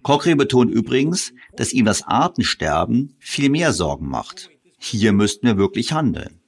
Cochrane 0.03 0.37
betont 0.37 0.71
übrigens, 0.71 1.33
dass 1.57 1.73
ihm 1.73 1.85
das 1.85 2.03
Artensterben 2.03 3.16
viel 3.19 3.51
mehr 3.51 3.73
Sorgen 3.73 4.09
macht. 4.09 4.51
Hier 4.79 5.12
müssten 5.12 5.47
wir 5.47 5.59
wirklich 5.59 5.92
handeln. 5.92 6.40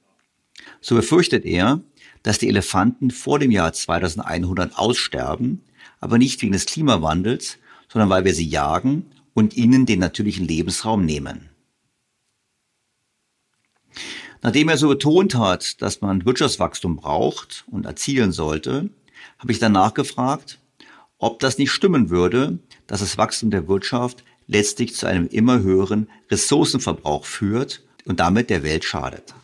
So 0.81 0.95
befürchtet 0.95 1.45
er, 1.45 1.81
dass 2.23 2.37
die 2.37 2.47
Elefanten 2.47 3.11
vor 3.11 3.39
dem 3.39 3.51
Jahr 3.51 3.73
2100 3.73 4.77
aussterben, 4.77 5.61
aber 5.99 6.17
nicht 6.17 6.41
wegen 6.41 6.53
des 6.53 6.65
Klimawandels, 6.65 7.57
sondern 7.91 8.09
weil 8.09 8.25
wir 8.25 8.33
sie 8.33 8.47
jagen 8.47 9.11
und 9.33 9.55
ihnen 9.55 9.85
den 9.85 9.99
natürlichen 9.99 10.47
Lebensraum 10.47 11.05
nehmen. 11.05 11.49
Nachdem 14.41 14.69
er 14.69 14.77
so 14.77 14.87
betont 14.87 15.35
hat, 15.35 15.81
dass 15.81 16.01
man 16.01 16.25
Wirtschaftswachstum 16.25 16.95
braucht 16.95 17.65
und 17.67 17.85
erzielen 17.85 18.31
sollte, 18.31 18.89
habe 19.37 19.51
ich 19.51 19.59
danach 19.59 19.93
gefragt, 19.93 20.59
ob 21.17 21.39
das 21.39 21.57
nicht 21.57 21.71
stimmen 21.71 22.09
würde, 22.09 22.59
dass 22.87 23.01
das 23.01 23.17
Wachstum 23.17 23.51
der 23.51 23.67
Wirtschaft 23.67 24.23
letztlich 24.47 24.95
zu 24.95 25.05
einem 25.05 25.27
immer 25.27 25.59
höheren 25.59 26.09
Ressourcenverbrauch 26.31 27.25
führt 27.25 27.83
und 28.05 28.21
damit 28.21 28.49
der 28.49 28.63
Welt 28.63 28.85
schadet. 28.85 29.35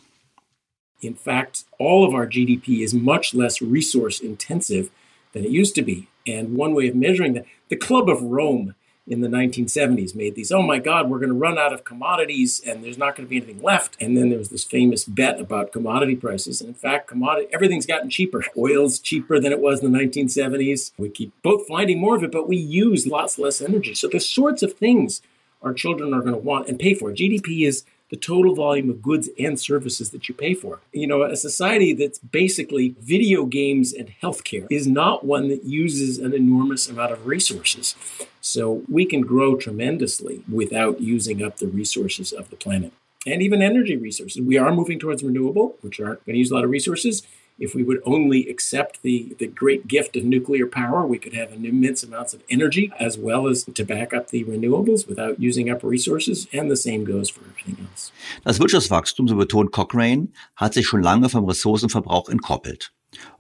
In 1.06 1.15
fact, 1.15 1.65
all 1.80 2.06
of 2.06 2.13
our 2.13 2.28
GDP 2.28 2.84
is 2.84 2.94
much 2.94 3.34
less 3.34 3.62
resource 3.62 4.20
intensive 4.20 4.89
than 5.34 5.46
it 5.46 5.52
used 5.52 5.76
to 5.76 5.82
be. 5.82 6.08
And 6.28 6.56
one 6.56 6.74
way 6.74 6.88
of 6.88 6.96
measuring 6.96 7.34
that, 7.34 7.46
the 7.70 7.76
Club 7.76 8.10
of 8.10 8.22
Rome 8.22 8.76
in 9.08 9.22
the 9.22 9.28
1970s 9.28 10.15
made 10.15 10.34
these, 10.34 10.52
oh 10.52 10.63
my 10.63 10.80
God, 10.80 11.10
we're 11.10 11.20
going 11.20 11.30
to 11.30 11.36
run 11.36 11.60
out 11.60 11.74
of 11.74 11.84
commodities 11.84 12.60
and 12.65 12.84
there's 12.84 12.98
not 12.98 13.15
going 13.15 13.28
to 13.28 13.30
be 13.30 13.38
anything 13.38 13.62
left. 13.62 13.96
And 14.02 14.18
then 14.18 14.30
there 14.30 14.39
was 14.39 14.50
this 14.50 14.63
famous 14.63 15.06
bet 15.06 15.39
about 15.39 15.72
commodity 15.72 16.15
prices. 16.15 16.60
And 16.60 16.70
in 16.70 16.74
fact, 16.74 17.08
commodity, 17.08 17.48
everything's 17.54 17.86
gotten 17.86 18.10
cheaper. 18.10 18.44
Oil's 18.58 18.98
cheaper 18.98 19.39
than 19.39 19.52
it 19.52 19.60
was 19.60 19.84
in 19.84 19.91
the 19.91 20.00
1970s. 20.00 20.91
We 20.98 21.10
keep 21.10 21.34
both 21.44 21.68
finding 21.68 22.00
more 22.00 22.15
of 22.15 22.24
it, 22.24 22.32
but 22.32 22.48
we 22.48 22.58
use 22.58 23.06
lots 23.06 23.38
less 23.38 23.62
energy. 23.62 23.94
So 23.94 24.08
the 24.08 24.20
sorts 24.20 24.63
of 24.63 24.74
things 24.74 25.22
our 25.62 25.74
children 25.74 26.13
are 26.13 26.22
going 26.22 26.34
to 26.34 26.39
want 26.39 26.68
and 26.68 26.80
pay 26.80 26.94
for. 26.94 27.12
GDP 27.12 27.68
is 27.68 27.84
the 28.10 28.15
total 28.15 28.54
volume 28.54 28.89
of 28.89 29.02
goods 29.02 29.30
and 29.39 29.60
services 29.60 30.12
that 30.12 30.30
you 30.30 30.36
pay 30.36 30.54
for. 30.54 30.80
You 30.94 31.08
know, 31.08 31.24
a 31.24 31.36
society 31.36 31.94
that's 31.94 32.20
basically 32.20 32.96
video 33.00 33.46
games 33.46 33.94
and 33.94 34.13
healthcare 34.22 34.68
is 34.70 34.88
not 34.88 35.26
one 35.26 35.48
that 35.50 35.63
uses 35.63 36.20
an 36.20 36.34
enormous 36.34 36.88
amount 36.88 37.12
of 37.12 37.26
resources. 37.26 37.96
So 38.41 38.84
we 38.88 39.06
can 39.06 39.22
grow 39.22 39.56
tremendously 39.56 40.44
without 40.52 41.02
using 41.02 41.44
up 41.44 41.58
the 41.58 41.68
resources 41.68 42.32
of 42.32 42.50
the 42.50 42.56
planet. 42.56 42.94
And 43.28 43.41
even 43.41 43.63
energy 43.63 43.98
resources. 43.98 44.39
We 44.39 44.58
are 44.60 44.72
moving 44.72 45.00
towards 45.00 45.24
renewable, 45.24 45.78
which 45.82 46.00
aren't 46.00 46.24
going 46.26 46.36
to 46.36 46.39
use 46.39 46.52
a 46.52 46.54
lot 46.54 46.63
of 46.63 46.70
resources. 46.70 47.24
If 47.58 47.74
we 47.74 47.84
would 47.84 48.02
only 48.04 48.50
accept 48.50 49.02
the, 49.02 49.34
the 49.39 49.48
great 49.48 49.88
gift 49.88 50.18
of 50.18 50.26
nuclear 50.26 50.68
power, 50.68 51.08
we 51.08 51.18
could 51.18 51.34
have 51.34 51.54
immense 51.54 52.04
amounts 52.04 52.34
of 52.34 52.41
energy 52.50 52.91
as 53.00 53.18
well 53.18 53.48
as 53.48 53.63
to 53.63 53.86
back 53.86 54.13
up 54.13 54.30
the 54.30 54.44
renewables 54.44 55.08
without 55.08 55.39
using 55.39 55.70
up 55.70 55.82
resources. 55.82 56.48
And 56.52 56.70
the 56.70 56.76
same 56.76 57.06
goes 57.06 57.30
for 57.30 57.41
everything 57.41 57.78
else. 57.89 58.12
Das 58.44 58.60
Wirtschaftswachstum, 58.60 59.30
so 59.30 59.36
betont 59.38 59.72
Cochrane, 59.72 60.34
hat 60.58 60.74
sich 60.74 60.86
schon 60.86 61.02
lange 61.02 61.30
vom 61.30 61.46
Ressourcenverbrauch 61.46 62.28
entkoppelt. 62.28 62.91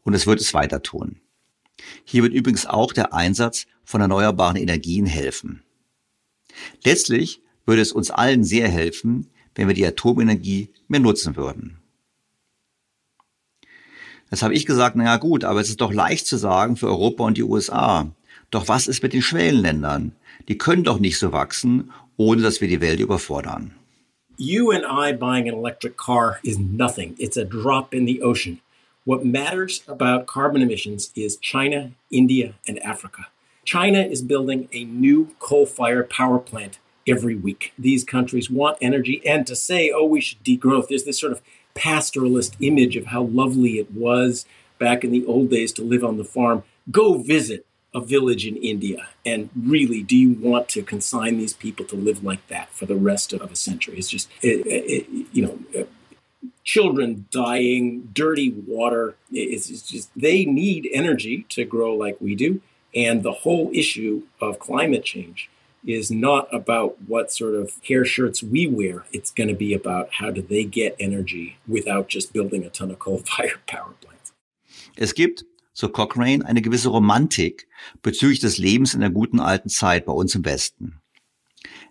Und 0.03 0.13
es 0.13 0.25
wird 0.25 0.39
es 0.39 0.53
weiter 0.53 0.81
tun. 0.81 1.19
Hier 2.05 2.23
wird 2.23 2.33
übrigens 2.33 2.65
auch 2.65 2.93
der 2.93 3.13
Einsatz 3.13 3.67
von 3.83 3.99
erneuerbaren 3.99 4.55
Energien 4.55 5.05
helfen. 5.05 5.63
Letztlich 6.85 7.41
würde 7.65 7.81
es 7.81 7.91
uns 7.91 8.11
allen 8.11 8.45
sehr 8.45 8.69
helfen, 8.69 9.27
wenn 9.55 9.67
wir 9.67 9.75
die 9.75 9.85
Atomenergie 9.85 10.69
mehr 10.87 11.01
nutzen 11.01 11.35
würden. 11.35 11.79
Das 14.29 14.43
habe 14.43 14.53
ich 14.53 14.65
gesagt, 14.65 14.95
naja 14.95 15.17
gut, 15.17 15.43
aber 15.43 15.59
es 15.59 15.69
ist 15.69 15.81
doch 15.81 15.93
leicht 15.93 16.25
zu 16.27 16.37
sagen 16.37 16.75
für 16.77 16.87
Europa 16.87 17.23
und 17.23 17.37
die 17.37 17.43
USA. 17.43 18.09
Doch 18.51 18.67
was 18.67 18.87
ist 18.87 19.03
mit 19.03 19.13
den 19.13 19.21
Schwellenländern? 19.21 20.13
Die 20.47 20.57
können 20.57 20.83
doch 20.83 20.99
nicht 20.99 21.17
so 21.17 21.31
wachsen, 21.31 21.91
ohne 22.17 22.41
dass 22.41 22.61
wir 22.61 22.67
die 22.67 22.81
Welt 22.81 22.99
überfordern. 22.99 23.71
You 24.37 24.71
and 24.71 24.83
I 24.83 25.13
buying 25.13 25.47
an 25.47 25.55
electric 25.55 25.95
car 25.97 26.39
is 26.43 26.57
nothing. 26.57 27.15
It's 27.17 27.37
a 27.37 27.45
drop 27.45 27.93
in 27.93 28.05
the 28.05 28.21
ocean. 28.21 28.59
What 29.05 29.23
matters 29.23 29.83
about 29.87 30.25
carbon 30.25 30.61
emissions 30.61 31.11
is 31.15 31.37
China, 31.37 31.91
India, 32.09 32.55
and 32.67 32.79
Africa. 32.79 33.27
China 33.63 33.99
is 33.99 34.21
building 34.21 34.67
a 34.73 34.83
new 34.83 35.29
coal 35.39 35.65
fired 35.65 36.09
power 36.09 36.39
plant 36.39 36.79
every 37.07 37.35
week. 37.35 37.71
These 37.77 38.03
countries 38.03 38.49
want 38.49 38.77
energy, 38.81 39.21
and 39.25 39.45
to 39.47 39.55
say, 39.55 39.91
oh, 39.91 40.05
we 40.05 40.21
should 40.21 40.43
degrowth, 40.43 40.87
there's 40.87 41.03
this 41.03 41.19
sort 41.19 41.31
of 41.31 41.41
pastoralist 41.75 42.55
image 42.59 42.95
of 42.95 43.07
how 43.07 43.23
lovely 43.23 43.77
it 43.77 43.91
was 43.91 44.45
back 44.79 45.03
in 45.03 45.11
the 45.11 45.25
old 45.25 45.49
days 45.49 45.71
to 45.73 45.83
live 45.83 46.03
on 46.03 46.17
the 46.17 46.23
farm. 46.23 46.63
Go 46.89 47.17
visit 47.17 47.65
a 47.93 48.01
village 48.01 48.45
in 48.45 48.57
India. 48.57 49.07
And 49.25 49.49
really, 49.55 50.03
do 50.03 50.17
you 50.17 50.33
want 50.33 50.67
to 50.69 50.83
consign 50.83 51.37
these 51.37 51.53
people 51.53 51.85
to 51.85 51.95
live 51.95 52.23
like 52.23 52.45
that 52.47 52.69
for 52.71 52.85
the 52.85 52.95
rest 52.95 53.31
of 53.33 53.51
a 53.51 53.55
century? 53.55 53.97
It's 53.97 54.09
just, 54.09 54.29
it, 54.41 54.65
it, 54.65 55.27
you 55.31 55.41
know, 55.43 55.59
uh, 55.79 55.85
children 56.63 57.25
dying, 57.31 58.09
dirty 58.13 58.49
water. 58.49 59.15
It's, 59.31 59.69
it's 59.69 59.83
just, 59.83 60.09
they 60.15 60.43
need 60.45 60.89
energy 60.91 61.45
to 61.49 61.63
grow 61.63 61.93
like 61.93 62.19
we 62.19 62.35
do. 62.35 62.61
And 62.93 63.23
the 63.23 63.31
whole 63.31 63.71
issue 63.73 64.23
of 64.41 64.59
climate 64.59 65.03
change 65.03 65.49
is 65.87 66.11
not 66.11 66.47
about 66.53 66.95
what 67.07 67.31
sort 67.31 67.55
of 67.55 67.71
hair 67.87 68.05
shirts 68.05 68.43
we 68.43 68.67
wear. 68.67 69.05
It's 69.11 69.31
going 69.31 69.49
to 69.49 69.55
be 69.55 69.73
about 69.73 70.09
how 70.11 70.31
do 70.31 70.41
they 70.41 70.63
get 70.63 70.95
energy 70.99 71.57
without 71.67 72.07
just 72.09 72.33
building 72.33 72.65
a 72.65 72.69
ton 72.69 72.91
of 72.91 72.99
coal-fired 72.99 73.59
power 73.67 73.93
plants. 74.01 74.33
Es 74.95 75.13
gibt, 75.13 75.45
so 75.73 75.89
Cochrane, 75.89 76.45
eine 76.45 76.61
gewisse 76.61 76.89
Romantik 76.89 77.67
bezüglich 78.01 78.39
des 78.39 78.57
Lebens 78.57 78.93
in 78.93 79.01
der 79.01 79.09
guten 79.09 79.39
alten 79.39 79.69
Zeit 79.69 80.05
bei 80.05 80.13
uns 80.13 80.35
im 80.35 80.45
Westen. 80.45 81.01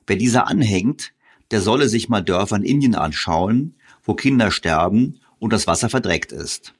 Wer 0.07 0.16
dieser 0.16 0.47
anhängt, 0.47 1.12
der 1.51 1.61
solle 1.61 1.88
sich 1.88 2.09
mal 2.09 2.22
Dörfer 2.22 2.57
in 2.57 2.62
Indien 2.62 2.95
anschauen, 2.95 3.74
wo 4.03 4.14
Kinder 4.14 4.51
sterben 4.51 5.20
und 5.38 5.53
das 5.53 5.66
Wasser 5.66 5.88
verdreckt 5.88 6.32
ist. 6.32 6.74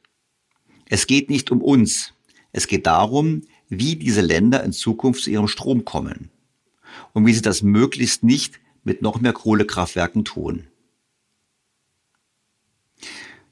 Es 0.89 1.07
geht 1.07 1.31
nicht 1.31 1.51
um 1.51 1.63
uns, 1.63 2.15
Es 2.57 2.69
geht 2.69 2.87
darum, 2.87 3.43
wie 3.69 3.97
diese 3.97 4.21
Länder 4.21 4.63
in 4.63 4.73
Zukunft 4.73 5.25
zu 5.25 5.31
ihrem 5.31 5.49
Strom 5.49 5.85
kommen 5.85 6.31
und 7.15 7.27
wie 7.27 7.33
sie 7.33 7.41
das 7.41 7.63
möglichst 7.63 8.23
nicht 8.23 8.61
mit 8.85 9.01
noch 9.01 9.21
mehr 9.21 9.33
Kohlekraftwerken 9.33 10.25
tun. 10.25 10.67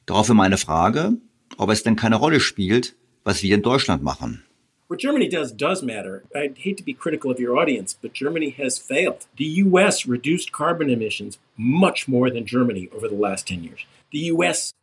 Daraufhin 0.05 0.37
meine 0.37 0.59
Frage, 0.59 1.17
ob 1.57 1.71
es 1.71 1.83
denn 1.83 1.97
keine 1.97 2.17
Rolle 2.17 2.41
spielt, 2.41 2.95
was 3.25 3.43
wir 3.43 3.55
in 3.55 3.63
Deutschland 3.63 4.03
machen. 4.03 4.45
What 4.89 5.01
Germany 5.01 5.29
does 5.29 5.57
does 5.57 5.83
matter. 5.83 6.23
I 6.35 6.53
hate 6.55 6.77
to 6.77 6.85
be 6.85 6.93
critical 6.93 7.31
of 7.31 7.39
your 7.39 7.57
audience, 7.57 7.95
but 7.95 8.13
Germany 8.13 8.51
has 8.59 8.79
failed. 8.79 9.27
The 9.39 9.65
US 9.65 10.07
reduced 10.07 10.53
carbon 10.53 10.91
emissions 10.91 11.39
much 11.57 12.07
more 12.07 12.31
than 12.31 12.45
Germany 12.45 12.91
over 12.95 13.09
the 13.09 13.15
last 13.15 13.47
10 13.47 13.65
years. 13.65 13.87
The 14.11 14.31
US, 14.33 14.75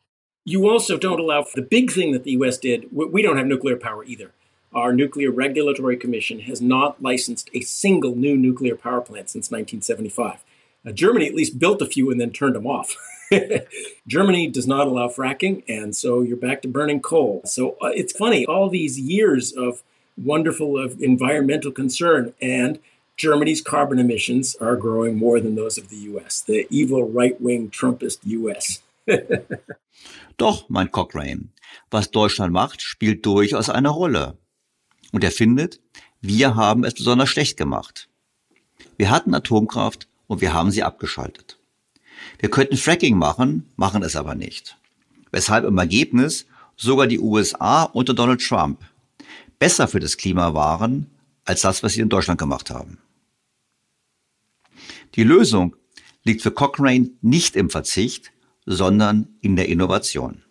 you 0.45 0.67
also 0.67 0.97
don't 0.97 1.19
allow 1.19 1.45
the 1.53 1.61
big 1.61 1.91
thing 1.91 2.11
that 2.13 2.23
the 2.23 2.31
US 2.31 2.57
did, 2.57 2.87
we 2.91 3.21
don't 3.21 3.37
have 3.37 3.45
nuclear 3.45 3.75
power 3.75 4.03
either. 4.03 4.31
Our 4.73 4.93
Nuclear 4.93 5.31
Regulatory 5.31 5.97
Commission 5.97 6.41
has 6.41 6.61
not 6.61 7.01
licensed 7.01 7.49
a 7.53 7.61
single 7.61 8.15
new 8.15 8.37
nuclear 8.37 8.75
power 8.75 9.01
plant 9.01 9.29
since 9.29 9.49
1975. 9.49 10.43
Uh, 10.85 10.91
Germany 10.91 11.27
at 11.27 11.35
least 11.35 11.59
built 11.59 11.81
a 11.81 11.87
few 11.87 12.11
and 12.11 12.21
then 12.21 12.31
turned 12.31 12.55
them 12.55 12.67
off. 12.67 12.95
Germany 14.07 14.47
does 14.47 14.67
not 14.67 14.87
allow 14.87 15.07
fracking, 15.07 15.63
and 15.67 15.95
so 15.95 16.21
you're 16.21 16.37
back 16.37 16.61
to 16.61 16.67
burning 16.67 17.01
coal. 17.01 17.41
So 17.45 17.77
uh, 17.81 17.87
it's 17.87 18.13
funny, 18.13 18.45
all 18.45 18.69
these 18.69 18.99
years 18.99 19.51
of 19.51 19.83
wonderful 20.17 20.77
of 20.77 21.01
environmental 21.01 21.71
concern, 21.71 22.33
and 22.41 22.79
Germany's 23.17 23.61
carbon 23.61 23.99
emissions 23.99 24.55
are 24.61 24.75
growing 24.75 25.17
more 25.17 25.39
than 25.39 25.55
those 25.55 25.77
of 25.77 25.89
the 25.89 25.97
US, 25.97 26.41
the 26.41 26.67
evil 26.69 27.03
right 27.03 27.39
wing 27.41 27.69
Trumpist 27.69 28.19
US. 28.23 28.81
Doch, 30.37 30.69
mein 30.69 30.87
Cochrane, 30.87 31.49
was 31.91 32.07
Deutschland 32.07 32.53
macht, 32.53 32.81
spielt 32.81 33.25
durchaus 33.25 33.69
eine 33.69 33.89
Rolle. 33.89 34.37
Und 35.11 35.23
er 35.23 35.31
findet, 35.31 35.79
wir 36.21 36.55
haben 36.55 36.83
es 36.83 36.93
besonders 36.93 37.29
schlecht 37.29 37.57
gemacht. 37.57 38.09
Wir 38.97 39.09
hatten 39.09 39.33
Atomkraft 39.33 40.07
und 40.27 40.41
wir 40.41 40.53
haben 40.53 40.71
sie 40.71 40.83
abgeschaltet. 40.83 41.57
Wir 42.37 42.49
könnten 42.49 42.77
Fracking 42.77 43.17
machen, 43.17 43.69
machen 43.75 44.03
es 44.03 44.15
aber 44.15 44.35
nicht. 44.35 44.77
Weshalb 45.31 45.65
im 45.65 45.77
Ergebnis 45.77 46.45
sogar 46.75 47.07
die 47.07 47.19
USA 47.19 47.83
unter 47.83 48.13
Donald 48.13 48.41
Trump 48.41 48.81
besser 49.57 49.87
für 49.87 49.99
das 49.99 50.17
Klima 50.17 50.53
waren 50.53 51.07
als 51.45 51.61
das, 51.61 51.83
was 51.83 51.93
sie 51.93 52.01
in 52.01 52.09
Deutschland 52.09 52.39
gemacht 52.39 52.69
haben. 52.69 52.99
Die 55.15 55.23
Lösung 55.23 55.75
liegt 56.23 56.41
für 56.41 56.51
Cochrane 56.51 57.11
nicht 57.21 57.55
im 57.55 57.69
Verzicht, 57.69 58.31
sondern 58.65 59.27
in 59.41 59.55
der 59.55 59.67
Innovation. 59.67 60.43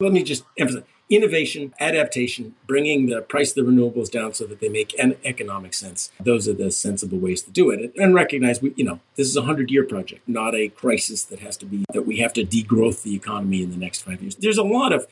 Let 0.00 0.12
me 0.12 0.20
just 0.20 0.44
emphasize 0.56 0.84
innovation, 1.10 1.74
adaptation, 1.80 2.54
bringing 2.66 3.06
the 3.06 3.20
price 3.20 3.56
of 3.56 3.64
the 3.64 3.70
renewables 3.70 4.10
down 4.10 4.32
so 4.32 4.46
that 4.46 4.60
they 4.60 4.68
make 4.68 4.98
an 4.98 5.16
economic 5.24 5.74
sense. 5.74 6.10
Those 6.18 6.48
are 6.48 6.54
the 6.54 6.70
sensible 6.70 7.18
ways 7.18 7.42
to 7.42 7.50
do 7.50 7.70
it. 7.70 7.92
And 7.96 8.14
recognize 8.14 8.62
we, 8.62 8.72
you 8.76 8.84
know, 8.84 9.00
this 9.16 9.28
is 9.28 9.36
a 9.36 9.42
hundred 9.42 9.70
year 9.70 9.84
project, 9.84 10.26
not 10.28 10.54
a 10.54 10.68
crisis 10.68 11.24
that 11.24 11.40
has 11.40 11.56
to 11.58 11.66
be 11.66 11.84
that 11.92 12.06
we 12.06 12.18
have 12.18 12.32
to 12.34 12.44
degrowth 12.44 13.02
the 13.02 13.14
economy 13.14 13.62
in 13.62 13.70
the 13.70 13.76
next 13.76 14.02
five 14.02 14.22
years. 14.22 14.36
There's 14.36 14.58
a 14.58 14.64
lot 14.64 14.92
of 14.92 15.06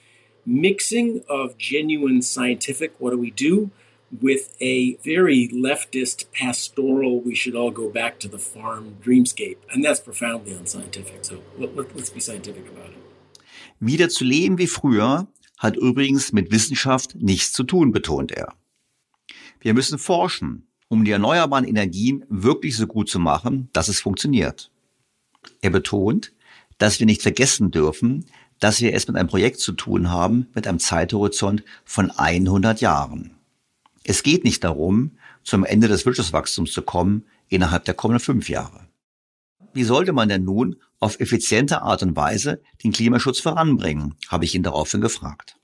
mixing 0.47 1.23
of 1.29 1.57
genuine 1.59 2.23
scientific, 2.23 2.95
what 2.99 3.11
do 3.11 3.19
we 3.19 3.31
do, 3.31 3.71
with 4.21 4.55
a 4.61 4.97
very 4.97 5.49
leftist 5.49 6.31
pastoral, 6.33 7.21
we 7.21 7.35
should 7.35 7.55
all 7.55 7.71
go 7.71 7.89
back 7.89 8.19
to 8.21 8.29
the 8.29 8.39
farm 8.39 8.97
dreamscape. 9.03 9.57
And 9.71 9.85
that's 9.85 10.01
profoundly 10.01 10.53
unscientific. 10.53 11.25
So 11.25 11.43
let, 11.59 11.75
let's 11.77 12.11
be 12.11 12.21
scientific 12.21 12.69
about 12.69 12.91
it. 12.91 12.99
Wieder 13.81 14.09
zu 14.11 14.25
leben 14.25 14.59
wie 14.59 14.69
früher 14.69 15.27
hat 15.63 15.77
übrigens 15.77 16.33
mit 16.33 16.51
Wissenschaft 16.51 17.15
nichts 17.15 17.53
zu 17.53 17.63
tun, 17.63 17.93
betont 17.93 18.33
er. 18.33 18.55
Wir 19.61 19.75
müssen 19.75 19.97
forschen, 19.97 20.67
um 20.89 21.05
die 21.05 21.13
erneuerbaren 21.13 21.65
Energien 21.65 22.25
wirklich 22.29 22.77
so 22.77 22.89
gut 22.89 23.09
zu 23.09 23.21
machen, 23.21 23.69
dass 23.73 23.87
es 23.87 24.01
funktioniert. 24.01 24.73
Er 25.61 25.71
betont, 25.71 26.33
dass 26.79 26.99
wir 26.99 27.07
nicht 27.07 27.23
vergessen 27.23 27.71
dürfen, 27.71 28.27
dass 28.59 28.81
wir 28.81 28.93
es 28.93 29.07
mit 29.07 29.17
einem 29.17 29.29
Projekt 29.29 29.61
zu 29.61 29.73
tun 29.73 30.11
haben 30.11 30.49
mit 30.53 30.67
einem 30.67 30.81
Zeithorizont 30.81 31.63
von 31.85 32.11
100 32.11 32.81
Jahren. 32.81 33.37
Es 34.03 34.25
geht 34.25 34.43
nicht 34.43 34.65
darum, 34.65 35.13
zum 35.45 35.65
Ende 35.65 35.87
des 35.87 36.05
Wirtschaftswachstums 36.05 36.73
zu 36.73 36.83
kommen 36.83 37.25
innerhalb 37.49 37.85
der 37.85 37.95
kommenden 37.95 38.25
fünf 38.25 38.49
Jahre. 38.49 38.89
Wie 39.73 39.85
sollte 39.85 40.13
man 40.13 40.29
denn 40.29 40.45
nun 40.45 40.77
auf 41.03 41.19
effiziente 41.21 41.83
Art 41.83 42.03
und 42.03 42.17
Weise 42.17 42.61
den 42.83 42.93
Klimaschutz 42.93 43.41
voranbringen, 43.41 44.15
habe 44.29 44.45
ich 44.45 44.55
ihn 44.55 44.63
daraufhin 44.63 45.01
gefragt. 45.01 45.57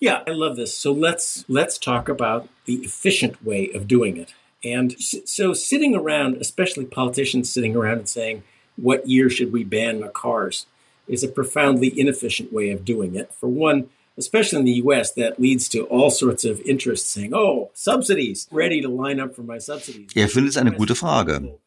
Yeah, 0.00 0.22
I 0.28 0.32
love 0.32 0.56
this. 0.56 0.78
So 0.78 0.92
let's 0.92 1.44
let's 1.48 1.78
talk 1.78 2.08
about 2.08 2.48
the 2.66 2.84
efficient 2.84 3.44
way 3.44 3.70
of 3.74 3.86
doing 3.88 4.16
it. 4.16 4.34
And 4.64 4.94
so 4.98 5.54
sitting 5.54 5.94
around, 5.94 6.36
especially 6.40 6.84
politicians 6.84 7.52
sitting 7.52 7.76
around 7.76 7.98
and 7.98 8.08
saying, 8.08 8.42
what 8.76 9.08
year 9.08 9.30
should 9.30 9.52
we 9.52 9.64
ban 9.64 10.02
our 10.02 10.10
cars, 10.10 10.66
is 11.08 11.24
a 11.24 11.28
profoundly 11.28 11.88
inefficient 11.98 12.52
way 12.52 12.70
of 12.70 12.84
doing 12.84 13.14
it. 13.14 13.32
For 13.32 13.48
one, 13.48 13.88
especially 14.18 14.58
in 14.60 14.64
the 14.64 14.82
US, 14.84 15.12
that 15.12 15.40
leads 15.40 15.68
to 15.70 15.84
all 15.84 16.10
sorts 16.10 16.44
of 16.44 16.60
interests 16.60 17.08
saying, 17.08 17.32
oh, 17.34 17.70
subsidies, 17.74 18.48
ready 18.50 18.80
to 18.80 18.88
line 18.88 19.20
up 19.20 19.34
for 19.34 19.42
my 19.42 19.58
subsidies. 19.58 20.10
Er 20.16 20.28
findet 20.28 20.50
es 20.50 20.56
eine 20.56 20.72
gute 20.72 20.94
Frage. 20.94 21.58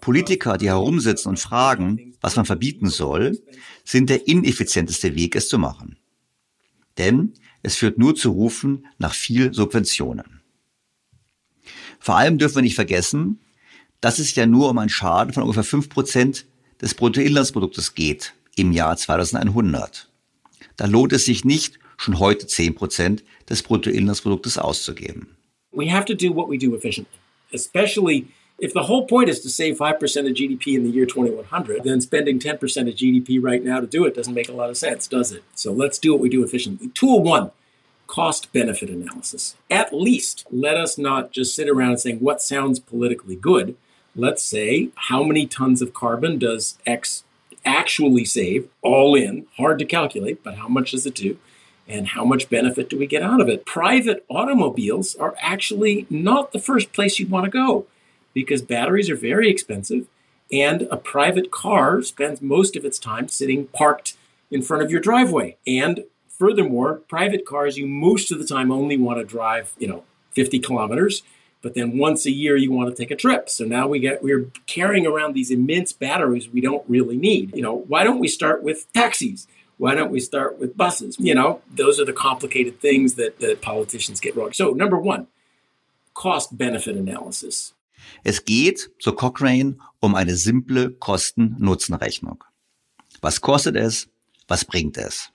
Politiker, 0.00 0.58
die 0.58 0.68
herumsitzen 0.68 1.28
und 1.28 1.38
fragen, 1.38 2.14
was 2.20 2.36
man 2.36 2.46
verbieten 2.46 2.88
soll, 2.88 3.38
sind 3.84 4.10
der 4.10 4.26
ineffizienteste 4.26 5.14
Weg, 5.14 5.36
es 5.36 5.48
zu 5.48 5.58
machen. 5.58 5.98
Denn 6.96 7.34
es 7.62 7.76
führt 7.76 7.98
nur 7.98 8.14
zu 8.14 8.30
Rufen 8.30 8.86
nach 8.98 9.14
viel 9.14 9.52
Subventionen. 9.52 10.40
Vor 12.00 12.16
allem 12.16 12.38
dürfen 12.38 12.56
wir 12.56 12.62
nicht 12.62 12.74
vergessen, 12.74 13.40
dass 14.00 14.18
es 14.18 14.34
ja 14.34 14.46
nur 14.46 14.70
um 14.70 14.78
einen 14.78 14.88
Schaden 14.88 15.32
von 15.32 15.42
ungefähr 15.42 15.64
fünf 15.64 15.88
Prozent 15.88 16.46
des 16.80 16.94
Bruttoinlandsproduktes 16.94 17.94
geht 17.94 18.34
im 18.56 18.72
Jahr 18.72 18.96
2100. 18.96 20.10
Da 20.76 20.86
lohnt 20.86 21.12
es 21.12 21.24
sich 21.24 21.44
nicht, 21.44 21.78
schon 21.96 22.20
heute 22.20 22.46
zehn 22.46 22.74
Prozent 22.74 23.24
des 23.48 23.62
Bruttoinlandsproduktes 23.62 24.58
auszugeben. 24.58 25.36
We 25.72 25.92
have 25.92 26.04
to 26.06 26.14
do 26.14 26.34
what 26.34 26.48
we 26.48 26.56
do 26.56 26.74
efficiently, 26.74 27.18
especially 27.52 28.28
If 28.58 28.74
the 28.74 28.84
whole 28.84 29.06
point 29.06 29.28
is 29.28 29.38
to 29.40 29.50
save 29.50 29.78
5% 29.78 29.94
of 30.00 30.34
GDP 30.34 30.74
in 30.74 30.82
the 30.82 30.90
year 30.90 31.06
2100, 31.06 31.84
then 31.84 32.00
spending 32.00 32.40
10% 32.40 32.54
of 32.54 32.94
GDP 32.94 33.38
right 33.40 33.62
now 33.62 33.78
to 33.78 33.86
do 33.86 34.04
it 34.04 34.16
doesn't 34.16 34.34
make 34.34 34.48
a 34.48 34.52
lot 34.52 34.68
of 34.68 34.76
sense, 34.76 35.06
does 35.06 35.30
it? 35.30 35.44
So 35.54 35.72
let's 35.72 35.96
do 35.96 36.12
what 36.12 36.20
we 36.20 36.28
do 36.28 36.42
efficiently. 36.42 36.88
Tool 36.88 37.22
one 37.22 37.52
cost 38.08 38.52
benefit 38.52 38.90
analysis. 38.90 39.54
At 39.70 39.92
least 39.92 40.44
let 40.50 40.76
us 40.76 40.98
not 40.98 41.30
just 41.30 41.54
sit 41.54 41.68
around 41.68 41.98
saying 41.98 42.18
what 42.18 42.42
sounds 42.42 42.80
politically 42.80 43.36
good. 43.36 43.76
Let's 44.16 44.42
say 44.42 44.88
how 44.96 45.22
many 45.22 45.46
tons 45.46 45.80
of 45.80 45.94
carbon 45.94 46.38
does 46.38 46.78
X 46.84 47.22
actually 47.64 48.24
save, 48.24 48.68
all 48.82 49.14
in, 49.14 49.46
hard 49.56 49.78
to 49.78 49.84
calculate, 49.84 50.42
but 50.42 50.56
how 50.56 50.68
much 50.68 50.92
does 50.92 51.06
it 51.06 51.14
do? 51.14 51.38
And 51.86 52.08
how 52.08 52.24
much 52.24 52.50
benefit 52.50 52.90
do 52.90 52.98
we 52.98 53.06
get 53.06 53.22
out 53.22 53.40
of 53.40 53.48
it? 53.48 53.64
Private 53.64 54.24
automobiles 54.28 55.14
are 55.14 55.36
actually 55.40 56.06
not 56.10 56.52
the 56.52 56.58
first 56.58 56.92
place 56.92 57.20
you 57.20 57.26
want 57.28 57.44
to 57.44 57.50
go 57.50 57.86
because 58.38 58.62
batteries 58.62 59.10
are 59.10 59.16
very 59.16 59.50
expensive 59.50 60.06
and 60.52 60.82
a 60.92 60.96
private 60.96 61.50
car 61.50 62.02
spends 62.02 62.40
most 62.40 62.76
of 62.76 62.84
its 62.84 63.00
time 63.00 63.26
sitting 63.26 63.66
parked 63.66 64.16
in 64.48 64.62
front 64.62 64.84
of 64.84 64.92
your 64.92 65.00
driveway. 65.00 65.56
And 65.66 66.04
furthermore, 66.28 67.00
private 67.08 67.44
cars 67.44 67.76
you 67.76 67.86
most 67.88 68.30
of 68.30 68.38
the 68.38 68.46
time 68.46 68.70
only 68.70 68.96
want 68.96 69.18
to 69.18 69.24
drive, 69.24 69.74
you 69.76 69.88
know, 69.88 70.04
50 70.34 70.60
kilometers, 70.60 71.22
but 71.62 71.74
then 71.74 71.98
once 71.98 72.24
a 72.26 72.30
year 72.30 72.56
you 72.56 72.70
want 72.70 72.88
to 72.88 72.96
take 72.96 73.10
a 73.10 73.16
trip. 73.16 73.50
So 73.50 73.64
now 73.64 73.88
we 73.88 73.98
get 73.98 74.22
we're 74.22 74.46
carrying 74.66 75.04
around 75.04 75.34
these 75.34 75.50
immense 75.50 75.92
batteries 75.92 76.48
we 76.48 76.60
don't 76.60 76.88
really 76.88 77.16
need. 77.16 77.54
You 77.56 77.62
know, 77.62 77.74
why 77.74 78.04
don't 78.04 78.20
we 78.20 78.28
start 78.28 78.62
with 78.62 78.90
taxis? 78.92 79.48
Why 79.78 79.96
don't 79.96 80.12
we 80.12 80.20
start 80.20 80.60
with 80.60 80.76
buses? 80.76 81.16
You 81.18 81.34
know, 81.34 81.60
those 81.68 81.98
are 81.98 82.04
the 82.04 82.12
complicated 82.12 82.80
things 82.80 83.14
that, 83.14 83.40
that 83.40 83.60
politicians 83.60 84.20
get 84.20 84.36
wrong. 84.36 84.52
So 84.52 84.70
number 84.70 84.98
one, 84.98 85.26
cost 86.14 86.56
benefit 86.56 86.96
analysis. 86.96 87.74
Es 88.24 88.44
geht, 88.44 88.90
so 88.98 89.12
Cochrane, 89.12 89.78
um 90.00 90.14
eine 90.14 90.36
simple 90.36 90.92
Kosten-Nutzen-Rechnung. 90.92 92.44
Was 93.20 93.40
kostet 93.40 93.76
es? 93.76 94.08
Was 94.46 94.64
bringt 94.64 94.96
es? 94.96 95.32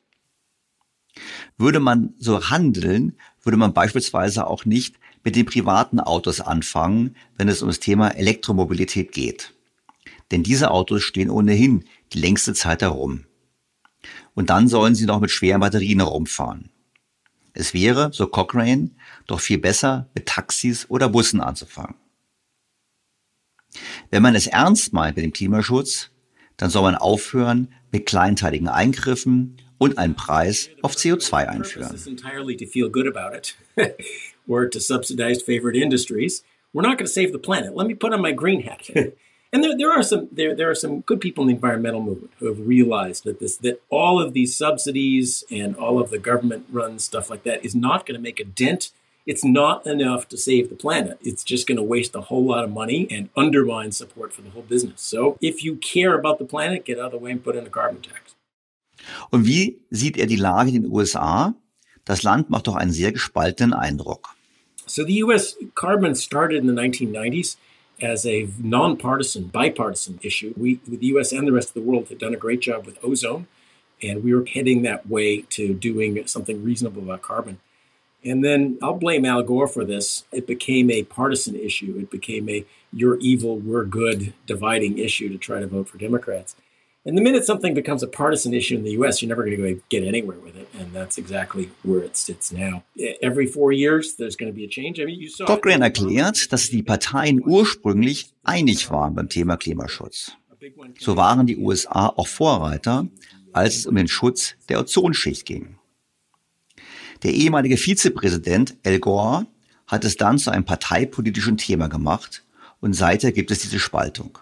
Würde 1.57 1.80
man 1.80 2.15
so 2.17 2.49
handeln, 2.49 3.17
würde 3.43 3.57
man 3.57 3.74
beispielsweise 3.74 4.47
auch 4.47 4.65
nicht 4.65 4.95
mit 5.24 5.36
den 5.36 5.45
privaten 5.45 5.99
Autos 5.99 6.41
anfangen, 6.41 7.15
wenn 7.38 7.47
es 7.47 7.61
um 7.61 7.69
das 7.69 7.80
Thema 7.80 8.09
Elektromobilität 8.09 9.11
geht. 9.11 9.53
Denn 10.32 10.43
diese 10.43 10.71
Autos 10.71 11.03
stehen 11.03 11.30
ohnehin 11.30 11.86
die 12.13 12.19
längste 12.19 12.53
Zeit 12.53 12.82
herum. 12.82 13.26
Und 14.34 14.49
dann 14.49 14.67
sollen 14.67 14.95
sie 14.95 15.05
noch 15.05 15.19
mit 15.19 15.32
schweren 15.32 15.61
Batterien 15.61 15.99
herumfahren. 15.99 16.71
Es 17.53 17.74
wäre, 17.74 18.11
so 18.11 18.28
Cochrane, 18.28 18.91
doch 19.28 19.39
viel 19.39 19.59
besser, 19.59 20.09
mit 20.15 20.26
Taxis 20.26 20.89
oder 20.89 21.09
Bussen 21.09 21.39
anzufangen. 21.39 21.95
Wenn 24.14 24.22
man 24.22 24.36
es 24.36 24.45
ernst 24.45 24.93
meint 24.93 25.16
mit 25.16 25.26
dem 25.26 25.34
Klimaschutz, 25.34 26.11
dann 26.57 26.70
soll 26.70 26.84
man 26.84 26.93
aufhören 26.93 27.70
mit 27.91 28.05
kleinteiligen 28.05 28.68
Eingriffen 28.68 29.57
und 29.80 29.97
einen 29.97 30.14
Preis 30.14 30.70
auf 30.84 30.93
CO2 30.93 31.47
einführen. 31.47 31.97
or 34.47 34.70
to 34.70 34.80
subsidize 34.80 35.41
favorite 35.41 35.76
industries. 35.76 36.43
We're 36.74 36.84
not 36.84 36.99
going 36.99 37.07
to 37.07 37.11
save 37.11 37.32
the 37.32 37.39
planet. 37.39 37.76
Let 37.76 37.88
me 37.88 37.95
put 37.95 38.14
on 38.14 38.22
my 38.22 38.34
green 38.34 38.61
hat. 38.61 38.88
and 39.51 39.64
there, 39.64 39.76
there 39.76 39.91
are 39.91 40.03
some 40.03 40.28
there, 40.32 40.55
there 40.55 40.70
are 40.70 40.76
some 40.76 41.01
good 41.07 41.20
people 41.20 41.41
in 41.41 41.47
the 41.47 41.55
environmental 41.55 42.03
movement 42.03 42.34
who 42.38 42.45
have 42.45 42.59
realized 42.59 43.24
that 43.24 43.39
this 43.39 43.57
that 43.57 43.82
all 43.89 44.22
of 44.22 44.34
these 44.34 44.55
subsidies 44.55 45.43
and 45.49 45.76
all 45.76 45.99
of 45.99 46.11
the 46.11 46.20
government 46.20 46.68
run 46.72 46.99
stuff 46.99 47.32
like 47.32 47.41
that 47.45 47.66
is 47.66 47.74
not 47.74 48.05
going 48.05 48.20
to 48.20 48.22
make 48.22 48.39
a 48.39 48.45
dent. 48.45 48.91
It's 49.26 49.45
not 49.45 49.88
enough 49.88 50.28
to 50.30 50.38
save 50.38 50.69
the 50.69 50.76
planet. 50.76 51.17
It's 51.21 51.43
just 51.43 51.65
going 51.65 51.78
to 51.78 51.84
waste 51.84 52.13
a 52.15 52.21
whole 52.21 52.43
lot 52.43 52.65
of 52.65 52.71
money 52.71 53.07
and 53.09 53.30
undermine 53.38 53.91
support 53.93 54.34
for 54.34 54.41
the 54.41 54.49
whole 54.49 54.63
business. 54.63 55.01
So 55.01 55.38
if 55.39 55.63
you 55.63 55.78
care 55.78 56.13
about 56.13 56.39
the 56.39 56.45
planet, 56.45 56.84
get 56.84 56.99
out 56.99 57.05
of 57.05 57.11
the 57.13 57.17
way 57.19 57.32
and 57.32 57.43
put 57.43 57.55
in 57.55 57.65
a 57.65 57.69
carbon 57.69 58.01
tax. 58.01 58.36
Und 59.32 59.45
wie 59.45 59.80
sieht 59.91 60.17
er 60.17 60.28
die 60.28 60.36
Lage 60.36 60.69
in 60.69 60.84
den 60.84 60.91
USA? 60.91 61.53
Das 62.05 62.24
Land 62.24 62.49
macht 62.49 62.67
doch 62.67 62.76
einen 62.76 62.91
sehr 62.91 63.11
gespaltenen 63.11 63.74
Eindruck. 63.74 64.36
So 64.86 65.03
the 65.05 65.24
U.S. 65.24 65.55
carbon 65.76 66.15
started 66.15 66.57
in 66.57 66.67
the 66.67 66.74
1990s 66.74 67.55
as 68.01 68.26
a 68.26 68.49
nonpartisan, 68.61 69.45
bipartisan 69.45 70.19
issue. 70.21 70.53
We, 70.57 70.80
with 70.89 70.99
the 70.99 71.07
U.S. 71.07 71.32
and 71.32 71.47
the 71.47 71.53
rest 71.53 71.69
of 71.69 71.74
the 71.76 71.82
world 71.82 72.09
had 72.09 72.17
done 72.17 72.34
a 72.34 72.38
great 72.38 72.59
job 72.59 72.86
with 72.86 72.99
ozone, 73.01 73.47
and 74.01 74.24
we 74.24 74.34
were 74.34 74.45
heading 74.45 74.82
that 74.84 75.07
way 75.07 75.41
to 75.51 75.74
doing 75.74 76.28
something 76.28 76.63
reasonable 76.63 77.03
about 77.03 77.21
carbon. 77.21 77.59
And 78.26 78.43
then 78.43 78.78
I'll 78.82 78.97
blame 78.97 79.26
Al 79.26 79.43
Gore 79.43 79.67
for 79.67 79.84
this. 79.84 80.24
It 80.32 80.47
became 80.47 80.89
a 80.89 81.03
partisan 81.03 81.55
issue. 81.55 81.97
It 81.99 82.09
became 82.09 82.47
a 82.49 82.65
you're 82.93 83.17
evil, 83.19 83.57
we're 83.57 83.86
good 83.86 84.34
dividing 84.45 84.97
issue 84.99 85.30
to 85.30 85.38
try 85.38 85.59
to 85.59 85.67
vote 85.67 85.89
for 85.89 85.97
Democrats. 85.97 86.55
And 87.05 87.17
the 87.17 87.21
minute 87.21 87.43
something 87.43 87.74
becomes 87.74 88.01
a 88.01 88.07
partisan 88.07 88.53
issue 88.53 88.78
in 88.78 88.84
the 88.84 88.91
U.S., 88.91 89.21
you're 89.21 89.28
never 89.28 89.43
going 89.43 89.57
to 89.57 89.82
get 89.89 90.05
anywhere 90.05 90.39
with 90.39 90.55
it, 90.55 90.69
and 90.80 90.93
that's 90.93 91.17
exactly 91.17 91.69
where 91.84 92.01
it 92.01 92.15
sits 92.15 92.53
now. 92.53 92.84
Every 93.21 93.45
four 93.45 93.74
years, 93.74 94.15
there's 94.15 94.38
going 94.38 94.49
to 94.49 94.55
be 94.55 94.63
a 94.63 94.69
change. 94.69 95.01
I 95.01 95.05
mean, 95.05 95.19
you 95.19 95.30
saw. 95.30 95.45
Cochran 95.45 95.82
erklärt, 95.82 96.53
dass 96.53 96.69
die 96.69 96.82
Parteien 96.82 97.41
ursprünglich 97.45 98.32
einig 98.43 98.89
waren 98.89 99.15
beim 99.15 99.28
Thema 99.28 99.57
Klimaschutz. 99.57 100.32
So 100.97 101.17
waren 101.17 101.45
die 101.45 101.57
USA 101.57 102.07
auch 102.07 102.28
Vorreiter, 102.28 103.05
als 103.51 103.80
es 103.80 103.86
um 103.86 103.95
den 103.95 104.07
Schutz 104.07 104.55
der 104.69 104.80
Ozonschicht 104.80 105.45
ging. 105.45 105.76
Der 107.24 107.34
ehemalige 107.34 107.78
Vizepräsident 107.78 108.76
Al 108.84 108.99
Gore 108.99 109.47
hat 109.88 110.03
es 110.03 110.17
dann 110.17 110.38
zu 110.38 110.51
einem 110.51 110.65
parteipolitischen 110.65 111.57
Thema 111.57 111.88
gemacht 111.88 112.43
und 112.82 112.93
seither 112.93 113.32
gibt 113.32 113.49
es 113.49 113.59
diese 113.59 113.80
Spaltung. 113.80 114.38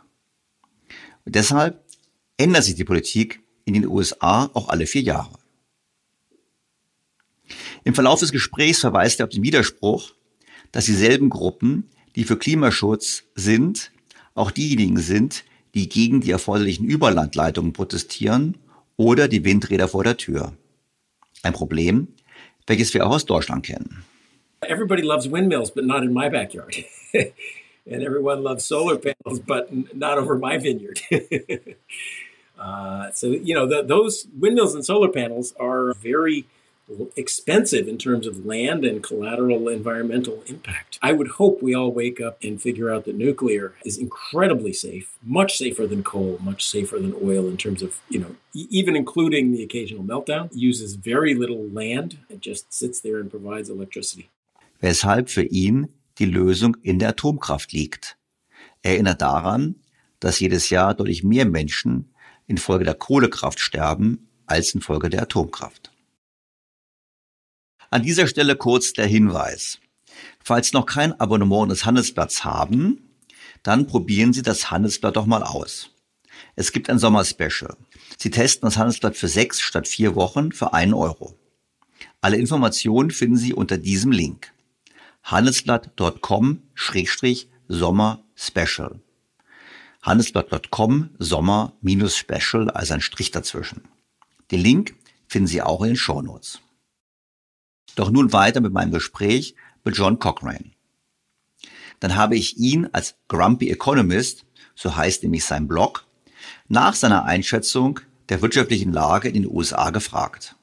Und 1.26 1.36
deshalb 1.36 1.84
ändert 2.38 2.64
sich 2.64 2.76
die 2.76 2.84
Politik 2.84 3.42
in 3.66 3.76
den 3.76 3.88
USA 3.88 4.50
auch 4.54 4.70
alle 4.70 4.88
vier 4.88 5.04
Jahre. 5.04 5.38
Im 7.84 7.94
Verlauf 7.94 8.20
des 8.20 8.32
Gesprächs 8.32 8.80
verweist 8.80 9.20
er 9.20 9.28
auf 9.28 9.32
den 9.32 9.44
Widerspruch, 9.44 10.14
dass 10.72 10.86
dieselben 10.86 11.30
Gruppen, 11.30 11.90
die 12.16 12.24
für 12.24 12.38
Klimaschutz 12.38 13.24
sind, 13.36 13.92
auch 14.34 14.52
diejenigen 14.52 14.98
sind, 14.98 15.44
die 15.76 15.88
gegen 15.88 16.22
die 16.22 16.32
erforderlichen 16.32 16.86
Überlandleitungen 16.86 17.74
protestieren 17.74 18.58
oder 18.98 19.28
die 19.28 19.44
Windräder 19.44 19.88
vor 19.88 20.04
der 20.04 20.18
Tür. 20.18 20.54
Ein 21.44 21.54
Problem, 21.54 22.08
welches 22.68 22.94
wir 22.94 23.06
auch 23.06 23.12
aus 23.12 23.26
Deutschland 23.26 23.66
kennen. 23.66 24.04
Everybody 24.62 25.02
loves 25.02 25.28
windmills, 25.28 25.72
but 25.72 25.86
not 25.86 26.04
in 26.04 26.14
my 26.14 26.30
backyard. 26.30 26.76
and 27.14 28.04
everyone 28.04 28.44
loves 28.44 28.64
solar 28.64 28.98
panels, 28.98 29.40
but 29.40 29.70
not 29.96 30.18
over 30.18 30.38
my 30.38 30.58
vineyard. 30.58 31.02
Uh, 32.62 33.12
so, 33.12 33.26
you 33.26 33.56
know, 33.56 33.66
the, 33.66 33.82
those 33.82 34.28
windmills 34.40 34.76
and 34.76 34.86
solar 34.86 35.10
panels 35.10 35.52
are 35.60 35.96
very 35.96 36.46
expensive 37.16 37.88
in 37.88 37.98
terms 37.98 38.28
of 38.28 38.46
land 38.46 38.86
and 38.86 39.04
collateral 39.04 39.68
environmental 39.70 40.44
impact. 40.48 41.00
I 41.02 41.14
would 41.14 41.30
hope 41.40 41.62
we 41.62 41.76
all 41.76 41.92
wake 41.92 42.20
up 42.22 42.38
and 42.44 42.62
figure 42.62 42.92
out 42.92 43.06
that 43.06 43.16
nuclear 43.16 43.74
is 43.86 43.98
incredibly 43.98 44.74
safe, 44.74 45.18
much 45.24 45.58
safer 45.58 45.88
than 45.88 46.04
coal, 46.04 46.40
much 46.42 46.66
safer 46.66 47.00
than 47.00 47.14
oil 47.24 47.48
in 47.48 47.58
terms 47.58 47.82
of, 47.82 48.00
you 48.10 48.20
know, 48.20 48.36
even 48.54 48.96
including 48.96 49.52
the 49.52 49.64
occasional 49.64 50.04
meltdown, 50.04 50.50
uses 50.54 50.96
very 50.96 51.34
little 51.36 51.68
land. 51.70 52.20
It 52.30 52.42
just 52.42 52.74
sits 52.74 53.02
there 53.02 53.20
and 53.20 53.30
provides 53.30 53.70
electricity. 53.70 54.30
Weshalb 54.82 55.30
für 55.30 55.44
ihn 55.44 55.90
die 56.18 56.26
Lösung 56.26 56.78
in 56.82 57.00
der 57.00 57.10
Atomkraft 57.10 57.72
liegt. 57.74 58.18
Er 58.84 58.94
erinnert 58.94 59.22
daran, 59.22 59.76
dass 60.20 60.40
jedes 60.40 60.70
Jahr 60.70 60.94
deutlich 60.94 61.24
mehr 61.24 61.46
Menschen 61.46 62.14
infolge 62.48 62.84
der 62.84 62.96
Kohlekraft 62.96 63.60
sterben 63.60 64.28
als 64.46 64.74
infolge 64.76 65.10
der 65.10 65.24
Atomkraft. 65.24 65.91
An 67.92 68.04
dieser 68.04 68.28
Stelle 68.28 68.56
kurz 68.56 68.94
der 68.94 69.06
Hinweis. 69.06 69.80
Falls 70.44 70.72
noch 70.72 70.86
kein 70.86 71.20
Abonnement 71.20 71.70
des 71.70 71.84
Handelsblatts 71.86 72.46
haben, 72.46 73.18
dann 73.64 73.86
probieren 73.86 74.32
Sie 74.32 74.42
das 74.42 74.72
Handelsblatt 74.72 75.18
doch 75.18 75.26
mal 75.26 75.44
aus. 75.44 75.90
Es 76.56 76.72
gibt 76.72 76.90
ein 76.90 77.00
Sommerspecial. 77.00 77.76
Sie 78.18 78.32
testen 78.32 78.66
das 78.66 78.78
Handelsblatt 78.78 79.18
für 79.18 79.28
sechs 79.28 79.60
statt 79.60 79.90
vier 79.90 80.16
Wochen 80.16 80.54
für 80.54 80.74
einen 80.74 80.94
Euro. 80.94 81.38
Alle 82.22 82.38
Informationen 82.38 83.12
finden 83.12 83.36
Sie 83.36 83.54
unter 83.54 83.78
diesem 83.78 84.14
Link. 84.14 84.54
handelsblatt.com-sommer 85.24 88.24
special 88.36 89.02
handelsblatt.com 90.02 91.10
Sommer 91.20 91.74
minus 91.82 92.16
Special, 92.16 92.72
also 92.72 92.94
ein 92.94 93.02
Strich 93.02 93.32
dazwischen. 93.32 93.82
Den 94.50 94.62
Link 94.62 94.96
finden 95.28 95.48
Sie 95.48 95.62
auch 95.62 95.82
in 95.82 95.90
den 95.90 95.98
Show 95.98 96.22
Notes. 96.22 96.62
Doch 97.96 98.12
nun 98.12 98.34
weiter 98.34 98.62
mit 98.62 98.74
meinem 98.74 98.92
Gespräch 98.92 99.56
mit 99.84 99.98
John 99.98 100.20
Cochrane. 100.20 100.72
Dann 102.00 102.16
habe 102.16 102.36
ich 102.36 102.58
ihn 102.58 102.90
als 102.92 103.16
Grumpy 103.28 103.70
Economist, 103.70 104.46
so 104.76 104.96
heißt 104.96 105.24
nämlich 105.24 105.46
sein 105.46 105.68
Blog, 105.68 106.06
nach 106.68 106.96
seiner 106.96 107.26
Einschätzung 107.26 108.00
der 108.30 108.42
wirtschaftlichen 108.42 108.94
Lage 108.94 109.28
in 109.28 109.44
den 109.44 109.48
USA 109.48 109.90
gefragt. 109.90 110.56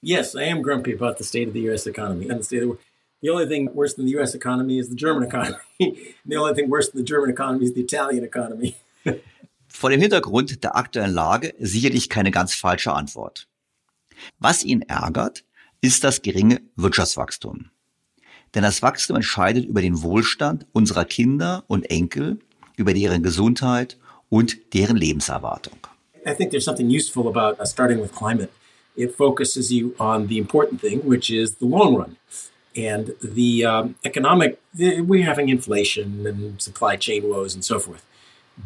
Yes, 0.00 0.34
I 0.34 0.50
am 0.50 0.62
grumpy 0.62 0.92
about 0.92 1.18
the 1.18 1.24
state 1.24 1.46
of 1.46 1.54
the 1.54 1.68
US 1.70 1.86
economy 1.86 2.28
and 2.28 2.40
the 2.40 2.44
state 2.44 2.62
of 2.62 2.62
the 2.62 2.68
world. 2.70 2.80
The 3.20 3.30
only 3.30 3.46
thing 3.46 3.70
worse 3.72 3.94
than 3.94 4.06
the 4.06 4.18
US 4.18 4.34
economy 4.34 4.78
is 4.78 4.88
the 4.88 4.96
German 4.96 5.22
economy. 5.22 5.56
the 6.24 6.36
only 6.36 6.54
thing 6.54 6.68
worse 6.68 6.90
than 6.90 6.98
the 6.98 7.04
German 7.04 7.30
economy 7.30 7.66
is 7.66 7.74
the 7.74 7.82
Italian 7.82 8.24
economy. 8.24 8.74
Vor 9.68 9.90
dem 9.90 10.00
Hintergrund 10.00 10.64
der 10.64 10.74
aktuellen 10.74 11.14
Lage 11.14 11.54
sicherlich 11.60 12.08
keine 12.08 12.32
ganz 12.32 12.54
falsche 12.54 12.92
Antwort. 12.92 13.46
Was 14.40 14.64
ihn 14.64 14.82
ärgert, 14.82 15.44
ist 15.82 16.02
das 16.04 16.22
geringe 16.22 16.62
Wirtschaftswachstum. 16.76 17.66
Denn 18.54 18.62
das 18.62 18.80
Wachstum 18.80 19.16
entscheidet 19.16 19.66
über 19.66 19.82
den 19.82 20.02
Wohlstand 20.02 20.66
unserer 20.72 21.04
Kinder 21.04 21.64
und 21.66 21.90
Enkel, 21.90 22.38
über 22.76 22.94
deren 22.94 23.22
Gesundheit 23.22 23.98
und 24.30 24.56
deren 24.72 24.96
Lebenserwartung. 24.96 25.78
I 26.24 26.34
think 26.34 26.50
there's 26.50 26.64
something 26.64 26.88
useful 26.88 27.28
about 27.28 27.60
uh, 27.60 27.66
starting 27.66 28.00
with 28.00 28.12
climate. 28.12 28.50
It 28.96 29.14
focuses 29.14 29.70
you 29.70 29.94
on 29.98 30.28
the 30.28 30.38
important 30.38 30.80
thing, 30.80 31.00
which 31.04 31.30
is 31.30 31.56
the 31.58 31.66
long 31.66 31.96
run. 31.96 32.16
and 32.76 33.14
the 33.22 33.64
um, 33.64 33.94
economic 34.04 34.60
we're 34.74 35.24
having 35.24 35.48
inflation 35.48 36.26
and 36.26 36.60
supply 36.60 36.96
chain 36.96 37.28
woes 37.28 37.54
and 37.54 37.64
so 37.64 37.78
forth 37.78 38.04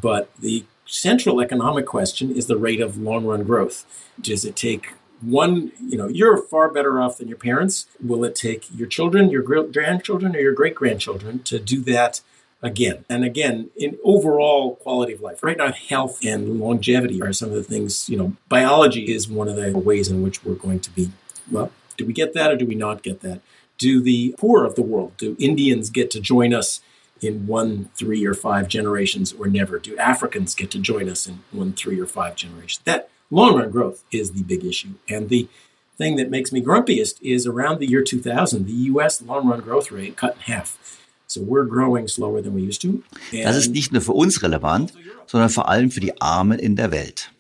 but 0.01 0.31
the 0.39 0.65
central 0.87 1.41
economic 1.41 1.87
question 1.87 2.35
is 2.35 2.47
the 2.47 2.57
rate 2.57 2.81
of 2.81 2.97
long 2.97 3.25
run 3.27 3.43
growth 3.43 3.85
does 4.21 4.45
it 4.45 4.55
take 4.55 4.95
one 5.21 5.73
you 5.81 5.97
know 5.97 6.09
you're 6.09 6.37
far 6.37 6.71
better 6.71 7.01
off 7.01 7.19
than 7.19 7.29
your 7.29 7.39
parents 7.39 7.87
will 8.05 8.25
it 8.25 8.35
take 8.35 8.67
your 8.75 8.87
children 8.87 9.31
your 9.31 9.43
grandchildren 9.43 10.37
or 10.37 10.41
your 10.41 10.53
great 10.53 10.75
grandchildren 10.75 11.39
to 11.43 11.59
do 11.59 11.81
that 11.81 12.21
again 12.63 13.05
and 13.09 13.25
again 13.25 13.71
in 13.77 13.99
overall 14.05 14.77
quality 14.77 15.13
of 15.13 15.21
life 15.21 15.43
right 15.43 15.59
now 15.59 15.73
health 15.73 16.19
and 16.25 16.61
longevity 16.61 17.23
are 17.23 17.33
some 17.33 17.49
of 17.49 17.55
the 17.55 17.63
things 17.63 18.09
you 18.09 18.17
know 18.17 18.33
biology 18.49 19.13
is 19.13 19.29
one 19.29 19.49
of 19.49 19.57
the 19.57 19.77
ways 19.77 20.09
in 20.09 20.23
which 20.23 20.45
we're 20.45 20.55
going 20.55 20.81
to 20.81 20.91
be 20.91 21.11
well 21.51 21.71
do 21.97 22.05
we 22.05 22.13
get 22.13 22.35
that 22.35 22.53
or 22.53 22.57
do 22.57 22.67
we 22.67 22.75
not 22.75 23.03
get 23.03 23.21
that 23.21 23.41
do 23.79 24.01
the 24.01 24.35
poor 24.39 24.65
of 24.65 24.75
the 24.75 24.83
world, 24.83 25.17
do 25.17 25.37
Indians 25.39 25.91
get 25.91 26.11
to 26.13 26.21
join 26.21 26.55
us 26.55 26.81
in 27.21 27.47
one, 27.47 27.91
three, 27.95 28.25
or 28.27 28.35
five 28.35 28.69
generations 28.69 29.33
or 29.33 29.47
never? 29.47 29.79
Do 29.79 29.97
Africans 29.99 30.55
get 30.55 30.71
to 30.73 30.79
join 30.79 31.09
us 31.09 31.27
in 31.27 31.41
one, 31.51 31.73
three, 31.73 32.01
or 32.01 32.07
five 32.07 32.37
generations? 32.37 32.83
That 32.85 33.11
long 33.31 33.57
run 33.57 33.71
growth 33.71 34.05
is 34.11 34.33
the 34.33 34.43
big 34.43 34.65
issue. 34.65 34.95
And 35.09 35.29
the 35.29 35.49
thing 35.97 36.17
that 36.17 36.31
makes 36.31 36.53
me 36.53 36.63
grumpiest 36.63 37.21
is 37.23 37.47
around 37.47 37.79
the 37.81 37.87
year 37.87 38.03
2000, 38.03 38.67
the 38.67 38.91
US 38.93 39.23
long 39.23 39.49
run 39.49 39.61
growth 39.61 39.91
rate 39.91 40.17
cut 40.17 40.35
in 40.37 40.55
half. 40.55 40.79
So 41.27 41.41
we're 41.41 41.65
growing 41.65 42.07
slower 42.09 42.41
than 42.41 42.55
we 42.55 42.63
used 42.63 42.83
to. 42.83 43.03
Das 43.33 43.57
ist 43.57 43.73
nicht 43.73 43.93
nur 43.93 44.03
für 44.03 44.13
uns 44.13 44.43
relevant, 44.43 44.93
sondern 45.27 45.51
vor 45.51 45.69
allem 45.69 45.91
für 45.91 46.01
die 46.01 46.21
Armen 46.21 46.59
in 46.59 46.77
der 46.77 46.93
Welt. 46.93 47.33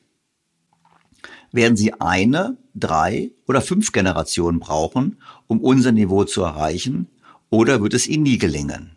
werden 1.57 1.77
sie 1.77 1.93
eine, 1.95 2.57
drei 2.75 3.33
oder 3.49 3.61
fünf 3.61 3.91
Generationen 3.91 4.61
brauchen, 4.61 5.21
um 5.49 5.61
unser 5.61 5.91
Niveau 5.91 6.25
zu 6.25 6.43
erreichen, 6.43 7.09
oder 7.51 7.81
wird 7.81 7.95
es 7.95 8.07
ihnen 8.07 8.25
nie 8.25 8.39
gelingen? 8.39 8.97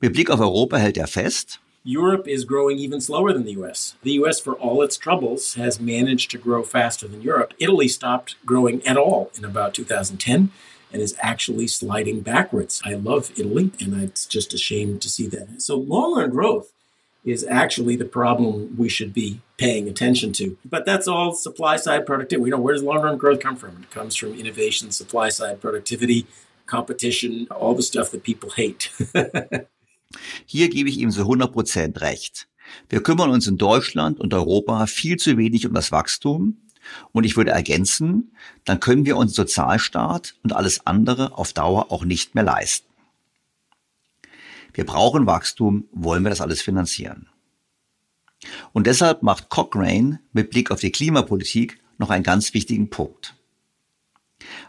Mit 0.00 0.12
Blick 0.12 0.30
auf 0.30 0.40
Europa 0.40 0.76
hält 0.76 0.96
er 0.96 1.06
fest, 1.06 1.60
Europe 1.86 2.26
is 2.26 2.46
growing 2.46 2.78
even 2.78 2.98
slower 2.98 3.30
than 3.34 3.44
the 3.44 3.52
US. 3.62 3.94
The 4.02 4.12
US, 4.12 4.40
for 4.40 4.54
all 4.54 4.80
its 4.80 4.96
troubles, 4.96 5.54
has 5.54 5.78
managed 5.78 6.30
to 6.30 6.38
grow 6.38 6.62
faster 6.62 7.06
than 7.06 7.20
Europe. 7.20 7.52
Italy 7.58 7.88
stopped 7.88 8.36
growing 8.46 8.84
at 8.86 8.96
all 8.96 9.30
in 9.36 9.44
about 9.44 9.74
2010 9.74 10.50
and 10.90 11.02
is 11.02 11.14
actually 11.20 11.66
sliding 11.66 12.20
backwards. 12.20 12.80
I 12.86 12.94
love 12.94 13.32
Italy, 13.36 13.70
and 13.80 14.00
it's 14.02 14.24
just 14.24 14.54
a 14.54 14.58
shame 14.58 14.98
to 14.98 15.10
see 15.10 15.26
that. 15.26 15.60
So, 15.60 15.76
long 15.76 16.16
run 16.16 16.30
growth 16.30 16.72
is 17.22 17.44
actually 17.44 17.96
the 17.96 18.06
problem 18.06 18.74
we 18.78 18.88
should 18.88 19.12
be 19.12 19.42
paying 19.58 19.86
attention 19.86 20.32
to. 20.34 20.56
But 20.64 20.86
that's 20.86 21.06
all 21.06 21.34
supply 21.34 21.76
side 21.76 22.06
productivity. 22.06 22.46
You 22.46 22.52
know, 22.52 22.60
where 22.60 22.74
does 22.74 22.82
long 22.82 23.02
run 23.02 23.18
growth 23.18 23.40
come 23.40 23.56
from? 23.56 23.82
It 23.82 23.90
comes 23.90 24.16
from 24.16 24.38
innovation, 24.38 24.90
supply 24.90 25.28
side 25.28 25.60
productivity, 25.60 26.26
competition, 26.64 27.46
all 27.50 27.74
the 27.74 27.82
stuff 27.82 28.10
that 28.12 28.22
people 28.22 28.50
hate. 28.50 28.90
Hier 30.46 30.68
gebe 30.68 30.88
ich 30.88 30.98
ihm 30.98 31.10
so 31.10 31.22
100% 31.22 32.00
recht. 32.00 32.48
Wir 32.88 33.02
kümmern 33.02 33.30
uns 33.30 33.46
in 33.46 33.58
Deutschland 33.58 34.20
und 34.20 34.32
Europa 34.34 34.86
viel 34.86 35.16
zu 35.16 35.36
wenig 35.36 35.66
um 35.66 35.74
das 35.74 35.92
Wachstum. 35.92 36.58
Und 37.12 37.24
ich 37.24 37.36
würde 37.36 37.50
ergänzen, 37.50 38.32
dann 38.64 38.80
können 38.80 39.06
wir 39.06 39.16
uns 39.16 39.34
Sozialstaat 39.34 40.34
und 40.42 40.52
alles 40.52 40.86
andere 40.86 41.38
auf 41.38 41.52
Dauer 41.52 41.90
auch 41.90 42.04
nicht 42.04 42.34
mehr 42.34 42.44
leisten. 42.44 42.86
Wir 44.74 44.84
brauchen 44.84 45.26
Wachstum, 45.26 45.88
wollen 45.92 46.24
wir 46.24 46.30
das 46.30 46.40
alles 46.40 46.60
finanzieren. 46.60 47.28
Und 48.72 48.86
deshalb 48.86 49.22
macht 49.22 49.48
Cochrane 49.48 50.20
mit 50.32 50.50
Blick 50.50 50.70
auf 50.70 50.80
die 50.80 50.92
Klimapolitik 50.92 51.80
noch 51.96 52.10
einen 52.10 52.24
ganz 52.24 52.52
wichtigen 52.52 52.90
Punkt. 52.90 53.34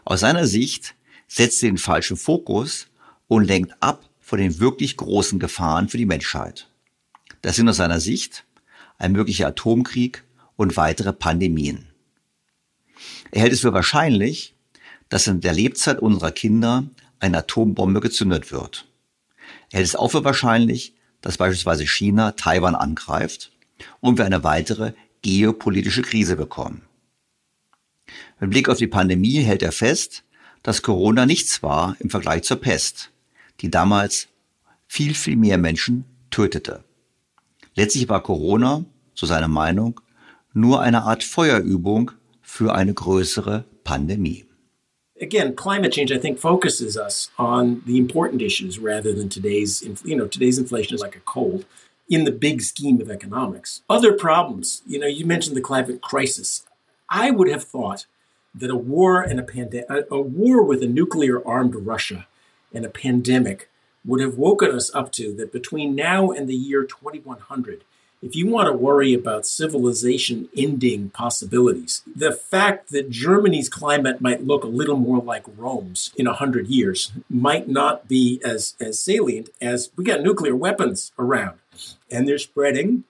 Aus 0.04 0.20
seiner 0.20 0.46
Sicht 0.46 0.94
setzt 1.28 1.58
sie 1.58 1.66
den 1.66 1.76
falschen 1.76 2.16
Fokus 2.16 2.86
und 3.28 3.44
lenkt 3.44 3.74
ab 3.80 4.05
vor 4.26 4.38
den 4.38 4.58
wirklich 4.58 4.96
großen 4.96 5.38
Gefahren 5.38 5.88
für 5.88 5.98
die 5.98 6.04
Menschheit. 6.04 6.68
Das 7.42 7.54
sind 7.54 7.68
aus 7.68 7.76
seiner 7.76 8.00
Sicht 8.00 8.44
ein 8.98 9.12
möglicher 9.12 9.46
Atomkrieg 9.46 10.24
und 10.56 10.76
weitere 10.76 11.12
Pandemien. 11.12 11.86
Er 13.30 13.42
hält 13.42 13.52
es 13.52 13.60
für 13.60 13.72
wahrscheinlich, 13.72 14.56
dass 15.08 15.28
in 15.28 15.42
der 15.42 15.52
Lebzeit 15.52 16.00
unserer 16.00 16.32
Kinder 16.32 16.90
eine 17.20 17.38
Atombombe 17.38 18.00
gezündet 18.00 18.50
wird. 18.50 18.88
Er 19.70 19.78
hält 19.78 19.86
es 19.86 19.94
auch 19.94 20.10
für 20.10 20.24
wahrscheinlich, 20.24 20.96
dass 21.20 21.36
beispielsweise 21.36 21.86
China 21.86 22.32
Taiwan 22.32 22.74
angreift 22.74 23.52
und 24.00 24.18
wir 24.18 24.24
eine 24.24 24.42
weitere 24.42 24.94
geopolitische 25.22 26.02
Krise 26.02 26.34
bekommen. 26.34 26.82
Mit 28.40 28.50
Blick 28.50 28.68
auf 28.68 28.78
die 28.78 28.88
Pandemie 28.88 29.38
hält 29.42 29.62
er 29.62 29.70
fest, 29.70 30.24
dass 30.64 30.82
Corona 30.82 31.26
nichts 31.26 31.62
war 31.62 31.94
im 32.00 32.10
Vergleich 32.10 32.42
zur 32.42 32.56
Pest 32.56 33.12
die 33.60 33.70
damals 33.70 34.28
viel, 34.86 35.14
viel 35.14 35.36
mehr 35.36 35.58
Menschen 35.58 36.04
tötete. 36.30 36.84
Letztlich 37.74 38.08
war 38.08 38.22
Corona, 38.22 38.84
so 39.14 39.26
seine 39.26 39.48
Meinung, 39.48 40.00
nur 40.52 40.80
eine 40.80 41.02
Art 41.02 41.22
Feuerübung 41.22 42.12
für 42.42 42.74
eine 42.74 42.94
größere 42.94 43.64
Pandemie. 43.84 44.44
Again, 45.20 45.56
climate 45.56 45.92
change, 45.92 46.12
I 46.12 46.18
think, 46.18 46.38
focuses 46.38 46.96
us 46.96 47.30
on 47.38 47.82
the 47.86 47.96
important 47.96 48.42
issues 48.42 48.78
rather 48.78 49.14
than 49.14 49.28
today's, 49.30 49.82
you 50.04 50.14
know, 50.14 50.26
today's 50.26 50.58
inflation 50.58 50.94
is 50.94 51.00
like 51.00 51.16
a 51.16 51.20
cold 51.24 51.64
in 52.08 52.24
the 52.24 52.32
big 52.32 52.60
scheme 52.60 53.00
of 53.00 53.10
economics. 53.10 53.82
Other 53.88 54.12
problems, 54.12 54.82
you 54.86 54.98
know, 54.98 55.06
you 55.06 55.24
mentioned 55.24 55.56
the 55.56 55.62
climate 55.62 56.02
crisis. 56.02 56.64
I 57.08 57.30
would 57.30 57.48
have 57.48 57.64
thought 57.64 58.06
that 58.54 58.70
a 58.70 58.76
war 58.76 59.22
and 59.22 59.40
a 59.40 59.42
pandemic, 59.42 60.06
a 60.10 60.20
war 60.20 60.62
with 60.62 60.82
a 60.82 60.86
nuclear 60.86 61.46
armed 61.46 61.74
Russia 61.74 62.26
and 62.76 62.84
a 62.84 62.90
pandemic 62.90 63.70
would 64.04 64.20
have 64.20 64.36
woken 64.36 64.70
us 64.70 64.94
up 64.94 65.10
to 65.12 65.34
that 65.34 65.50
between 65.50 65.94
now 65.94 66.30
and 66.30 66.46
the 66.46 66.54
year 66.54 66.84
2100, 66.84 67.82
if 68.22 68.36
you 68.36 68.48
want 68.48 68.66
to 68.66 68.72
worry 68.72 69.14
about 69.14 69.46
civilization 69.46 70.48
ending 70.56 71.10
possibilities, 71.10 72.02
the 72.14 72.32
fact 72.32 72.90
that 72.90 73.10
Germany's 73.10 73.68
climate 73.68 74.20
might 74.20 74.46
look 74.46 74.62
a 74.62 74.68
little 74.68 74.96
more 74.96 75.22
like 75.22 75.44
Rome's 75.56 76.12
in 76.16 76.26
100 76.26 76.66
years 76.68 77.12
might 77.28 77.68
not 77.68 78.08
be 78.08 78.40
as, 78.44 78.74
as 78.80 79.00
salient 79.00 79.48
as 79.60 79.90
we 79.96 80.04
got 80.04 80.22
nuclear 80.22 80.54
weapons 80.54 81.12
around 81.18 81.58
and 82.10 82.28
they're 82.28 82.38
spreading. 82.38 83.04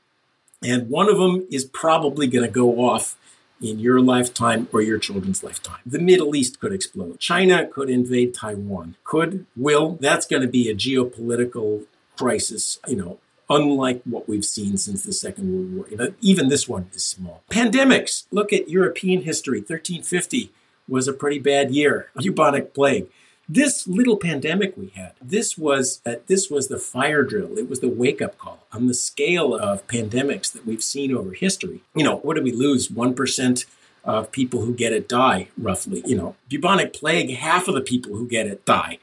And 0.65 0.89
one 0.89 1.09
of 1.09 1.19
them 1.19 1.47
is 1.51 1.65
probably 1.65 2.27
going 2.27 2.47
to 2.47 2.51
go 2.51 2.81
off 2.81 3.17
in 3.61 3.79
your 3.79 4.01
lifetime 4.01 4.69
or 4.73 4.83
your 4.83 4.99
children's 4.99 5.43
lifetime. 5.43 5.81
The 5.85 5.99
Middle 5.99 6.35
East 6.37 6.61
could 6.61 6.73
explode. 6.73 7.19
China 7.19 7.67
could 7.67 7.89
invade 7.89 8.35
Taiwan. 8.35 8.97
Could, 9.05 9.47
will. 9.57 9.99
That's 10.01 10.27
going 10.27 10.43
to 10.43 10.49
be 10.49 10.69
a 10.69 10.75
geopolitical 10.75 11.87
crisis, 12.19 12.79
you 12.87 12.97
know, 12.97 13.19
unlike 13.49 14.03
what 14.05 14.29
we've 14.29 14.45
seen 14.45 14.77
since 14.77 15.05
the 15.05 15.13
Second 15.13 15.53
World 15.53 15.91
War. 15.99 16.09
Even 16.21 16.49
this 16.49 16.69
one 16.69 16.91
is 16.93 17.05
small. 17.05 17.43
Pandemics. 17.51 18.27
Look 18.31 18.53
at 18.53 18.69
European 18.69 19.23
history. 19.23 19.59
1350 19.59 20.53
was 20.89 21.09
a 21.09 21.13
pretty 21.13 21.39
bad 21.39 21.71
year. 21.71 22.11
Bubonic 22.17 22.75
plague. 22.75 23.09
This 23.49 23.87
little 23.87 24.17
pandemic 24.17 24.77
we 24.77 24.89
had, 24.97 25.13
this 25.23 25.57
was 25.57 26.01
uh, 26.05 26.17
this 26.27 26.51
was 26.51 26.67
the 26.67 26.81
fire 26.81 27.23
drill. 27.23 27.57
It 27.57 27.69
was 27.69 27.79
the 27.79 27.89
wake 27.89 28.21
up 28.21 28.39
call 28.39 28.67
on 28.73 28.89
the 28.89 28.95
scale 28.95 29.55
of 29.55 29.87
pandemics 29.87 30.53
that 30.53 30.67
we've 30.67 30.83
seen 30.83 31.15
over 31.15 31.33
history. 31.33 31.81
You 31.95 32.03
know, 32.03 32.17
what 32.17 32.35
did 32.35 32.43
we 32.43 32.51
lose? 32.51 32.91
One 32.91 33.15
percent 33.15 33.65
of 34.03 34.33
people 34.33 34.63
who 34.63 34.75
get 34.75 34.93
it 34.93 35.09
die, 35.09 35.47
roughly. 35.57 36.03
You 36.05 36.17
know, 36.17 36.35
bubonic 36.49 36.93
plague, 36.93 37.31
half 37.37 37.69
of 37.69 37.77
the 37.77 37.81
people 37.83 38.17
who 38.17 38.27
get 38.27 38.49
it 38.49 38.65
die. 38.65 38.99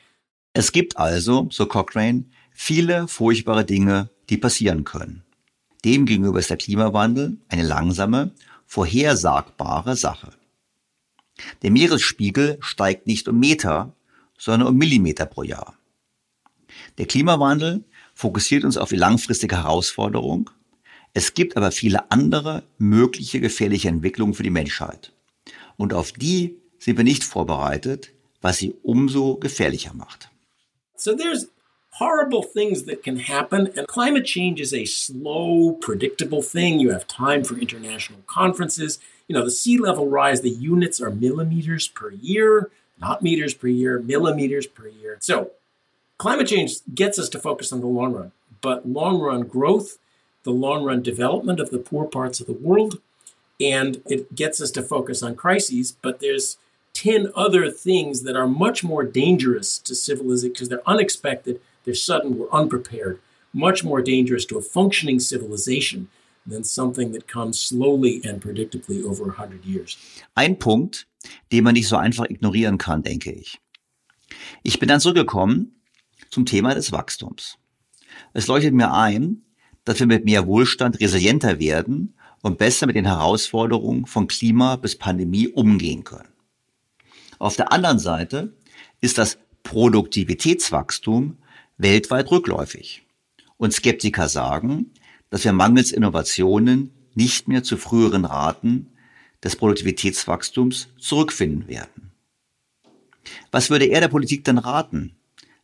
Es 0.54 0.74
gibt 0.74 0.98
also, 0.98 1.48
so 1.50 1.66
Cochrane, 1.66 2.26
viele 2.52 3.08
furchtbare 3.08 3.64
Dinge, 3.64 4.10
die 4.30 4.38
passieren 4.38 4.84
können. 4.84 5.24
Demgegenüber 5.86 6.40
ist 6.40 6.50
der 6.50 6.58
Klimawandel 6.58 7.38
eine 7.48 7.64
langsame, 7.64 8.32
vorhersagbare 8.68 9.96
Sache. 9.96 10.34
Der 11.62 11.72
Meeresspiegel 11.72 12.58
steigt 12.60 13.08
nicht 13.08 13.28
um 13.28 13.40
Meter, 13.40 13.94
sondern 14.44 14.68
um 14.68 14.78
Millimeter 14.78 15.26
pro 15.26 15.44
Jahr. 15.44 15.78
Der 16.98 17.06
Klimawandel 17.06 17.86
fokussiert 18.14 18.66
uns 18.66 18.76
auf 18.76 18.90
die 18.90 18.98
langfristige 18.98 19.64
Herausforderung. 19.64 20.50
Es 21.14 21.34
gibt 21.34 21.56
aber 21.56 21.72
viele 21.72 22.12
andere 22.12 22.64
mögliche 22.78 23.40
gefährliche 23.40 23.88
Entwicklungen 23.88 24.34
für 24.34 24.44
die 24.44 24.50
Menschheit. 24.50 25.14
Und 25.78 25.94
auf 25.94 26.12
die 26.12 26.58
sind 26.78 26.98
wir 26.98 27.06
nicht 27.06 27.24
vorbereitet, 27.24 28.12
was 28.42 28.58
sie 28.58 28.76
umso 28.84 29.38
gefährlicher 29.38 29.94
macht. 29.94 30.30
So 30.98 31.16
there's 31.16 31.48
horrible 32.00 32.44
things 32.44 32.86
that 32.86 33.02
can 33.02 33.18
happen 33.18 33.70
and 33.78 33.88
climate 33.88 34.26
change 34.26 34.60
is 34.60 34.74
a 34.74 34.84
slow 34.84 35.78
predictable 35.80 36.42
thing 36.42 36.80
you 36.80 36.92
have 36.92 37.08
time 37.08 37.46
for 37.46 37.56
international 37.58 38.20
conferences 38.26 39.00
you 39.28 39.36
know 39.36 39.46
the 39.46 39.52
sea 39.52 39.78
level 39.78 40.08
rise 40.10 40.42
the 40.42 40.50
units 40.50 41.00
are 41.00 41.12
millimeters 41.12 41.88
per 41.88 42.10
year 42.10 42.72
not 43.00 43.22
meters 43.22 43.54
per 43.54 43.68
year, 43.68 44.00
millimeters 44.00 44.68
per 44.68 44.88
year. 44.88 45.18
So 45.20 45.52
climate 46.18 46.48
change 46.48 46.76
gets 46.94 47.20
us 47.20 47.30
to 47.30 47.40
focus 47.40 47.72
on 47.72 47.82
the 47.82 47.88
long 47.88 48.14
run, 48.14 48.32
but 48.62 48.88
long 48.88 49.20
run 49.20 49.42
growth, 49.44 49.98
the 50.44 50.52
long 50.52 50.84
run 50.84 51.02
development 51.02 51.60
of 51.60 51.70
the 51.70 51.80
poor 51.80 52.06
parts 52.06 52.40
of 52.40 52.48
the 52.48 52.54
world, 52.54 53.00
and 53.60 54.02
it 54.06 54.36
gets 54.36 54.62
us 54.62 54.72
to 54.72 54.82
focus 54.82 55.24
on 55.24 55.36
crises, 55.36 55.96
but 56.02 56.20
there's 56.20 56.58
10 56.94 57.32
other 57.36 57.70
things 57.72 58.24
that 58.24 58.36
are 58.36 58.48
much 58.48 58.84
more 58.84 59.04
dangerous 59.04 59.78
to 59.80 59.96
civilization 59.96 60.54
because 60.54 60.70
they're 60.70 60.88
unexpected, 60.88 61.60
they're 61.86 61.94
sudden, 61.94 62.38
we're 62.38 62.50
unprepared, 62.52 63.20
much 63.54 63.84
more 63.84 64.02
dangerous 64.02 64.46
to 64.46 64.58
a 64.58 64.62
functioning 64.62 65.20
civilization 65.20 66.08
than 66.46 66.64
something 66.64 67.12
that 67.14 67.28
comes 67.28 67.60
slowly 67.60 68.22
and 68.24 68.42
predictably 68.42 69.04
over 69.04 69.26
100 69.26 69.66
years. 69.66 69.98
Ein 70.36 70.56
Punkt, 70.56 71.06
den 71.52 71.64
man 71.64 71.74
nicht 71.74 71.88
so 71.88 71.98
einfach 71.98 72.26
ignorieren 72.30 72.78
kann, 72.78 73.04
denke 73.04 73.32
ich. 73.32 73.60
Ich 74.64 74.80
bin 74.80 74.90
dann 74.90 75.00
zurückgekommen 75.00 75.82
zum 76.30 76.46
Thema 76.46 76.74
des 76.74 76.92
Wachstums. 76.92 77.58
Es 78.34 78.48
leuchtet 78.48 78.74
mir 78.74 78.94
ein, 78.94 79.44
dass 79.86 80.00
wir 80.00 80.08
mit 80.08 80.26
mehr 80.26 80.48
Wohlstand 80.48 81.00
resilienter 81.00 81.60
werden 81.60 82.16
und 82.42 82.58
besser 82.58 82.88
mit 82.88 82.96
den 82.96 83.06
Herausforderungen 83.06 84.06
von 84.06 84.28
Klima 84.28 84.76
bis 84.76 84.98
Pandemie 84.98 85.48
umgehen 85.48 86.04
können. 86.04 86.30
Auf 87.40 87.56
der 87.56 87.72
anderen 87.72 88.00
Seite 88.00 88.56
ist 89.02 89.18
das 89.18 89.38
Produktivitätswachstum 89.64 91.38
weltweit 91.78 92.32
rückläufig. 92.32 93.06
Und 93.58 93.74
Skeptiker 93.74 94.30
sagen, 94.30 94.92
dass 95.30 95.44
wir 95.44 95.54
mangels 95.54 95.92
Innovationen 95.92 96.92
nicht 97.16 97.48
mehr 97.48 97.64
zu 97.64 97.78
früheren 97.78 98.26
Raten 98.26 98.93
des 99.44 99.56
Produktivitätswachstums 99.56 100.90
zurückfinden 101.00 101.68
werden. 101.68 102.12
Was 103.52 103.70
würde 103.70 103.86
er 103.86 104.02
der 104.02 104.08
Politik 104.08 104.44
denn 104.44 104.58
raten? 104.58 105.16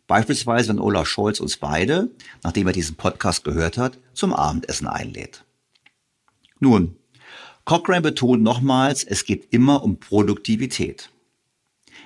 Beispielsweise, 0.07 0.69
wenn 0.69 0.79
Olaf 0.79 1.07
Scholz 1.07 1.39
uns 1.39 1.57
beide, 1.57 2.09
nachdem 2.43 2.67
er 2.67 2.73
diesen 2.73 2.95
Podcast 2.95 3.43
gehört 3.43 3.77
hat, 3.77 3.99
zum 4.13 4.33
Abendessen 4.33 4.87
einlädt. 4.87 5.45
Nun, 6.59 6.95
Cochrane 7.63 8.01
betont 8.01 8.41
nochmals, 8.41 9.03
es 9.03 9.25
geht 9.25 9.47
immer 9.51 9.83
um 9.83 9.99
Produktivität. 9.99 11.11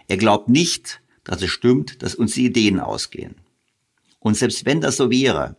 Er 0.08 0.18
glaubt 0.18 0.50
nicht, 0.50 1.02
dass 1.24 1.42
es 1.42 1.52
stimmt, 1.52 2.04
dass 2.04 2.16
uns 2.16 2.34
die 2.34 2.46
Ideen 2.46 2.80
ausgehen. 2.80 3.36
Und 4.20 4.36
selbst 4.36 4.66
wenn 4.66 4.82
das 4.82 4.98
so 4.98 5.10
wäre, 5.10 5.56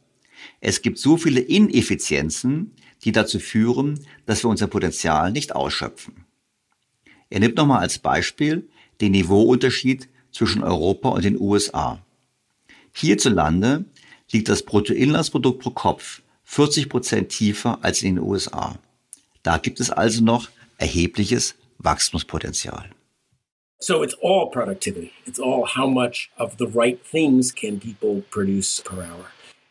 Es 0.61 0.83
gibt 0.83 0.99
so 0.99 1.17
viele 1.17 1.41
Ineffizienzen, 1.41 2.73
die 3.05 3.13
dazu 3.13 3.39
führen, 3.39 4.01
dass 4.27 4.45
wir 4.45 4.51
unser 4.51 4.67
Potenzial 4.67 5.31
nicht 5.31 5.55
ausschöpfen. 5.55 6.25
Er 7.31 7.41
nimmt 7.41 7.57
nochmal 7.57 7.81
als 7.81 7.99
Beispiel 7.99 8.69
den 9.01 9.13
Niveauunterschied 9.13 10.09
zwischen 10.33 10.63
Europa 10.63 11.11
und 11.11 11.25
den 11.25 11.41
USA. 11.41 12.01
Hierzulande 12.93 13.85
liegt 14.31 14.49
das 14.49 14.63
Bruttoinlandsprodukt 14.63 15.61
pro 15.61 15.71
Kopf 15.71 16.23
40 16.45 16.89
Prozent 16.89 17.29
tiefer 17.31 17.79
als 17.83 18.03
in 18.03 18.17
den 18.17 18.25
USA. 18.25 18.79
Da 19.43 19.59
gibt 19.59 19.81
es 19.81 19.91
also 19.91 20.23
noch 20.23 20.49
erhebliches 20.79 21.55
Wachstumspotenzial. 21.79 22.91
So 23.81 24.03
it's 24.03 24.17
all 24.23 24.49
productivity. 24.51 25.13
It's 25.27 25.39
all 25.39 25.67
how 25.67 25.87
much 25.87 26.31
of 26.39 26.57
the 26.59 26.67
right 26.67 26.99
things 27.11 27.55
can 27.55 27.79
people 27.79 28.23
produce 28.31 28.81
per 28.83 29.03
hour. 29.03 29.27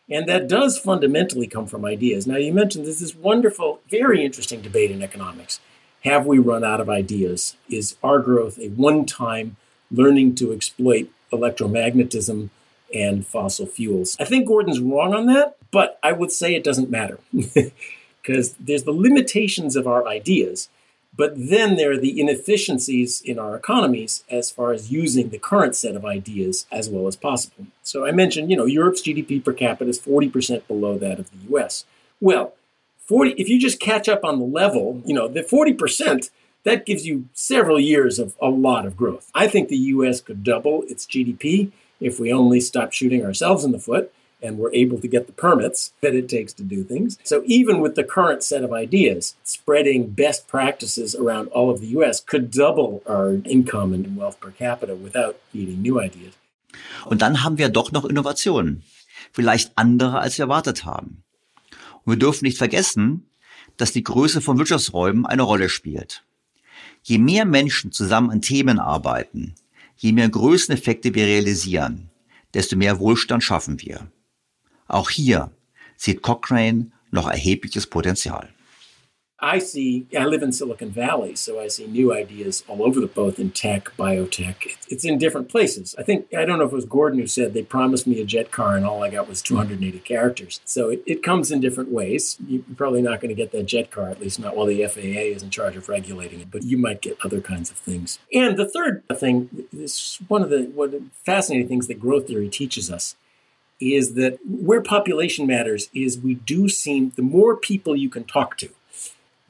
And 0.08 0.28
that 0.28 0.48
does 0.48 0.78
fundamentally 0.78 1.46
come 1.46 1.66
from 1.66 1.84
ideas. 1.84 2.26
Now, 2.26 2.36
you 2.36 2.52
mentioned 2.52 2.84
there's 2.84 3.00
this 3.00 3.14
wonderful, 3.14 3.80
very 3.88 4.24
interesting 4.24 4.60
debate 4.60 4.90
in 4.90 5.02
economics. 5.02 5.60
Have 6.02 6.26
we 6.26 6.38
run 6.38 6.62
out 6.62 6.80
of 6.80 6.90
ideas? 6.90 7.56
Is 7.70 7.96
our 8.02 8.18
growth 8.18 8.58
a 8.58 8.68
one 8.68 9.06
time 9.06 9.56
learning 9.90 10.34
to 10.36 10.52
exploit 10.52 11.10
electromagnetism 11.32 12.50
and 12.94 13.26
fossil 13.26 13.66
fuels? 13.66 14.16
I 14.20 14.24
think 14.24 14.46
Gordon's 14.46 14.80
wrong 14.80 15.14
on 15.14 15.26
that, 15.26 15.56
but 15.70 15.98
I 16.02 16.12
would 16.12 16.30
say 16.30 16.54
it 16.54 16.64
doesn't 16.64 16.90
matter 16.90 17.18
because 17.32 18.54
there's 18.60 18.84
the 18.84 18.92
limitations 18.92 19.74
of 19.76 19.86
our 19.86 20.06
ideas. 20.06 20.68
But 21.16 21.34
then 21.36 21.76
there 21.76 21.92
are 21.92 21.98
the 21.98 22.20
inefficiencies 22.20 23.20
in 23.20 23.38
our 23.38 23.56
economies 23.56 24.24
as 24.28 24.50
far 24.50 24.72
as 24.72 24.90
using 24.90 25.28
the 25.28 25.38
current 25.38 25.76
set 25.76 25.94
of 25.94 26.04
ideas 26.04 26.66
as 26.72 26.88
well 26.88 27.06
as 27.06 27.14
possible. 27.14 27.66
So 27.82 28.04
I 28.04 28.10
mentioned, 28.10 28.50
you 28.50 28.56
know, 28.56 28.66
Europe's 28.66 29.02
GDP 29.02 29.44
per 29.44 29.52
capita 29.52 29.88
is 29.88 30.00
40% 30.00 30.66
below 30.66 30.98
that 30.98 31.20
of 31.20 31.30
the 31.30 31.56
US. 31.56 31.84
Well, 32.20 32.54
40 32.98 33.32
if 33.32 33.48
you 33.48 33.60
just 33.60 33.80
catch 33.80 34.08
up 34.08 34.24
on 34.24 34.38
the 34.38 34.44
level, 34.44 35.02
you 35.04 35.14
know, 35.14 35.28
the 35.28 35.42
40% 35.42 36.30
that 36.64 36.86
gives 36.86 37.06
you 37.06 37.28
several 37.32 37.78
years 37.78 38.18
of 38.18 38.34
a 38.40 38.48
lot 38.48 38.86
of 38.86 38.96
growth. 38.96 39.30
I 39.34 39.46
think 39.46 39.68
the 39.68 39.76
US 39.76 40.20
could 40.20 40.42
double 40.42 40.82
its 40.88 41.06
GDP 41.06 41.70
if 42.00 42.18
we 42.18 42.32
only 42.32 42.60
stop 42.60 42.92
shooting 42.92 43.24
ourselves 43.24 43.64
in 43.64 43.72
the 43.72 43.78
foot 43.78 44.12
and 44.44 44.58
we're 44.58 44.72
able 44.74 45.00
to 45.00 45.08
get 45.08 45.26
the 45.26 45.32
permits 45.32 45.92
that 46.02 46.14
it 46.14 46.28
takes 46.28 46.52
to 46.52 46.62
do 46.62 46.84
things. 46.84 47.18
So 47.24 47.42
even 47.46 47.80
with 47.80 47.94
the 47.94 48.04
current 48.04 48.42
set 48.42 48.62
of 48.62 48.72
ideas, 48.72 49.34
spreading 49.42 50.10
best 50.10 50.46
practices 50.46 51.14
around 51.14 51.48
all 51.48 51.70
of 51.70 51.80
the 51.80 51.88
US 51.98 52.20
could 52.20 52.50
double 52.50 53.02
our 53.06 53.40
income 53.44 53.94
and 53.94 54.16
wealth 54.16 54.38
per 54.40 54.50
capita 54.50 54.94
without 54.94 55.36
needing 55.52 55.80
new 55.82 55.98
ideas. 55.98 56.34
Und 57.06 57.22
dann 57.22 57.42
haben 57.42 57.58
wir 57.58 57.68
doch 57.68 57.92
noch 57.92 58.04
Innovationen. 58.04 58.82
Vielleicht 59.32 59.72
andere, 59.76 60.18
als 60.20 60.38
wir 60.38 60.44
erwartet 60.44 60.84
haben. 60.84 61.22
Und 62.04 62.12
wir 62.12 62.18
dürfen 62.18 62.44
nicht 62.44 62.58
vergessen, 62.58 63.26
dass 63.76 63.92
die 63.92 64.04
Größe 64.04 64.40
von 64.40 64.58
Wirtschaftsräumen 64.58 65.26
eine 65.26 65.42
Rolle 65.42 65.68
spielt. 65.68 66.22
Je 67.02 67.18
mehr 67.18 67.44
Menschen 67.44 67.92
zusammen 67.92 68.30
an 68.30 68.42
Themen 68.42 68.78
arbeiten, 68.78 69.54
je 69.96 70.12
mehr 70.12 70.28
Größeneffekte 70.28 71.14
wir 71.14 71.26
realisieren, 71.26 72.10
desto 72.54 72.76
mehr 72.76 72.98
Wohlstand 72.98 73.42
schaffen 73.42 73.80
wir. 73.80 74.08
Auch 74.88 75.10
hier 75.10 75.50
sieht 75.96 76.22
Cochrane 76.22 76.92
noch 77.10 77.28
erhebliches 77.28 77.86
Potenzial. 77.86 78.48
I 79.44 79.58
see, 79.58 80.06
I 80.18 80.24
live 80.24 80.42
in 80.42 80.52
Silicon 80.52 80.90
Valley, 80.90 81.34
so 81.36 81.60
I 81.60 81.68
see 81.68 81.86
new 81.86 82.14
ideas 82.14 82.64
all 82.66 82.82
over 82.82 82.98
the 82.98 83.06
both 83.06 83.38
in 83.38 83.50
tech, 83.50 83.90
biotech. 83.98 84.78
It's 84.88 85.04
in 85.04 85.18
different 85.18 85.50
places. 85.50 85.94
I 85.98 86.02
think, 86.02 86.32
I 86.32 86.46
don't 86.46 86.58
know 86.58 86.64
if 86.64 86.72
it 86.72 86.76
was 86.76 86.86
Gordon 86.86 87.18
who 87.18 87.26
said 87.26 87.52
they 87.52 87.62
promised 87.62 88.06
me 88.06 88.20
a 88.20 88.24
jet 88.24 88.50
car 88.50 88.74
and 88.74 88.86
all 88.86 89.02
I 89.02 89.10
got 89.10 89.28
was 89.28 89.42
280 89.42 89.98
characters. 89.98 90.62
So 90.64 90.88
it, 90.88 91.02
it 91.04 91.22
comes 91.22 91.52
in 91.52 91.60
different 91.60 91.90
ways. 91.90 92.38
You're 92.48 92.62
probably 92.74 93.02
not 93.02 93.20
going 93.20 93.28
to 93.28 93.34
get 93.34 93.52
that 93.52 93.64
jet 93.64 93.90
car, 93.90 94.08
at 94.08 94.18
least 94.18 94.40
not 94.40 94.56
while 94.56 94.66
the 94.66 94.86
FAA 94.86 95.34
is 95.34 95.42
in 95.42 95.50
charge 95.50 95.76
of 95.76 95.90
regulating 95.90 96.40
it, 96.40 96.50
but 96.50 96.62
you 96.62 96.78
might 96.78 97.02
get 97.02 97.18
other 97.22 97.42
kinds 97.42 97.70
of 97.70 97.76
things. 97.76 98.18
And 98.32 98.56
the 98.56 98.68
third 98.68 99.02
thing 99.14 99.66
is 99.76 100.20
one 100.28 100.42
of 100.42 100.48
the 100.48 100.70
what 100.74 100.94
fascinating 101.12 101.68
things 101.68 101.86
that 101.88 102.00
growth 102.00 102.28
theory 102.28 102.48
teaches 102.48 102.90
us 102.90 103.16
is 103.92 104.14
that 104.14 104.38
where 104.46 104.80
population 104.80 105.46
matters 105.46 105.90
is 105.94 106.18
we 106.18 106.34
do 106.34 106.68
seem 106.68 107.12
the 107.16 107.22
more 107.22 107.56
people 107.56 107.94
you 107.94 108.08
can 108.08 108.24
talk 108.24 108.56
to, 108.58 108.70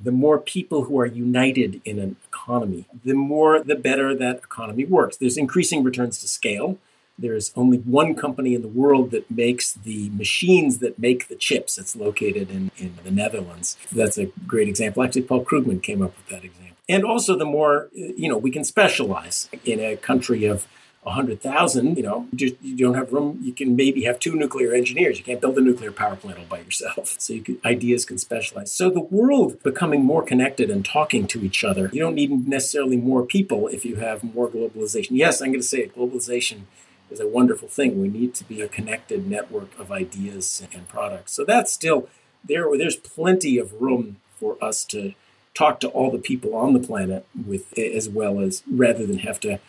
the 0.01 0.13
more 0.13 0.39
people 0.39 0.85
who 0.85 0.99
are 0.99 1.07
united 1.07 1.81
in 1.85 1.99
an 1.99 2.17
economy, 2.29 2.87
the 3.05 3.15
more 3.15 3.63
the 3.63 3.77
better 3.77 4.15
that 4.15 4.39
economy 4.39 4.85
works. 4.85 5.17
There's 5.17 5.37
increasing 5.37 5.83
returns 5.83 6.21
to 6.21 6.29
scale. 6.29 6.79
There's 7.17 7.53
only 7.55 7.79
one 7.79 8.17
company 8.17 8.55
in 8.55 8.63
the 8.63 8.69
world 8.69 9.13
that 9.13 9.31
makes 9.31 9.73
the 9.73 10.11
machines 10.11 10.79
that 10.79 10.99
make 10.99 11.29
the 11.29 11.37
chips. 11.37 11.79
It's 11.79 11.95
located 11.95 12.51
in, 12.51 12.73
in 12.77 12.99
the 13.05 13.11
Netherlands. 13.11 13.77
That's 13.93 14.19
a 14.19 14.27
great 14.47 14.69
example. 14.69 15.03
Actually, 15.05 15.23
Paul 15.23 15.45
Krugman 15.45 15.81
came 15.81 16.03
up 16.03 16.17
with 16.17 16.27
that 16.29 16.45
example. 16.45 16.77
And 16.89 17.05
also, 17.05 17.39
the 17.39 17.45
more, 17.45 17.89
you 17.93 18.29
know, 18.29 18.37
we 18.37 18.51
can 18.51 18.65
specialize 18.65 19.49
in 19.65 19.79
a 19.81 19.97
country 19.97 20.45
of 20.45 20.67
100,000, 21.05 21.97
you 21.97 22.03
know, 22.03 22.27
you, 22.33 22.57
don't 22.77 22.95
have 22.95 23.13
room. 23.13 23.39
You 23.43 23.53
can 23.53 23.77
maybe 23.77 24.05
have 24.05 24.19
two 24.19 24.35
nuclear 24.35 24.73
engineers. 24.73 25.19
You 25.19 25.25
can't 25.25 25.41
build 25.41 25.59
a 25.59 25.61
nuclear 25.61 25.93
power 25.93 26.17
plant 26.17 26.39
all 26.39 26.45
by 26.47 26.61
yourself. 26.61 27.17
So 27.25 27.33
you 27.33 27.43
can, 27.43 27.59
ideas 27.65 28.05
can 28.05 28.19
specialize. 28.19 28.73
So 28.73 28.91
the 28.91 29.01
world 29.01 29.63
becoming 29.63 30.05
more 30.05 30.23
connected 30.23 30.71
and 30.71 30.85
talking 30.85 31.27
to 31.29 31.43
each 31.43 31.65
other. 31.65 31.89
You 31.93 32.01
don't 32.01 32.15
need 32.15 32.47
necessarily 32.49 32.97
more 32.97 33.25
people 33.25 33.69
if 33.69 33.85
you 33.85 33.97
have 33.97 34.23
more 34.23 34.49
globalization. 34.49 35.13
Yes, 35.13 35.41
I'm 35.41 35.49
going 35.49 35.61
to 35.61 35.67
say 35.67 35.79
it. 35.79 35.97
Globalization 35.97 36.63
is 37.11 37.21
a 37.21 37.29
wonderful 37.29 37.69
thing. 37.69 38.01
We 38.01 38.09
need 38.09 38.35
to 38.35 38.45
be 38.45 38.61
a 38.61 38.69
connected 38.69 39.27
network 39.27 39.79
of 39.79 39.91
ideas 39.91 40.67
and 40.75 40.87
products. 40.89 41.33
So 41.33 41.45
that's 41.45 41.73
still 41.73 42.09
there. 42.47 42.67
There's 42.77 42.97
plenty 42.97 43.59
of 43.59 43.81
room 43.81 44.17
for 44.39 44.63
us 44.63 44.85
to 44.87 45.15
talk 45.55 45.81
to 45.81 45.89
all 45.89 46.11
the 46.11 46.19
people 46.19 46.55
on 46.55 46.73
the 46.73 46.81
planet 46.81 47.27
with 47.47 47.79
as 47.79 48.09
well 48.09 48.41
as 48.41 48.63
rather 48.71 49.07
than 49.07 49.19
have 49.19 49.41
to 49.41 49.61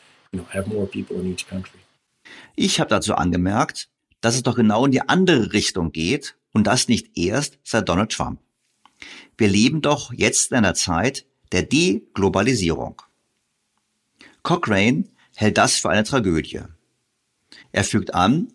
have 0.54 0.70
more 0.70 0.88
people 0.88 1.18
in 1.18 1.32
each 1.32 1.48
country. 1.48 1.80
Ich 2.56 2.80
habe 2.80 2.90
dazu 2.90 3.16
angemerkt, 3.16 3.90
dass 4.22 4.36
es 4.36 4.44
doch 4.44 4.56
genau 4.56 4.86
in 4.86 4.92
die 4.92 5.02
andere 5.02 5.54
Richtung 5.54 5.92
geht 5.92 6.36
und 6.52 6.68
das 6.68 6.88
nicht 6.88 7.18
erst 7.18 7.60
seit 7.64 7.88
Donald 7.90 8.12
Trump. 8.12 8.40
Wir 9.38 9.48
leben 9.48 9.82
doch 9.82 10.14
jetzt 10.14 10.52
in 10.52 10.58
einer 10.58 10.74
Zeit 10.74 11.26
der 11.52 11.64
Deglobalisierung. 11.64 13.02
Cochrane 14.44 15.06
hält 15.36 15.58
das 15.58 15.76
für 15.76 15.90
eine 15.90 16.04
Tragödie. 16.04 16.62
Er 17.72 17.84
fügt 17.84 18.14
an, 18.14 18.54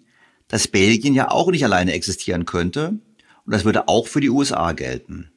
dass 0.48 0.68
Belgien 0.68 1.14
ja 1.14 1.30
auch 1.30 1.50
nicht 1.50 1.64
alleine 1.64 1.92
existieren 1.92 2.46
könnte 2.46 2.98
und 3.44 3.54
das 3.54 3.64
würde 3.64 3.88
auch 3.88 4.06
für 4.06 4.20
die 4.20 4.30
USA 4.30 4.72
gelten 4.72 5.30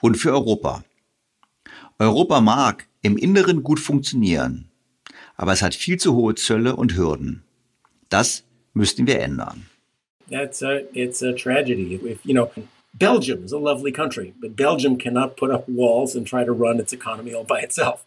und 0.00 0.16
für 0.16 0.32
Europa. 0.32 0.84
Europa 1.98 2.40
mag 2.40 2.86
im 3.02 3.16
Inneren 3.16 3.62
gut 3.62 3.80
funktionieren, 3.80 4.70
aber 5.36 5.52
es 5.52 5.62
hat 5.62 5.74
viel 5.74 5.98
zu 5.98 6.14
hohe 6.14 6.34
Zölle 6.34 6.76
und 6.76 6.96
Hürden. 6.96 7.42
Das 8.08 8.44
müssten 8.72 9.06
wir 9.06 9.20
ändern. 9.20 9.66
That's 10.30 10.62
a, 10.62 10.80
it's 10.94 11.22
a 11.22 11.32
tragedy. 11.32 12.00
If, 12.02 12.24
you 12.24 12.32
know, 12.32 12.50
Belgium 12.94 13.44
is 13.44 13.52
a 13.52 13.58
lovely 13.58 13.92
country, 13.92 14.32
but 14.40 14.56
Belgium 14.56 14.96
cannot 14.96 15.36
put 15.36 15.50
up 15.50 15.68
walls 15.68 16.16
and 16.16 16.26
try 16.26 16.44
to 16.44 16.52
run 16.52 16.78
its 16.78 16.92
economy 16.92 17.34
all 17.34 17.44
by 17.44 17.60
itself. 17.60 18.04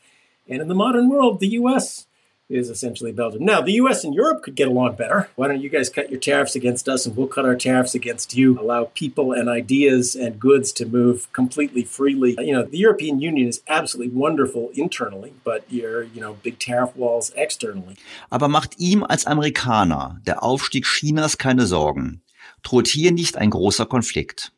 And 0.50 0.62
in 0.62 0.68
the 0.68 0.76
modern 0.76 1.10
world, 1.10 1.40
the 1.40 1.60
U.S 1.60 2.07
is 2.50 2.70
essentially 2.70 3.12
Belgium. 3.12 3.44
Now, 3.44 3.62
the 3.62 3.74
US 3.74 4.04
and 4.04 4.14
Europe 4.14 4.42
could 4.42 4.56
get 4.56 4.70
along 4.70 4.96
better. 4.96 5.30
Why 5.36 5.48
don't 5.48 5.62
you 5.62 5.70
guys 5.70 5.90
cut 5.90 6.10
your 6.10 6.20
tariffs 6.20 6.56
against 6.56 6.88
us 6.88 7.06
and 7.06 7.16
we'll 7.16 7.28
cut 7.28 7.46
our 7.46 7.56
tariffs 7.56 7.94
against 7.94 8.36
you? 8.36 8.58
Allow 8.60 8.86
people 8.94 9.34
and 9.34 9.50
ideas 9.50 10.16
and 10.16 10.40
goods 10.40 10.72
to 10.74 10.86
move 10.86 11.32
completely 11.34 11.84
freely. 11.84 12.38
You 12.40 12.54
know, 12.54 12.64
the 12.64 12.78
European 12.78 13.20
Union 13.20 13.48
is 13.48 13.62
absolutely 13.68 14.14
wonderful 14.16 14.70
internally, 14.74 15.34
but 15.44 15.66
you're, 15.70 16.04
you 16.04 16.22
know, 16.22 16.38
big 16.42 16.60
tariff 16.60 16.96
walls 16.96 17.32
externally. 17.36 17.98
Aber 18.30 18.48
macht 18.48 18.80
ihm 18.80 19.04
als 19.04 19.26
Amerikaner 19.26 20.22
der 20.26 20.42
Aufstieg 20.42 20.86
Chinas 20.86 21.38
keine 21.38 21.66
Sorgen. 21.66 22.22
Droht 22.64 22.88
hier 22.88 23.12
nicht 23.12 23.38
ein 23.38 23.50
großer 23.50 23.86
Konflikt. 23.86 24.54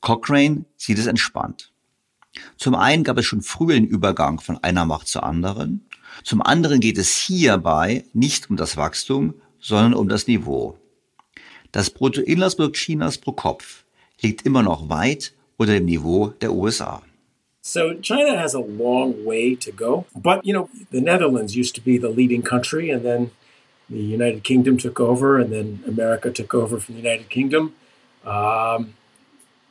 Cochrane 0.00 0.66
sieht 0.76 0.98
es 0.98 1.06
entspannt. 1.06 1.72
Zum 2.56 2.74
einen 2.74 3.04
gab 3.04 3.18
es 3.18 3.26
schon 3.26 3.42
früh 3.42 3.72
den 3.72 3.86
Übergang 3.86 4.40
von 4.40 4.58
einer 4.62 4.84
Macht 4.84 5.08
zur 5.08 5.24
anderen 5.24 5.88
Zum 6.22 6.40
anderen 6.42 6.80
geht 6.80 6.98
es 6.98 7.16
hierbei 7.16 8.04
nicht 8.12 8.50
um 8.50 8.56
das 8.56 8.76
Wachstum, 8.76 9.34
sondern 9.58 9.94
um 9.94 10.08
das 10.08 10.26
Niveau. 10.26 10.78
Das 11.72 11.90
Bruttoinlandsprodukt 11.90 12.76
Chinas 12.76 13.18
pro 13.18 13.32
Kopf 13.32 13.84
liegt 14.20 14.46
immer 14.46 14.62
noch 14.62 14.88
weit 14.88 15.32
unter 15.56 15.74
dem 15.74 15.86
Niveau 15.86 16.28
der 16.40 16.52
USA. 16.52 17.02
So 17.62 17.94
China 18.02 18.36
has 18.36 18.54
a 18.54 18.60
long 18.60 19.24
way 19.24 19.56
to 19.56 19.72
go. 19.72 20.04
But, 20.14 20.44
you 20.44 20.52
know, 20.52 20.68
the 20.90 21.00
Netherlands 21.00 21.56
used 21.56 21.74
to 21.76 21.80
be 21.80 21.98
the 21.98 22.10
leading 22.10 22.42
country, 22.42 22.90
and 22.90 23.02
then 23.02 23.30
the 23.88 24.02
United 24.02 24.44
Kingdom 24.44 24.76
took 24.76 25.00
over, 25.00 25.38
and 25.38 25.50
then 25.50 25.82
America 25.86 26.30
took 26.30 26.52
over 26.54 26.78
from 26.78 26.96
the 26.96 27.00
United 27.00 27.30
Kingdom. 27.30 27.72
Um, 28.26 28.94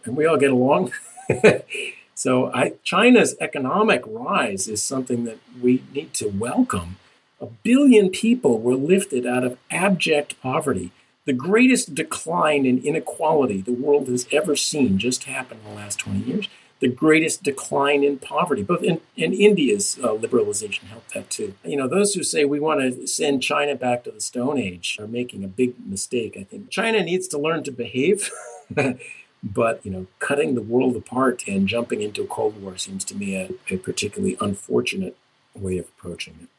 and 0.06 0.18
we 0.18 0.26
all 0.26 0.38
get 0.38 0.52
along. 0.52 0.92
So 2.24 2.50
I, 2.54 2.76
China's 2.86 3.36
economic 3.42 4.02
rise 4.08 4.70
is 4.70 4.82
something 4.82 5.26
that 5.26 5.40
we 5.62 5.84
need 5.94 6.14
to 6.14 6.30
welcome. 6.30 6.96
A 7.42 7.48
billion 7.48 8.12
people 8.12 8.62
were 8.62 8.76
lifted 8.76 9.26
out 9.26 9.44
of 9.44 9.58
abject 9.70 10.42
poverty 10.42 10.94
The 11.26 11.34
greatest 11.34 11.94
decline 11.94 12.66
in 12.66 12.78
inequality 12.82 13.60
the 13.60 13.74
world 13.74 14.08
has 14.08 14.26
ever 14.32 14.56
seen 14.56 15.00
just 15.00 15.26
happened 15.26 15.60
in 15.66 15.72
the 15.72 15.82
last 15.82 16.00
20 16.00 16.20
years. 16.20 16.48
The 16.80 16.88
greatest 16.88 17.44
decline 17.44 18.06
in 18.06 18.20
poverty, 18.20 18.64
both 18.64 18.84
in, 18.84 19.02
in 19.18 19.34
India's 19.34 20.00
uh, 20.02 20.16
liberalization 20.16 20.84
helped 20.84 21.14
that 21.14 21.30
too. 21.30 21.56
You 21.66 21.76
know, 21.76 21.90
those 21.90 22.14
who 22.14 22.24
say 22.24 22.46
we 22.46 22.62
want 22.62 22.80
to 22.80 23.06
send 23.06 23.44
China 23.44 23.76
back 23.76 24.06
to 24.06 24.12
the 24.12 24.22
Stone 24.22 24.60
Age 24.60 24.98
are 24.98 25.08
making 25.08 25.44
a 25.44 25.50
big 25.50 25.74
mistake. 25.86 26.38
I 26.40 26.44
think 26.44 26.70
China 26.70 27.04
needs 27.04 27.28
to 27.30 27.38
learn 27.38 27.64
to 27.66 27.72
behave. 27.72 28.32
but 29.44 29.82
you 29.84 29.92
know, 29.92 30.08
cutting 30.20 30.56
the 30.56 30.62
world 30.62 30.96
apart 30.96 31.44
and 31.48 31.68
jumping 31.68 32.02
into 32.02 32.24
a 32.24 32.28
Cold 32.28 32.62
War 32.62 32.78
seems 32.78 33.04
to 33.06 33.16
me 33.16 33.36
a, 33.36 33.50
a 33.70 33.78
particularly 33.78 34.38
unfortunate 34.40 35.16
way 35.54 35.78
of 35.80 35.88
approaching 35.98 36.36
it. 36.42 36.50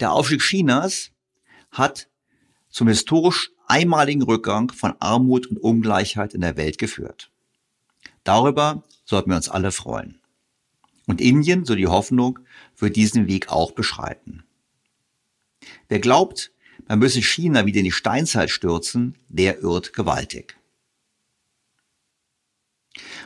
Der 0.00 0.12
Aufstieg 0.12 0.40
Chinas 0.40 1.10
hat 1.72 2.08
zum 2.70 2.88
historisch 2.88 3.50
einmaligen 3.66 4.22
Rückgang 4.22 4.72
von 4.72 4.94
Armut 5.00 5.46
und 5.46 5.58
Ungleichheit 5.58 6.34
in 6.34 6.40
der 6.40 6.56
Welt 6.56 6.78
geführt. 6.78 7.30
Darüber 8.24 8.82
sollten 9.04 9.30
wir 9.30 9.36
uns 9.36 9.48
alle 9.48 9.72
freuen. 9.72 10.20
Und 11.06 11.20
Indien, 11.20 11.64
so 11.64 11.74
die 11.74 11.86
Hoffnung, 11.86 12.38
wird 12.76 12.96
diesen 12.96 13.26
Weg 13.26 13.48
auch 13.50 13.72
beschreiten. 13.72 14.44
Wer 15.88 16.00
glaubt, 16.00 16.52
man 16.86 16.98
müsse 16.98 17.22
China 17.22 17.66
wieder 17.66 17.78
in 17.78 17.84
die 17.84 17.92
Steinzeit 17.92 18.50
stürzen, 18.50 19.16
der 19.28 19.60
irrt 19.60 19.92
gewaltig. 19.92 20.58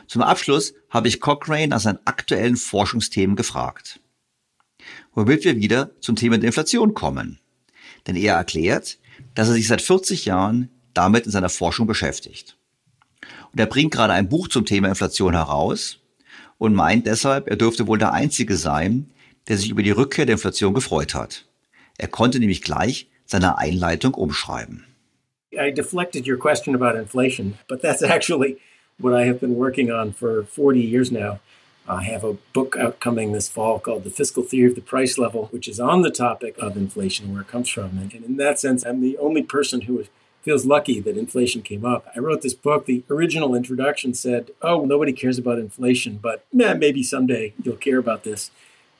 Zum 0.07 0.21
Abschluss 0.21 0.73
habe 0.89 1.07
ich 1.07 1.19
Cochrane 1.19 1.67
nach 1.69 1.79
seinen 1.79 1.99
aktuellen 2.05 2.55
Forschungsthemen 2.55 3.35
gefragt. 3.35 3.99
Womit 5.13 5.43
wir 5.45 5.57
wieder 5.57 5.91
zum 6.01 6.15
Thema 6.15 6.37
der 6.37 6.47
Inflation 6.47 6.93
kommen. 6.93 7.39
Denn 8.07 8.15
er 8.15 8.35
erklärt, 8.35 8.97
dass 9.35 9.47
er 9.47 9.53
sich 9.53 9.67
seit 9.67 9.81
40 9.81 10.25
Jahren 10.25 10.69
damit 10.93 11.25
in 11.25 11.31
seiner 11.31 11.49
Forschung 11.49 11.87
beschäftigt. 11.87 12.57
Und 13.51 13.59
er 13.59 13.65
bringt 13.65 13.93
gerade 13.93 14.13
ein 14.13 14.29
Buch 14.29 14.47
zum 14.47 14.65
Thema 14.65 14.89
Inflation 14.89 15.33
heraus 15.33 15.99
und 16.57 16.73
meint 16.73 17.07
deshalb, 17.07 17.47
er 17.47 17.55
dürfte 17.55 17.87
wohl 17.87 17.97
der 17.97 18.13
Einzige 18.13 18.57
sein, 18.57 19.11
der 19.47 19.57
sich 19.57 19.69
über 19.69 19.83
die 19.83 19.91
Rückkehr 19.91 20.25
der 20.25 20.33
Inflation 20.33 20.73
gefreut 20.73 21.13
hat. 21.13 21.45
Er 21.97 22.07
konnte 22.07 22.39
nämlich 22.39 22.61
gleich 22.61 23.09
seine 23.25 23.57
Einleitung 23.57 24.13
umschreiben. 24.13 24.85
I 25.51 25.71
deflected 25.71 26.27
your 26.27 26.37
question 26.37 26.75
about 26.75 26.97
inflation, 26.97 27.57
but 27.67 27.81
that's 27.81 28.01
actually 28.01 28.57
what 28.99 29.13
I 29.13 29.25
have 29.25 29.39
been 29.39 29.55
working 29.55 29.91
on 29.91 30.13
for 30.13 30.43
40 30.43 30.79
years 30.79 31.11
now. 31.11 31.39
I 31.87 32.03
have 32.03 32.23
a 32.23 32.33
book 32.53 32.77
out 32.77 32.99
coming 33.01 33.33
this 33.33 33.49
fall 33.49 33.77
called 33.79 34.05
The 34.05 34.09
Fiscal 34.09 34.43
Theory 34.43 34.69
of 34.69 34.75
the 34.75 34.81
Price 34.81 35.17
Level, 35.17 35.47
which 35.47 35.67
is 35.67 35.79
on 35.79 36.01
the 36.01 36.11
topic 36.11 36.55
of 36.57 36.77
inflation, 36.77 37.33
where 37.33 37.41
it 37.41 37.49
comes 37.49 37.67
from. 37.67 37.97
And 37.97 38.13
in 38.13 38.37
that 38.37 38.59
sense, 38.59 38.85
I'm 38.85 39.01
the 39.01 39.17
only 39.17 39.43
person 39.43 39.81
who 39.81 40.05
feels 40.43 40.65
lucky 40.65 41.01
that 41.01 41.17
inflation 41.17 41.61
came 41.61 41.83
up. 41.83 42.05
I 42.15 42.19
wrote 42.19 42.41
this 42.41 42.53
book. 42.53 42.85
The 42.85 43.03
original 43.09 43.55
introduction 43.55 44.13
said, 44.13 44.51
Oh, 44.61 44.85
nobody 44.85 45.11
cares 45.11 45.37
about 45.37 45.59
inflation, 45.59 46.19
but 46.21 46.45
maybe 46.53 47.03
someday 47.03 47.53
you'll 47.61 47.75
care 47.75 47.97
about 47.97 48.23
this. 48.23 48.51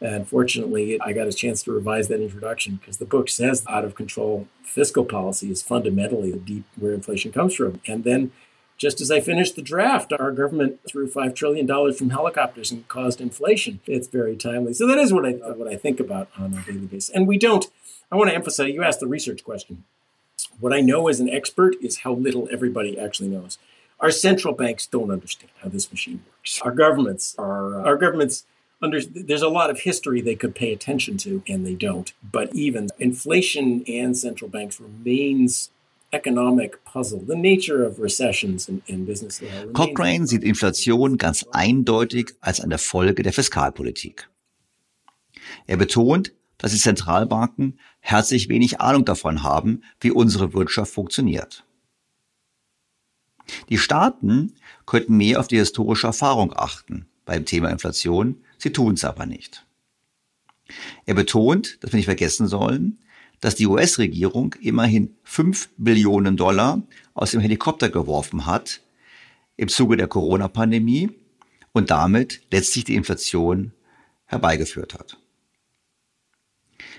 And 0.02 0.28
fortunately, 0.28 1.00
I 1.00 1.14
got 1.14 1.28
a 1.28 1.34
chance 1.34 1.64
to 1.64 1.72
revise 1.72 2.10
that 2.10 2.20
introduction 2.20 2.76
because 2.76 2.98
the 2.98 3.06
book 3.06 3.30
says 3.30 3.64
out 3.70 3.86
of 3.86 3.96
control 3.96 4.48
fiscal 4.62 5.06
policy 5.06 5.50
is 5.50 5.64
fundamentally 5.64 6.32
the 6.32 6.40
deep 6.40 6.66
where 6.78 6.94
inflation 6.94 7.32
comes 7.32 7.56
from. 7.56 7.80
And 7.88 8.04
then 8.04 8.32
just 8.84 9.00
as 9.00 9.10
I 9.10 9.22
finished 9.22 9.56
the 9.56 9.62
draft, 9.62 10.12
our 10.12 10.34
government 10.34 10.82
threw 10.86 11.10
$5 11.10 11.34
trillion 11.34 11.66
from 11.94 12.10
helicopters 12.10 12.70
and 12.70 12.86
caused 12.90 13.22
inflation. 13.22 13.80
It's 13.88 14.10
very 14.10 14.36
timely. 14.36 14.74
So 14.74 14.86
that 14.88 14.98
is 14.98 15.14
what 15.14 15.26
I, 15.26 15.32
what 15.32 15.70
I 15.70 15.78
think 15.78 16.02
about 16.02 16.28
on 16.38 16.54
a 16.54 16.62
daily 16.64 16.88
basis. 16.88 17.10
And 17.10 17.26
we 17.26 17.38
don't, 17.38 17.66
I 18.12 18.18
want 18.18 18.30
to 18.30 18.36
emphasize, 18.36 18.74
you 18.74 18.84
asked 18.84 19.00
the 19.00 19.08
research 19.08 19.46
question. 19.46 19.86
What 20.60 20.74
I 20.74 20.82
know 20.82 21.08
as 21.08 21.22
an 21.22 21.30
expert 21.30 21.76
is 21.82 22.00
how 22.00 22.12
little 22.12 22.50
everybody 22.52 23.00
actually 23.00 23.30
knows. 23.30 23.58
Our 24.02 24.12
central 24.12 24.54
banks 24.54 24.86
don't 24.86 25.12
understand 25.12 25.52
how 25.62 25.70
this 25.70 25.90
machine 25.90 26.22
works. 26.28 26.60
Our 26.62 26.72
governments 26.72 27.36
are, 27.40 27.80
uh, 27.80 27.86
our 27.86 27.96
governments 27.96 28.44
under, 28.82 29.00
there's 29.02 29.42
a 29.42 29.48
lot 29.48 29.70
of 29.70 29.80
history 29.80 30.20
they 30.20 30.36
could 30.36 30.56
pay 30.56 30.74
attention 30.74 31.16
to, 31.20 31.42
and 31.48 31.66
they 31.66 31.76
don't. 31.76 32.12
But 32.22 32.54
even 32.54 32.90
inflation 33.00 33.86
and 33.88 34.18
central 34.18 34.50
banks 34.50 34.82
remains 34.82 35.70
economic 36.14 36.84
puzzle, 36.86 37.22
the 37.28 37.36
nature 37.36 37.86
of 37.86 38.00
recessions 38.00 38.70
in, 38.70 38.82
in 38.88 39.06
business. 39.06 39.42
Cochrane 39.74 40.28
sieht 40.28 40.44
Inflation 40.44 41.18
ganz 41.18 41.46
eindeutig 41.52 42.36
als 42.40 42.62
eine 42.62 42.78
Folge 42.78 43.24
der 43.24 43.34
Fiskalpolitik. 43.34 44.30
Er 45.68 45.78
betont, 45.78 46.34
dass 46.58 46.72
die 46.72 46.78
Zentralbanken 46.78 47.80
herzlich 48.00 48.48
wenig 48.48 48.80
Ahnung 48.80 49.06
davon 49.06 49.44
haben, 49.44 49.84
wie 50.00 50.12
unsere 50.12 50.54
Wirtschaft 50.54 50.94
funktioniert. 50.94 51.66
Die 53.70 53.78
Staaten 53.78 54.54
könnten 54.86 55.18
mehr 55.18 55.40
auf 55.40 55.48
die 55.48 55.58
historische 55.58 56.08
Erfahrung 56.08 56.54
achten 56.56 57.08
beim 57.26 57.46
Thema 57.46 57.70
Inflation, 57.70 58.42
sie 58.58 58.72
tun 58.72 58.94
es 58.94 59.04
aber 59.04 59.26
nicht. 59.26 59.66
Er 61.06 61.14
betont, 61.14 61.84
dass 61.84 61.92
wir 61.92 61.98
nicht 61.98 62.06
vergessen 62.06 62.48
sollen, 62.48 63.00
dass 63.44 63.56
die 63.56 63.68
US-Regierung 63.68 64.56
immerhin 64.62 65.18
5 65.24 65.72
Billionen 65.76 66.38
Dollar 66.38 66.82
aus 67.14 67.32
dem 67.32 67.42
Helikopter 67.42 67.90
geworfen 67.90 68.46
hat 68.46 68.80
im 69.58 69.68
Zuge 69.68 69.98
der 69.98 70.08
Corona-Pandemie 70.08 71.12
und 71.74 71.92
damit 71.92 72.42
letztlich 72.52 72.86
die 72.86 72.96
Inflation 72.96 73.74
herbeigeführt 74.28 74.94
hat. 74.94 75.18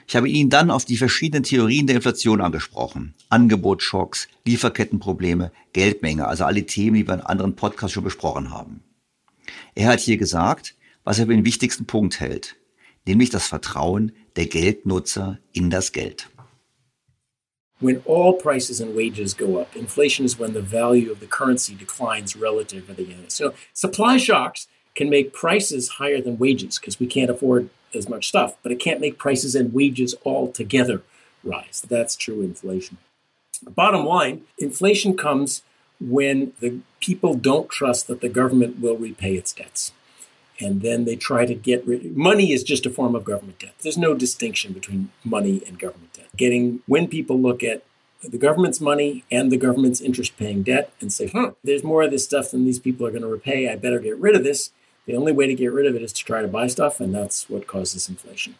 Ich 0.07 0.17
habe 0.17 0.29
ihn 0.29 0.51
dann 0.51 0.71
auf 0.71 0.85
die 0.85 0.99
verschiedenen 0.99 1.45
Theorien 1.45 1.87
der 1.87 1.97
Inflation 1.97 2.43
angesprochen. 2.43 3.15
Angebotsschocks, 3.31 4.29
Lieferkettenprobleme, 4.45 5.51
Geldmenge, 5.73 6.29
also 6.29 6.45
alle 6.45 6.67
Themen, 6.67 6.97
die 6.97 7.09
wir 7.09 7.15
in 7.15 7.21
anderen 7.23 7.57
Podcasts 7.57 7.95
schon 7.95 8.05
besprochen 8.05 8.51
haben. 8.51 8.83
Er 9.75 9.89
hat 9.89 10.01
hier 10.01 10.19
gesagt, 10.19 10.75
was 11.05 11.19
er 11.19 11.25
für 11.25 11.35
den 11.35 11.47
wichtigsten 11.47 11.87
Punkt 11.87 12.21
hält, 12.21 12.57
nämlich 13.07 13.31
das 13.31 13.47
Vertrauen 13.47 14.13
der 14.37 14.45
Geldnutzer 14.45 15.39
in 15.55 15.71
das 15.71 15.93
Geld. 15.93 16.29
When 17.85 18.03
all 18.07 18.33
prices 18.33 18.81
and 18.81 18.97
wages 18.97 19.35
go 19.35 19.59
up, 19.59 19.77
inflation 19.77 20.25
is 20.25 20.39
when 20.39 20.55
the 20.55 20.63
value 20.63 21.13
of 21.13 21.21
the 21.21 21.27
currency 21.27 21.75
declines 21.75 22.35
relative 22.35 22.87
to 22.87 22.95
the 22.95 23.13
other. 23.13 23.29
So 23.29 23.53
supply 23.75 24.17
shocks 24.17 24.69
can 24.95 25.11
make 25.11 25.35
prices 25.35 25.91
higher 26.01 26.23
than 26.23 26.39
wages 26.39 26.79
because 26.79 26.99
we 26.99 27.07
can't 27.07 27.29
afford 27.29 27.69
as 27.95 28.09
much 28.09 28.27
stuff, 28.27 28.57
but 28.63 28.73
it 28.73 28.81
can't 28.81 29.03
make 29.03 29.19
prices 29.19 29.55
and 29.55 29.75
wages 29.75 30.15
all 30.25 30.51
together 30.51 31.03
rise. 31.43 31.85
That's 31.87 32.17
true 32.17 32.41
inflation. 32.41 32.97
Bottom 33.63 34.07
line, 34.07 34.45
inflation 34.57 35.15
comes 35.15 35.63
when 36.01 36.55
the 36.61 36.79
people 37.01 37.35
don't 37.35 37.69
trust 37.69 38.07
that 38.07 38.23
the 38.23 38.31
government 38.31 38.81
will 38.81 38.97
repay 38.97 39.35
its 39.35 39.53
debts. 39.53 39.93
And 40.61 40.83
then 40.83 41.05
they 41.05 41.17
try 41.17 41.47
to 41.47 41.55
get 41.55 41.85
rid 41.87 42.17
money 42.17 42.53
is 42.53 42.63
just 42.63 42.87
a 42.87 42.91
form 42.91 43.17
of 43.17 43.25
government 43.25 43.59
debt. 43.59 43.75
There's 43.83 43.99
no 43.99 44.15
distinction 44.15 44.73
between 44.73 45.11
money 45.25 45.63
and 45.67 45.79
government 45.79 46.15
getting 46.37 46.83
when 46.87 47.09
people 47.09 47.41
look 47.41 47.63
at 47.63 47.83
the 48.23 48.39
government's 48.39 48.81
money 48.81 49.25
and 49.31 49.53
the 49.53 49.57
government's 49.57 50.01
interest 50.01 50.37
paying 50.37 50.63
debt 50.63 50.91
and 51.01 51.13
say, 51.13 51.29
huh, 51.29 51.53
there's 51.63 51.85
more 51.85 52.03
of 52.03 52.11
this 52.11 52.25
stuff 52.25 52.51
than 52.51 52.65
these 52.65 52.79
people 52.79 53.07
are 53.07 53.11
going 53.11 53.23
to 53.23 53.29
repay. 53.29 53.69
I 53.69 53.77
better 53.77 53.99
get 53.99 54.17
rid 54.19 54.35
of 54.35 54.45
this. 54.45 54.71
The 55.07 55.17
only 55.17 55.33
way 55.33 55.47
to 55.47 55.55
get 55.55 55.73
rid 55.73 55.87
of 55.87 55.95
it 55.95 56.03
is 56.03 56.15
to 56.15 56.25
try 56.25 56.41
to 56.41 56.49
buy 56.49 56.67
stuff, 56.67 56.99
and 56.99 57.15
that's 57.15 57.51
what 57.51 57.67
causes 57.67 58.09
inflation. 58.09 58.55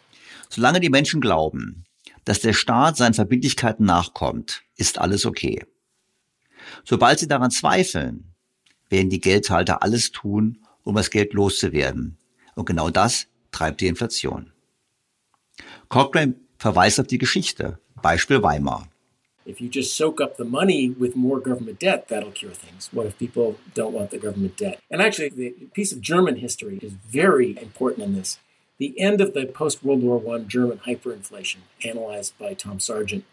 Solange 0.49 0.79
die 0.79 0.89
Menschen 0.89 1.19
glauben, 1.19 1.85
dass 2.25 2.41
der 2.41 2.53
Staat 2.53 2.97
seinen 2.97 3.15
Verbindlichkeiten 3.15 3.83
nachkommt, 3.83 4.61
ist 4.77 4.99
alles 4.99 5.25
okay. 5.25 5.63
Sobald 6.83 7.17
sie 7.17 7.27
daran 7.27 7.49
zweifeln, 7.49 8.35
werden 8.89 9.09
die 9.09 9.19
Geldhalter 9.19 9.81
alles 9.81 10.11
tun, 10.11 10.59
um 10.85 10.95
das 10.95 11.09
Geld 11.09 11.33
loszuwerden. 11.33 12.17
Und 12.55 12.65
genau 12.65 12.89
das 12.89 13.27
treibt 13.51 13.81
die 13.81 13.87
Inflation. 13.87 14.51
Cochrane 15.89 16.35
verweist 16.57 16.99
auf 16.99 17.07
die 17.07 17.17
Geschichte. 17.17 17.77
Beispiel 18.01 18.41
Weimar. 18.41 18.87
If 19.45 19.61
you 19.61 19.69
just 19.69 19.95
soak 19.95 20.19
up 20.19 20.37
the 20.37 20.43
money 20.43 20.89
with 20.89 21.15
more 21.15 21.39
government 21.39 21.79
debt, 21.79 22.07
that'll 22.07 22.31
cure 22.31 22.53
things. 22.53 22.89
What 22.91 23.05
if 23.05 23.17
people 23.17 23.57
don't 23.75 23.93
want 23.93 24.09
the 24.09 24.17
government 24.17 24.57
debt? 24.57 24.79
And 24.89 25.01
actually, 25.01 25.29
the 25.29 25.51
piece 25.73 25.91
of 25.91 26.01
German 26.01 26.37
history 26.37 26.79
is 26.81 26.93
very 26.93 27.55
important 27.61 28.07
in 28.07 28.15
this. 28.15 28.39
The 28.79 28.99
end 28.99 29.21
of 29.21 29.33
the 29.33 29.45
post 29.45 29.83
World 29.83 30.01
War 30.01 30.19
I 30.35 30.39
German 30.39 30.79
hyperinflation, 30.79 31.57
analyzed 31.83 32.37
by 32.39 32.55
Tom 32.55 32.79
Sargent, 32.79 33.23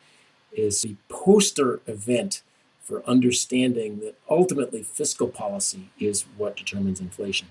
is 0.52 0.82
the 0.82 0.96
poster 1.08 1.80
event 1.86 2.42
for 2.82 3.02
understanding 3.08 4.00
that 4.00 4.16
ultimately 4.28 4.82
fiscal 4.82 5.28
policy 5.28 5.90
is 5.98 6.24
what 6.36 6.56
determines 6.56 7.00
inflation. 7.00 7.48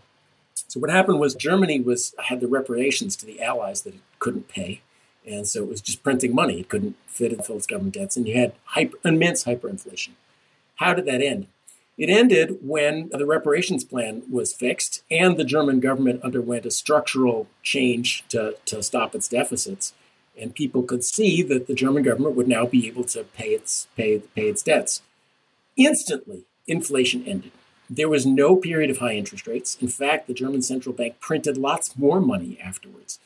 So 0.67 0.79
what 0.79 0.89
happened 0.89 1.19
was 1.19 1.35
Germany 1.35 1.79
was 1.79 2.13
had 2.25 2.39
the 2.39 2.47
reparations 2.47 3.15
to 3.17 3.25
the 3.25 3.41
Allies 3.41 3.81
that 3.81 3.95
it 3.95 4.01
couldn't 4.19 4.47
pay. 4.47 4.81
And 5.25 5.47
so 5.47 5.63
it 5.63 5.69
was 5.69 5.81
just 5.81 6.03
printing 6.03 6.33
money. 6.33 6.59
It 6.59 6.69
couldn't 6.69 6.95
fit 7.07 7.31
and 7.31 7.45
fill 7.45 7.57
its 7.57 7.67
government 7.67 7.95
debts. 7.95 8.17
And 8.17 8.27
you 8.27 8.37
had 8.37 8.53
hyper, 8.65 8.97
immense 9.03 9.43
hyperinflation. 9.43 10.11
How 10.75 10.93
did 10.93 11.05
that 11.05 11.21
end? 11.21 11.47
It 11.97 12.09
ended 12.09 12.57
when 12.61 13.09
the 13.09 13.25
reparations 13.25 13.83
plan 13.83 14.23
was 14.31 14.53
fixed 14.53 15.03
and 15.11 15.37
the 15.37 15.43
German 15.43 15.79
government 15.79 16.23
underwent 16.23 16.65
a 16.65 16.71
structural 16.71 17.47
change 17.61 18.23
to, 18.29 18.55
to 18.65 18.81
stop 18.81 19.13
its 19.13 19.27
deficits. 19.27 19.93
And 20.39 20.55
people 20.55 20.83
could 20.83 21.03
see 21.03 21.43
that 21.43 21.67
the 21.67 21.75
German 21.75 22.03
government 22.03 22.35
would 22.35 22.47
now 22.47 22.65
be 22.65 22.87
able 22.87 23.03
to 23.05 23.23
pay 23.23 23.49
its, 23.49 23.87
pay, 23.95 24.19
pay 24.19 24.47
its 24.47 24.63
debts. 24.63 25.01
Instantly, 25.75 26.45
inflation 26.67 27.23
ended. 27.25 27.51
There 27.89 28.09
was 28.09 28.25
no 28.25 28.55
period 28.55 28.89
of 28.89 28.99
high 28.99 29.17
interest 29.17 29.47
rates. 29.47 29.77
In 29.81 29.89
fact, 29.89 30.27
the 30.27 30.33
German 30.33 30.61
central 30.61 30.95
bank 30.95 31.19
printed 31.19 31.57
lots 31.57 31.97
more 31.97 32.21
money 32.21 32.57
afterwards. 32.63 33.19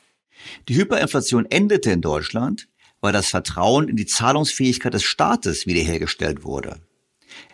Die 0.68 0.76
Hyperinflation 0.76 1.46
endete 1.50 1.90
in 1.90 2.00
Deutschland, 2.00 2.68
weil 3.00 3.12
das 3.12 3.28
Vertrauen 3.28 3.88
in 3.88 3.96
die 3.96 4.06
Zahlungsfähigkeit 4.06 4.94
des 4.94 5.04
Staates 5.04 5.66
wiederhergestellt 5.66 6.44
wurde. 6.44 6.80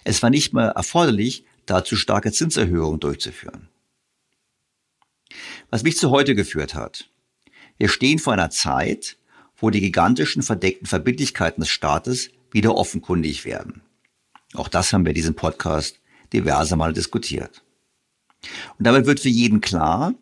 Es 0.05 0.23
war 0.23 0.31
nicht 0.31 0.53
mehr 0.53 0.69
erforderlich, 0.69 1.45
dazu 1.67 1.97
starke 1.97 2.33
Zinserhöhungen 2.33 3.01
durchzuführen. 3.01 3.69
Was 5.71 5.83
mich 5.83 5.97
zu 5.97 6.11
heute 6.11 6.35
geführt 6.35 6.75
hat. 6.75 7.09
Wir 7.79 7.89
stehen 7.89 8.19
vor 8.19 8.33
einer 8.33 8.51
Zeit, 8.51 9.17
wo 9.57 9.71
die 9.71 9.81
gigantischen 9.81 10.43
verdeckten 10.43 10.87
Verbindlichkeiten 10.87 11.61
des 11.61 11.71
Staates 11.71 12.31
wieder 12.51 12.75
offenkundig 12.75 13.45
werden. 13.45 13.83
Auch 14.55 14.69
das 14.69 14.93
haben 14.93 15.05
wir 15.05 15.11
in 15.11 15.17
diesem 15.17 15.35
Podcast 15.35 16.01
diverse 16.33 16.77
Male 16.77 16.93
diskutiert. 16.93 17.63
Und 18.79 18.87
damit 18.87 19.07
wird 19.07 19.21
für 19.21 19.29
jeden 19.29 19.61
klar, 19.61 20.15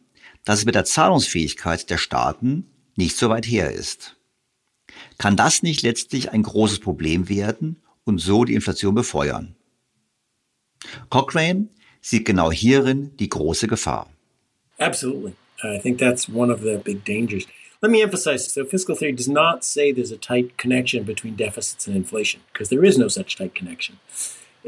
dass 0.44 0.60
es 0.60 0.64
mit 0.64 0.74
der 0.74 0.84
Zahlungsfähigkeit 0.84 1.90
der 1.90 1.98
Staaten 1.98 2.66
nicht 2.96 3.16
so 3.16 3.28
weit 3.28 3.46
her 3.46 3.72
ist. 3.72 4.16
Kann 5.18 5.36
das 5.36 5.62
nicht 5.62 5.82
letztlich 5.82 6.32
ein 6.32 6.42
großes 6.42 6.80
Problem 6.80 7.28
werden 7.28 7.76
und 8.04 8.18
so 8.18 8.44
die 8.44 8.54
Inflation 8.54 8.94
befeuern? 8.94 9.54
Cochrane 11.08 11.68
sieht 12.00 12.24
genau 12.24 12.50
hierin 12.50 13.16
die 13.18 13.28
große 13.28 13.68
Gefahr. 13.68 14.10
Absolutely. 14.78 15.34
I 15.62 15.78
think 15.78 15.98
that's 15.98 16.28
one 16.28 16.52
of 16.52 16.62
the 16.62 16.78
big 16.82 17.04
dangers. 17.04 17.46
Let 17.82 17.92
me 17.92 18.02
emphasize 18.02 18.52
so 18.52 18.66
fiscal 18.66 18.94
theory 18.94 19.12
does 19.12 19.28
not 19.28 19.64
say 19.64 19.90
there's 19.90 20.10
a 20.10 20.18
tight 20.18 20.58
connection 20.58 21.02
between 21.02 21.34
deficits 21.34 21.86
and 21.86 21.96
inflation, 21.96 22.42
because 22.52 22.68
there 22.68 22.84
is 22.84 22.98
no 22.98 23.08
such 23.08 23.36
tight 23.36 23.54
connection. 23.54 23.98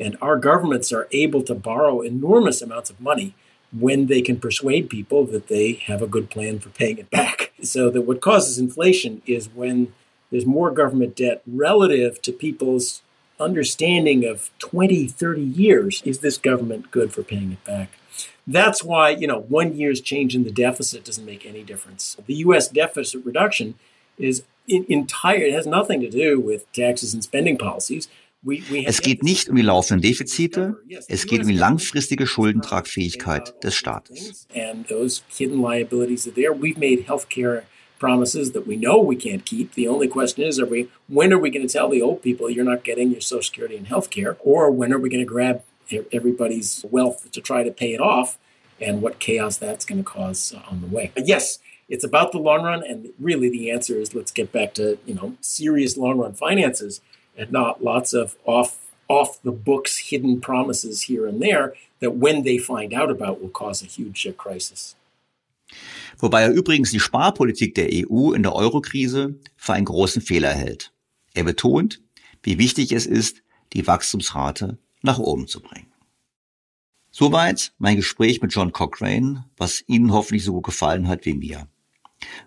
And 0.01 0.17
our 0.23 0.39
governments 0.39 0.93
are 0.93 1.09
able 1.13 1.43
to 1.43 1.55
borrow 1.55 2.01
enormous 2.01 2.63
amounts 2.63 2.89
of 2.89 3.03
money 3.03 3.35
when 3.71 4.07
they 4.07 4.23
can 4.23 4.41
persuade 4.41 4.89
people 4.89 5.27
that 5.27 5.49
they 5.49 5.75
have 5.75 6.01
a 6.01 6.07
good 6.07 6.31
plan 6.31 6.59
for 6.59 6.71
paying 6.71 6.99
it 6.99 7.11
back. 7.11 7.51
So 7.63 7.91
that 7.91 8.01
what 8.01 8.21
causes 8.21 8.59
inflation 8.59 9.23
is 9.25 9.49
when 9.49 9.93
there's 10.33 10.45
more 10.45 10.73
government 10.73 11.15
debt 11.15 11.43
relative 11.47 12.21
to 12.23 12.33
people's 12.33 13.03
understanding 13.39 14.25
of 14.25 14.51
20, 14.59 15.07
30 15.07 15.41
years. 15.41 16.03
Is 16.05 16.19
this 16.19 16.39
government 16.39 16.91
good 16.91 17.13
for 17.13 17.23
paying 17.23 17.53
it 17.53 17.63
back? 17.63 17.91
That's 18.47 18.83
why, 18.83 19.11
you 19.11 19.27
know, 19.27 19.41
one 19.41 19.77
year's 19.77 20.01
change 20.01 20.35
in 20.35 20.45
the 20.45 20.51
deficit 20.51 21.05
doesn't 21.05 21.25
make 21.25 21.47
any 21.47 21.63
difference. 21.63 22.17
The 22.27 22.35
US 22.47 22.69
deficit 22.69 23.25
reduction 23.25 23.75
is 24.19 24.43
entire, 24.67 25.39
it 25.39 25.55
has 25.55 25.67
nothing 25.67 26.01
to 26.01 26.11
do 26.11 26.41
with 26.41 26.71
taxes 26.73 27.15
and 27.15 27.23
spending 27.23 27.57
policies. 27.57 28.09
We 28.45 28.65
we 28.73 28.85
Es 28.85 29.01
geht 29.01 29.23
nicht 29.23 29.49
um 29.49 29.55
die 29.55 29.63
laufenden 29.63 30.03
Defizite, 30.03 30.77
es 31.09 31.27
geht 31.27 31.43
um 31.43 31.47
die 31.47 31.57
langfristige 31.57 32.27
Schuldentragfähigkeit 32.27 33.55
des 33.63 33.77
Staates. 33.77 34.49
And 34.53 34.89
those 34.89 35.23
hidden 35.29 35.63
liabilities 35.63 36.27
are 36.27 36.33
there. 36.33 36.53
We've 36.53 36.77
made 36.77 37.05
health 37.07 37.29
care 37.29 37.67
promises 38.01 38.51
that 38.51 38.67
we 38.67 38.75
know 38.75 38.99
we 38.99 39.15
can't 39.15 39.45
keep. 39.45 39.75
The 39.75 39.87
only 39.87 40.09
question 40.09 40.43
is, 40.43 40.59
are 40.59 40.67
we, 40.67 40.89
when 41.07 41.33
are 41.33 41.39
we 41.39 41.51
going 41.51 41.65
to 41.65 41.73
tell 41.73 41.89
the 41.89 42.03
old 42.03 42.21
people 42.21 42.51
you're 42.51 42.65
not 42.65 42.83
getting 42.83 43.13
your 43.13 43.21
Social 43.21 43.45
Security 43.45 43.77
and 43.77 43.87
health 43.87 44.11
care? 44.11 44.37
Or 44.41 44.73
when 44.73 44.93
are 44.93 44.99
we 44.99 45.09
going 45.09 45.25
to 45.25 45.33
grab 45.35 45.63
everybody's 46.13 46.85
wealth 46.91 47.31
to 47.33 47.41
try 47.41 47.63
to 47.63 47.71
pay 47.71 47.95
it 47.95 48.01
off? 48.01 48.39
And 48.81 49.01
what 49.01 49.21
chaos 49.21 49.59
that's 49.59 49.85
going 49.85 50.03
to 50.03 50.05
cause 50.05 50.53
on 50.69 50.81
the 50.81 50.89
way. 50.89 51.13
But 51.15 51.29
yes, 51.29 51.61
it's 51.89 52.03
about 52.03 52.33
the 52.33 52.39
long 52.39 52.65
run. 52.65 52.83
And 52.83 53.11
really 53.21 53.49
the 53.49 53.71
answer 53.71 53.95
is 53.95 54.15
let's 54.15 54.33
get 54.33 54.51
back 54.51 54.75
to, 54.75 54.99
you 55.07 55.15
know, 55.15 55.37
serious 55.41 55.97
long 55.97 56.19
run 56.19 56.33
finances 56.33 57.01
and 57.37 57.53
not 57.53 57.85
lots 57.85 58.13
of 58.13 58.37
off 58.45 58.79
off 59.09 59.43
the 59.43 59.53
books 59.53 60.11
hidden 60.11 60.41
promises 60.41 61.03
here 61.03 61.27
and 61.27 61.41
there 61.41 61.75
that 62.01 62.17
when 62.17 62.43
they 62.45 62.59
find 62.59 62.93
out 62.95 63.11
about 63.11 63.41
will 63.41 63.51
cause 63.51 63.83
a 63.83 63.87
huge 63.87 64.27
uh, 64.27 64.33
crisis. 64.33 64.97
Wobei 66.19 66.43
er 66.43 66.53
übrigens 66.53 66.91
die 66.91 67.01
Sparpolitik 67.01 67.75
der 67.75 67.89
EU 67.93 68.33
in 68.33 68.43
der 68.43 68.55
Eurokrise 68.55 69.35
für 69.57 69.73
einen 69.73 69.87
großen 69.87 70.23
Fehler 70.23 70.53
hält. 70.53 70.93
Er 71.35 71.45
betont, 71.45 72.01
wie 72.43 72.59
wichtig 72.59 72.93
es 72.93 73.07
ist, 73.07 73.43
die 73.73 73.87
Wachstumsrate 73.87 74.77
nach 75.03 75.19
oben 75.19 75.47
zu 75.47 75.61
bringen. 75.61 75.93
Soweit 77.11 77.73
mein 77.79 77.97
Gespräch 77.97 78.41
mit 78.41 78.55
John 78.55 78.73
Cochrane, 78.73 79.45
was 79.57 79.85
Ihnen 79.87 80.13
hoffentlich 80.13 80.45
so 80.45 80.55
gut 80.55 80.65
gefallen 80.65 81.09
hat 81.09 81.27
wie 81.27 81.35
mir. 81.35 81.69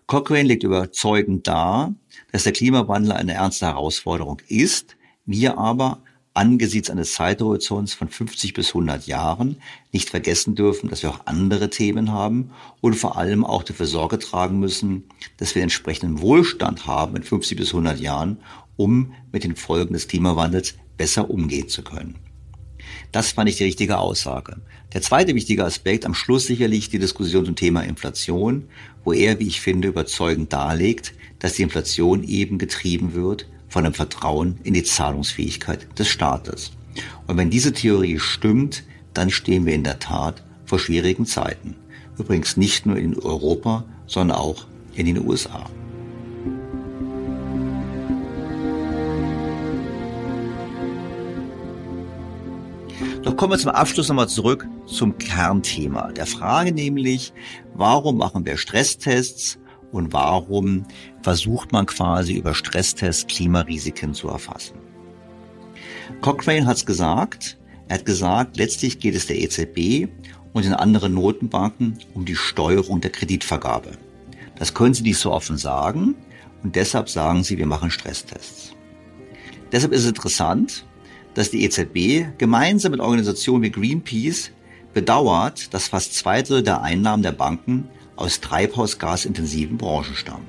Cochrane 0.08 0.48
legt 0.48 0.64
überzeugend 0.64 1.48
dar, 1.48 1.94
dass 2.32 2.44
der 2.44 2.54
Klimawandel 2.54 3.12
eine 3.12 3.34
ernste 3.34 3.68
Herausforderung 3.68 4.42
ist, 4.48 4.98
wir 5.26 5.58
aber 5.58 6.02
angesichts 6.34 6.90
eines 6.90 7.14
Zeithorizonts 7.14 7.94
von 7.94 8.10
50 8.10 8.54
bis 8.54 8.70
100 8.70 9.08
Jahren 9.08 9.58
nicht 9.92 10.10
vergessen 10.10 10.56
dürfen, 10.56 10.90
dass 10.90 11.02
wir 11.02 11.10
auch 11.10 11.26
andere 11.26 11.70
Themen 11.70 12.12
haben 12.12 12.52
und 12.82 12.96
vor 12.96 13.18
allem 13.18 13.46
auch 13.46 13.64
dafür 13.64 13.86
Sorge 13.86 14.20
tragen 14.20 14.60
müssen, 14.60 15.06
dass 15.38 15.56
wir 15.56 15.64
entsprechenden 15.64 16.22
Wohlstand 16.22 16.88
haben 16.88 17.16
in 17.16 17.24
50 17.24 17.58
bis 17.58 17.70
100 17.70 18.00
Jahren, 18.00 18.40
um 18.76 19.14
mit 19.32 19.44
den 19.44 19.56
Folgen 19.56 19.94
des 19.94 20.08
Klimawandels 20.08 20.76
besser 20.98 21.30
umgehen 21.30 21.70
zu 21.70 21.84
können. 21.84 22.16
Das 23.12 23.32
fand 23.32 23.50
ich 23.50 23.58
die 23.58 23.64
richtige 23.64 23.98
Aussage. 23.98 24.58
Der 24.94 25.02
zweite 25.02 25.36
wichtige 25.36 25.66
Aspekt 25.66 26.06
am 26.06 26.14
Schluss 26.14 26.46
sicherlich 26.46 26.90
die 26.90 27.00
Diskussion 27.00 27.46
zum 27.46 27.56
Thema 27.56 27.82
Inflation, 27.82 28.68
wo 29.04 29.14
er, 29.14 29.40
wie 29.40 29.48
ich 29.48 29.62
finde, 29.62 29.88
überzeugend 29.88 30.54
darlegt, 30.54 31.14
dass 31.40 31.54
die 31.54 31.64
Inflation 31.64 32.24
eben 32.24 32.58
getrieben 32.58 33.14
wird 33.14 33.48
von 33.68 33.84
dem 33.84 33.94
Vertrauen 33.94 34.60
in 34.64 34.74
die 34.74 34.84
Zahlungsfähigkeit 34.84 35.88
des 36.00 36.08
Staates. 36.08 36.72
Und 37.28 37.38
wenn 37.38 37.50
diese 37.50 37.74
Theorie 37.74 38.20
stimmt, 38.20 38.84
dann 39.14 39.30
stehen 39.30 39.66
wir 39.66 39.74
in 39.74 39.84
der 39.84 40.00
Tat 40.00 40.44
vor 40.66 40.80
schwierigen 40.80 41.26
Zeiten. 41.26 41.76
Übrigens 42.18 42.58
nicht 42.58 42.86
nur 42.86 42.98
in 42.98 43.18
Europa, 43.20 43.84
sondern 44.08 44.38
auch 44.38 44.66
in 44.96 45.06
den 45.06 45.26
USA. 45.26 45.70
Doch 53.26 53.36
kommen 53.36 53.54
wir 53.54 53.58
zum 53.58 53.72
Abschluss 53.72 54.08
nochmal 54.08 54.30
zurück 54.30 54.68
zum 54.86 55.18
Kernthema. 55.18 56.12
Der 56.12 56.28
Frage 56.28 56.72
nämlich, 56.72 57.34
warum 57.74 58.18
machen 58.18 58.46
wir 58.46 58.56
Stresstests 58.56 59.58
und 59.92 60.14
warum 60.14 60.86
versucht 61.24 61.72
man 61.72 61.88
quasi 61.88 62.34
über 62.34 62.54
Stresstests 62.54 63.26
Klimarisiken 63.26 64.14
zu 64.14 64.28
erfassen. 64.28 64.76
Cochrane 66.22 66.68
hat 66.68 66.78
es 66.78 66.86
gesagt, 66.86 67.58
er 67.88 67.98
hat 67.98 68.06
gesagt, 68.06 68.58
letztlich 68.58 69.00
geht 69.00 69.16
es 69.16 69.26
der 69.26 69.42
EZB 69.42 70.08
und 70.54 70.64
den 70.64 70.76
anderen 70.76 71.16
Notenbanken 71.16 71.98
um 72.14 72.26
die 72.26 72.36
Steuerung 72.36 73.02
der 73.02 73.12
Kreditvergabe. 73.12 73.94
Das 74.60 74.76
können 74.76 74.94
sie 74.94 75.02
nicht 75.02 75.18
so 75.18 75.32
offen 75.32 75.58
sagen 75.58 76.14
und 76.62 76.76
deshalb 76.76 77.10
sagen 77.10 77.44
sie, 77.44 77.58
wir 77.58 77.66
machen 77.66 77.90
Stresstests. 77.90 78.74
Deshalb 79.72 79.94
ist 79.94 80.02
es 80.02 80.10
interessant, 80.10 80.86
dass 81.36 81.52
die 81.52 81.64
EZB 81.64 82.38
gemeinsam 82.38 82.92
mit 82.92 83.02
Organisationen 83.02 83.64
wie 83.64 83.72
Greenpeace 83.72 84.52
bedauert, 84.94 85.74
dass 85.74 85.90
fast 85.90 86.16
zwei 86.16 86.42
Drittel 86.42 86.64
der 86.64 86.82
Einnahmen 86.82 87.22
der 87.22 87.34
Banken 87.34 87.90
aus 88.16 88.42
treibhausgasintensiven 88.42 89.78
Branchen 89.78 90.16
stammen. 90.16 90.48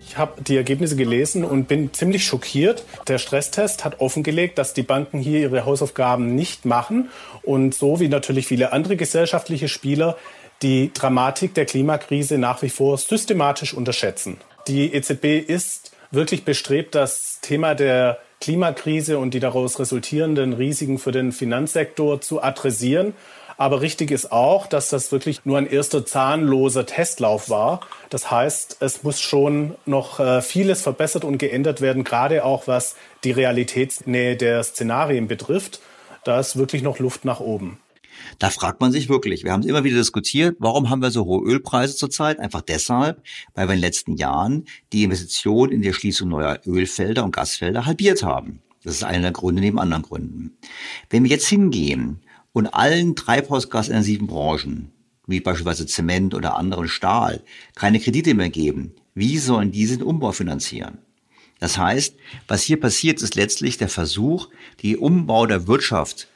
Ich 0.00 0.16
habe 0.16 0.42
die 0.42 0.56
Ergebnisse 0.56 0.96
gelesen 0.96 1.44
und 1.44 1.68
bin 1.68 1.92
ziemlich 1.92 2.24
schockiert. 2.24 2.84
Der 3.06 3.18
Stresstest 3.18 3.84
hat 3.84 4.00
offengelegt, 4.00 4.58
dass 4.58 4.74
die 4.74 4.82
Banken 4.82 5.18
hier 5.18 5.38
ihre 5.40 5.64
Hausaufgaben 5.64 6.34
nicht 6.34 6.64
machen 6.64 7.10
und 7.42 7.74
so 7.74 8.00
wie 8.00 8.08
natürlich 8.08 8.46
viele 8.46 8.72
andere 8.72 8.96
gesellschaftliche 8.96 9.68
Spieler 9.68 10.16
die 10.62 10.92
Dramatik 10.92 11.54
der 11.54 11.66
Klimakrise 11.66 12.38
nach 12.38 12.62
wie 12.62 12.70
vor 12.70 12.98
systematisch 12.98 13.74
unterschätzen. 13.74 14.38
Die 14.66 14.92
EZB 14.92 15.46
ist 15.46 15.92
wirklich 16.10 16.44
bestrebt, 16.44 16.94
das 16.94 17.38
Thema 17.42 17.74
der 17.74 18.18
Klimakrise 18.40 19.18
und 19.18 19.34
die 19.34 19.40
daraus 19.40 19.78
resultierenden 19.78 20.52
Risiken 20.52 20.98
für 20.98 21.12
den 21.12 21.32
Finanzsektor 21.32 22.20
zu 22.20 22.42
adressieren. 22.42 23.14
Aber 23.56 23.80
richtig 23.80 24.12
ist 24.12 24.30
auch, 24.30 24.68
dass 24.68 24.88
das 24.88 25.10
wirklich 25.10 25.44
nur 25.44 25.58
ein 25.58 25.68
erster 25.68 26.06
zahnloser 26.06 26.86
Testlauf 26.86 27.50
war. 27.50 27.80
Das 28.08 28.30
heißt, 28.30 28.76
es 28.78 29.02
muss 29.02 29.20
schon 29.20 29.74
noch 29.84 30.20
äh, 30.20 30.42
vieles 30.42 30.82
verbessert 30.82 31.24
und 31.24 31.38
geändert 31.38 31.80
werden, 31.80 32.04
gerade 32.04 32.44
auch 32.44 32.68
was 32.68 32.94
die 33.24 33.32
Realitätsnähe 33.32 34.36
der 34.36 34.62
Szenarien 34.62 35.26
betrifft. 35.26 35.80
Da 36.22 36.38
ist 36.38 36.56
wirklich 36.56 36.82
noch 36.82 37.00
Luft 37.00 37.24
nach 37.24 37.40
oben. 37.40 37.80
Da 38.38 38.50
fragt 38.50 38.80
man 38.80 38.92
sich 38.92 39.08
wirklich, 39.08 39.44
wir 39.44 39.52
haben 39.52 39.60
es 39.60 39.66
immer 39.66 39.84
wieder 39.84 39.98
diskutiert, 39.98 40.56
warum 40.58 40.90
haben 40.90 41.02
wir 41.02 41.10
so 41.10 41.24
hohe 41.24 41.44
Ölpreise 41.44 41.96
zurzeit? 41.96 42.38
Einfach 42.38 42.62
deshalb, 42.62 43.22
weil 43.54 43.68
wir 43.68 43.74
in 43.74 43.80
den 43.80 43.86
letzten 43.86 44.16
Jahren 44.16 44.64
die 44.92 45.04
Investitionen 45.04 45.72
in 45.72 45.82
die 45.82 45.88
Erschließung 45.88 46.28
neuer 46.28 46.60
Ölfelder 46.66 47.24
und 47.24 47.34
Gasfelder 47.34 47.86
halbiert 47.86 48.22
haben. 48.22 48.60
Das 48.84 48.94
ist 48.94 49.04
einer 49.04 49.22
der 49.22 49.32
Gründe 49.32 49.60
neben 49.60 49.78
anderen 49.78 50.02
Gründen. 50.02 50.56
Wenn 51.10 51.24
wir 51.24 51.30
jetzt 51.30 51.48
hingehen 51.48 52.20
und 52.52 52.68
allen 52.68 53.16
treibhausgasintensiven 53.16 54.26
Branchen, 54.26 54.92
wie 55.26 55.40
beispielsweise 55.40 55.86
Zement 55.86 56.34
oder 56.34 56.56
anderen 56.56 56.88
Stahl, 56.88 57.42
keine 57.74 58.00
Kredite 58.00 58.34
mehr 58.34 58.50
geben, 58.50 58.94
wie 59.14 59.38
sollen 59.38 59.72
diese 59.72 59.98
den 59.98 60.06
Umbau 60.06 60.32
finanzieren? 60.32 60.98
Das 61.58 61.76
heißt, 61.76 62.14
was 62.46 62.62
hier 62.62 62.80
passiert, 62.80 63.20
ist 63.20 63.34
letztlich 63.34 63.78
der 63.78 63.88
Versuch, 63.88 64.48
die 64.80 64.96
Umbau 64.96 65.46
der 65.46 65.66
Wirtschaft, 65.66 66.28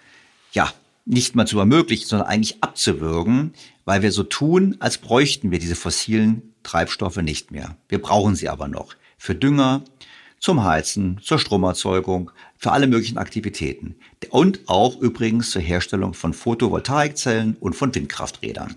ja, 0.52 0.72
nicht 1.04 1.34
mal 1.34 1.46
zu 1.46 1.58
ermöglichen, 1.58 2.06
sondern 2.06 2.28
eigentlich 2.28 2.62
abzuwürgen, 2.62 3.54
weil 3.84 4.02
wir 4.02 4.12
so 4.12 4.22
tun, 4.22 4.76
als 4.78 4.98
bräuchten 4.98 5.50
wir 5.50 5.58
diese 5.58 5.74
fossilen 5.74 6.54
Treibstoffe 6.62 7.16
nicht 7.16 7.50
mehr. 7.50 7.76
Wir 7.88 8.00
brauchen 8.00 8.36
sie 8.36 8.48
aber 8.48 8.68
noch. 8.68 8.94
Für 9.18 9.34
Dünger, 9.34 9.82
zum 10.38 10.64
Heizen, 10.64 11.20
zur 11.22 11.38
Stromerzeugung, 11.38 12.30
für 12.56 12.72
alle 12.72 12.88
möglichen 12.88 13.18
Aktivitäten. 13.18 13.96
Und 14.30 14.60
auch 14.66 15.00
übrigens 15.00 15.50
zur 15.50 15.62
Herstellung 15.62 16.14
von 16.14 16.34
Photovoltaikzellen 16.34 17.56
und 17.60 17.74
von 17.74 17.94
Windkrafträdern. 17.94 18.76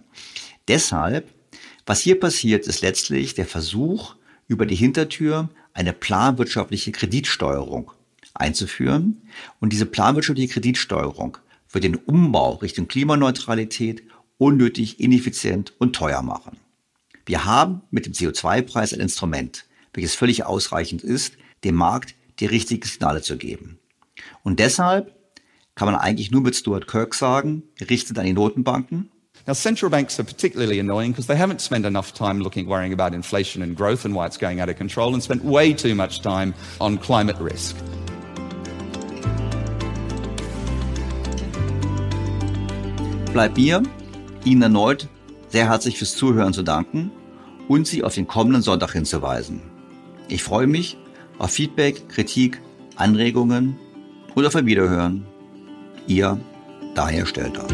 Deshalb, 0.68 1.32
was 1.86 2.02
hier 2.02 2.20
passiert, 2.20 2.68
ist 2.68 2.82
letztlich 2.82 3.34
der 3.34 3.46
Versuch, 3.46 4.16
über 4.48 4.66
die 4.66 4.76
Hintertür 4.76 5.50
eine 5.74 5.94
planwirtschaftliche 5.94 6.92
Kreditsteuerung 6.92 7.92
einzuführen. 8.36 9.22
Und 9.60 9.74
diese 9.74 9.86
planwirtschaftliche 9.86 10.54
Kreditsteuerung 10.54 11.38
wird 11.76 11.84
den 11.84 11.96
Umbau 11.96 12.54
Richtung 12.56 12.88
Klimaneutralität 12.88 14.04
unnötig, 14.38 15.00
ineffizient 15.00 15.74
und 15.78 15.96
teuer 15.96 16.22
machen. 16.22 16.58
Wir 17.26 17.46
haben 17.46 17.82
mit 17.92 18.06
dem 18.06 18.14
CO2-Preis 18.14 18.94
ein 18.94 19.00
Instrument, 19.00 19.66
welches 19.94 20.16
völlig 20.16 20.46
ausreichend 20.46 21.04
ist, 21.04 21.38
dem 21.64 21.76
Markt 21.76 22.16
die 22.40 22.46
richtigen 22.46 22.88
Signale 22.88 23.22
zu 23.22 23.38
geben. 23.38 23.80
Und 24.44 24.60
deshalb 24.60 25.14
kann 25.76 25.92
man 25.92 25.96
eigentlich 25.96 26.32
nur 26.32 26.42
mit 26.42 26.56
Stuart 26.56 26.88
Kirk 26.88 27.14
sagen, 27.14 27.64
gerichtet 27.78 28.18
an 28.18 28.26
die 28.26 28.34
Notenbanken, 28.34 29.12
Now, 29.48 29.54
central 29.54 29.92
banks 29.92 30.20
are 30.20 30.24
particularly 30.24 30.80
annoying 30.80 31.12
because 31.12 31.28
they 31.28 31.36
haven't 31.36 31.62
spent 31.62 31.86
enough 31.86 32.14
time 32.14 32.40
looking, 32.40 32.68
worrying 32.68 32.94
about 32.94 33.14
inflation 33.14 33.62
and 33.62 33.76
growth 33.76 34.04
and 34.04 34.16
why 34.16 34.26
it's 34.26 34.38
going 34.38 34.60
out 34.60 34.70
of 34.70 34.78
control 34.78 35.14
and 35.14 35.22
spent 35.22 35.44
way 35.44 35.72
too 35.72 35.94
much 35.94 36.22
time 36.22 36.56
on 36.80 36.98
climate 36.98 37.38
risk. 37.38 37.76
Bleibt 43.36 43.58
mir, 43.58 43.84
Ihnen 44.46 44.62
erneut 44.62 45.10
sehr 45.50 45.68
herzlich 45.68 45.98
fürs 45.98 46.16
Zuhören 46.16 46.54
zu 46.54 46.64
danken 46.64 47.12
und 47.68 47.86
Sie 47.86 48.02
auf 48.02 48.16
den 48.16 48.28
kommenden 48.28 48.62
Sonntag 48.62 48.94
hinzuweisen. 48.94 49.62
Ich 50.30 50.42
freue 50.42 50.68
mich 50.68 50.96
auf 51.38 51.52
Feedback, 51.52 52.08
Kritik, 52.08 52.62
Anregungen 52.96 53.78
und 54.36 54.46
auf 54.46 54.56
ein 54.56 54.66
Wiederhören. 54.66 55.26
Ihr 56.08 56.40
Daniel 56.94 57.26
Stelter. 57.26 57.68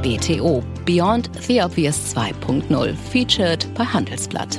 BTO 0.00 0.64
Beyond 0.86 1.28
the 1.46 1.60
Obvious 1.60 2.16
2.0 2.16 2.94
featured 3.12 3.66
bei 3.74 3.84
Handelsblatt. 3.84 4.58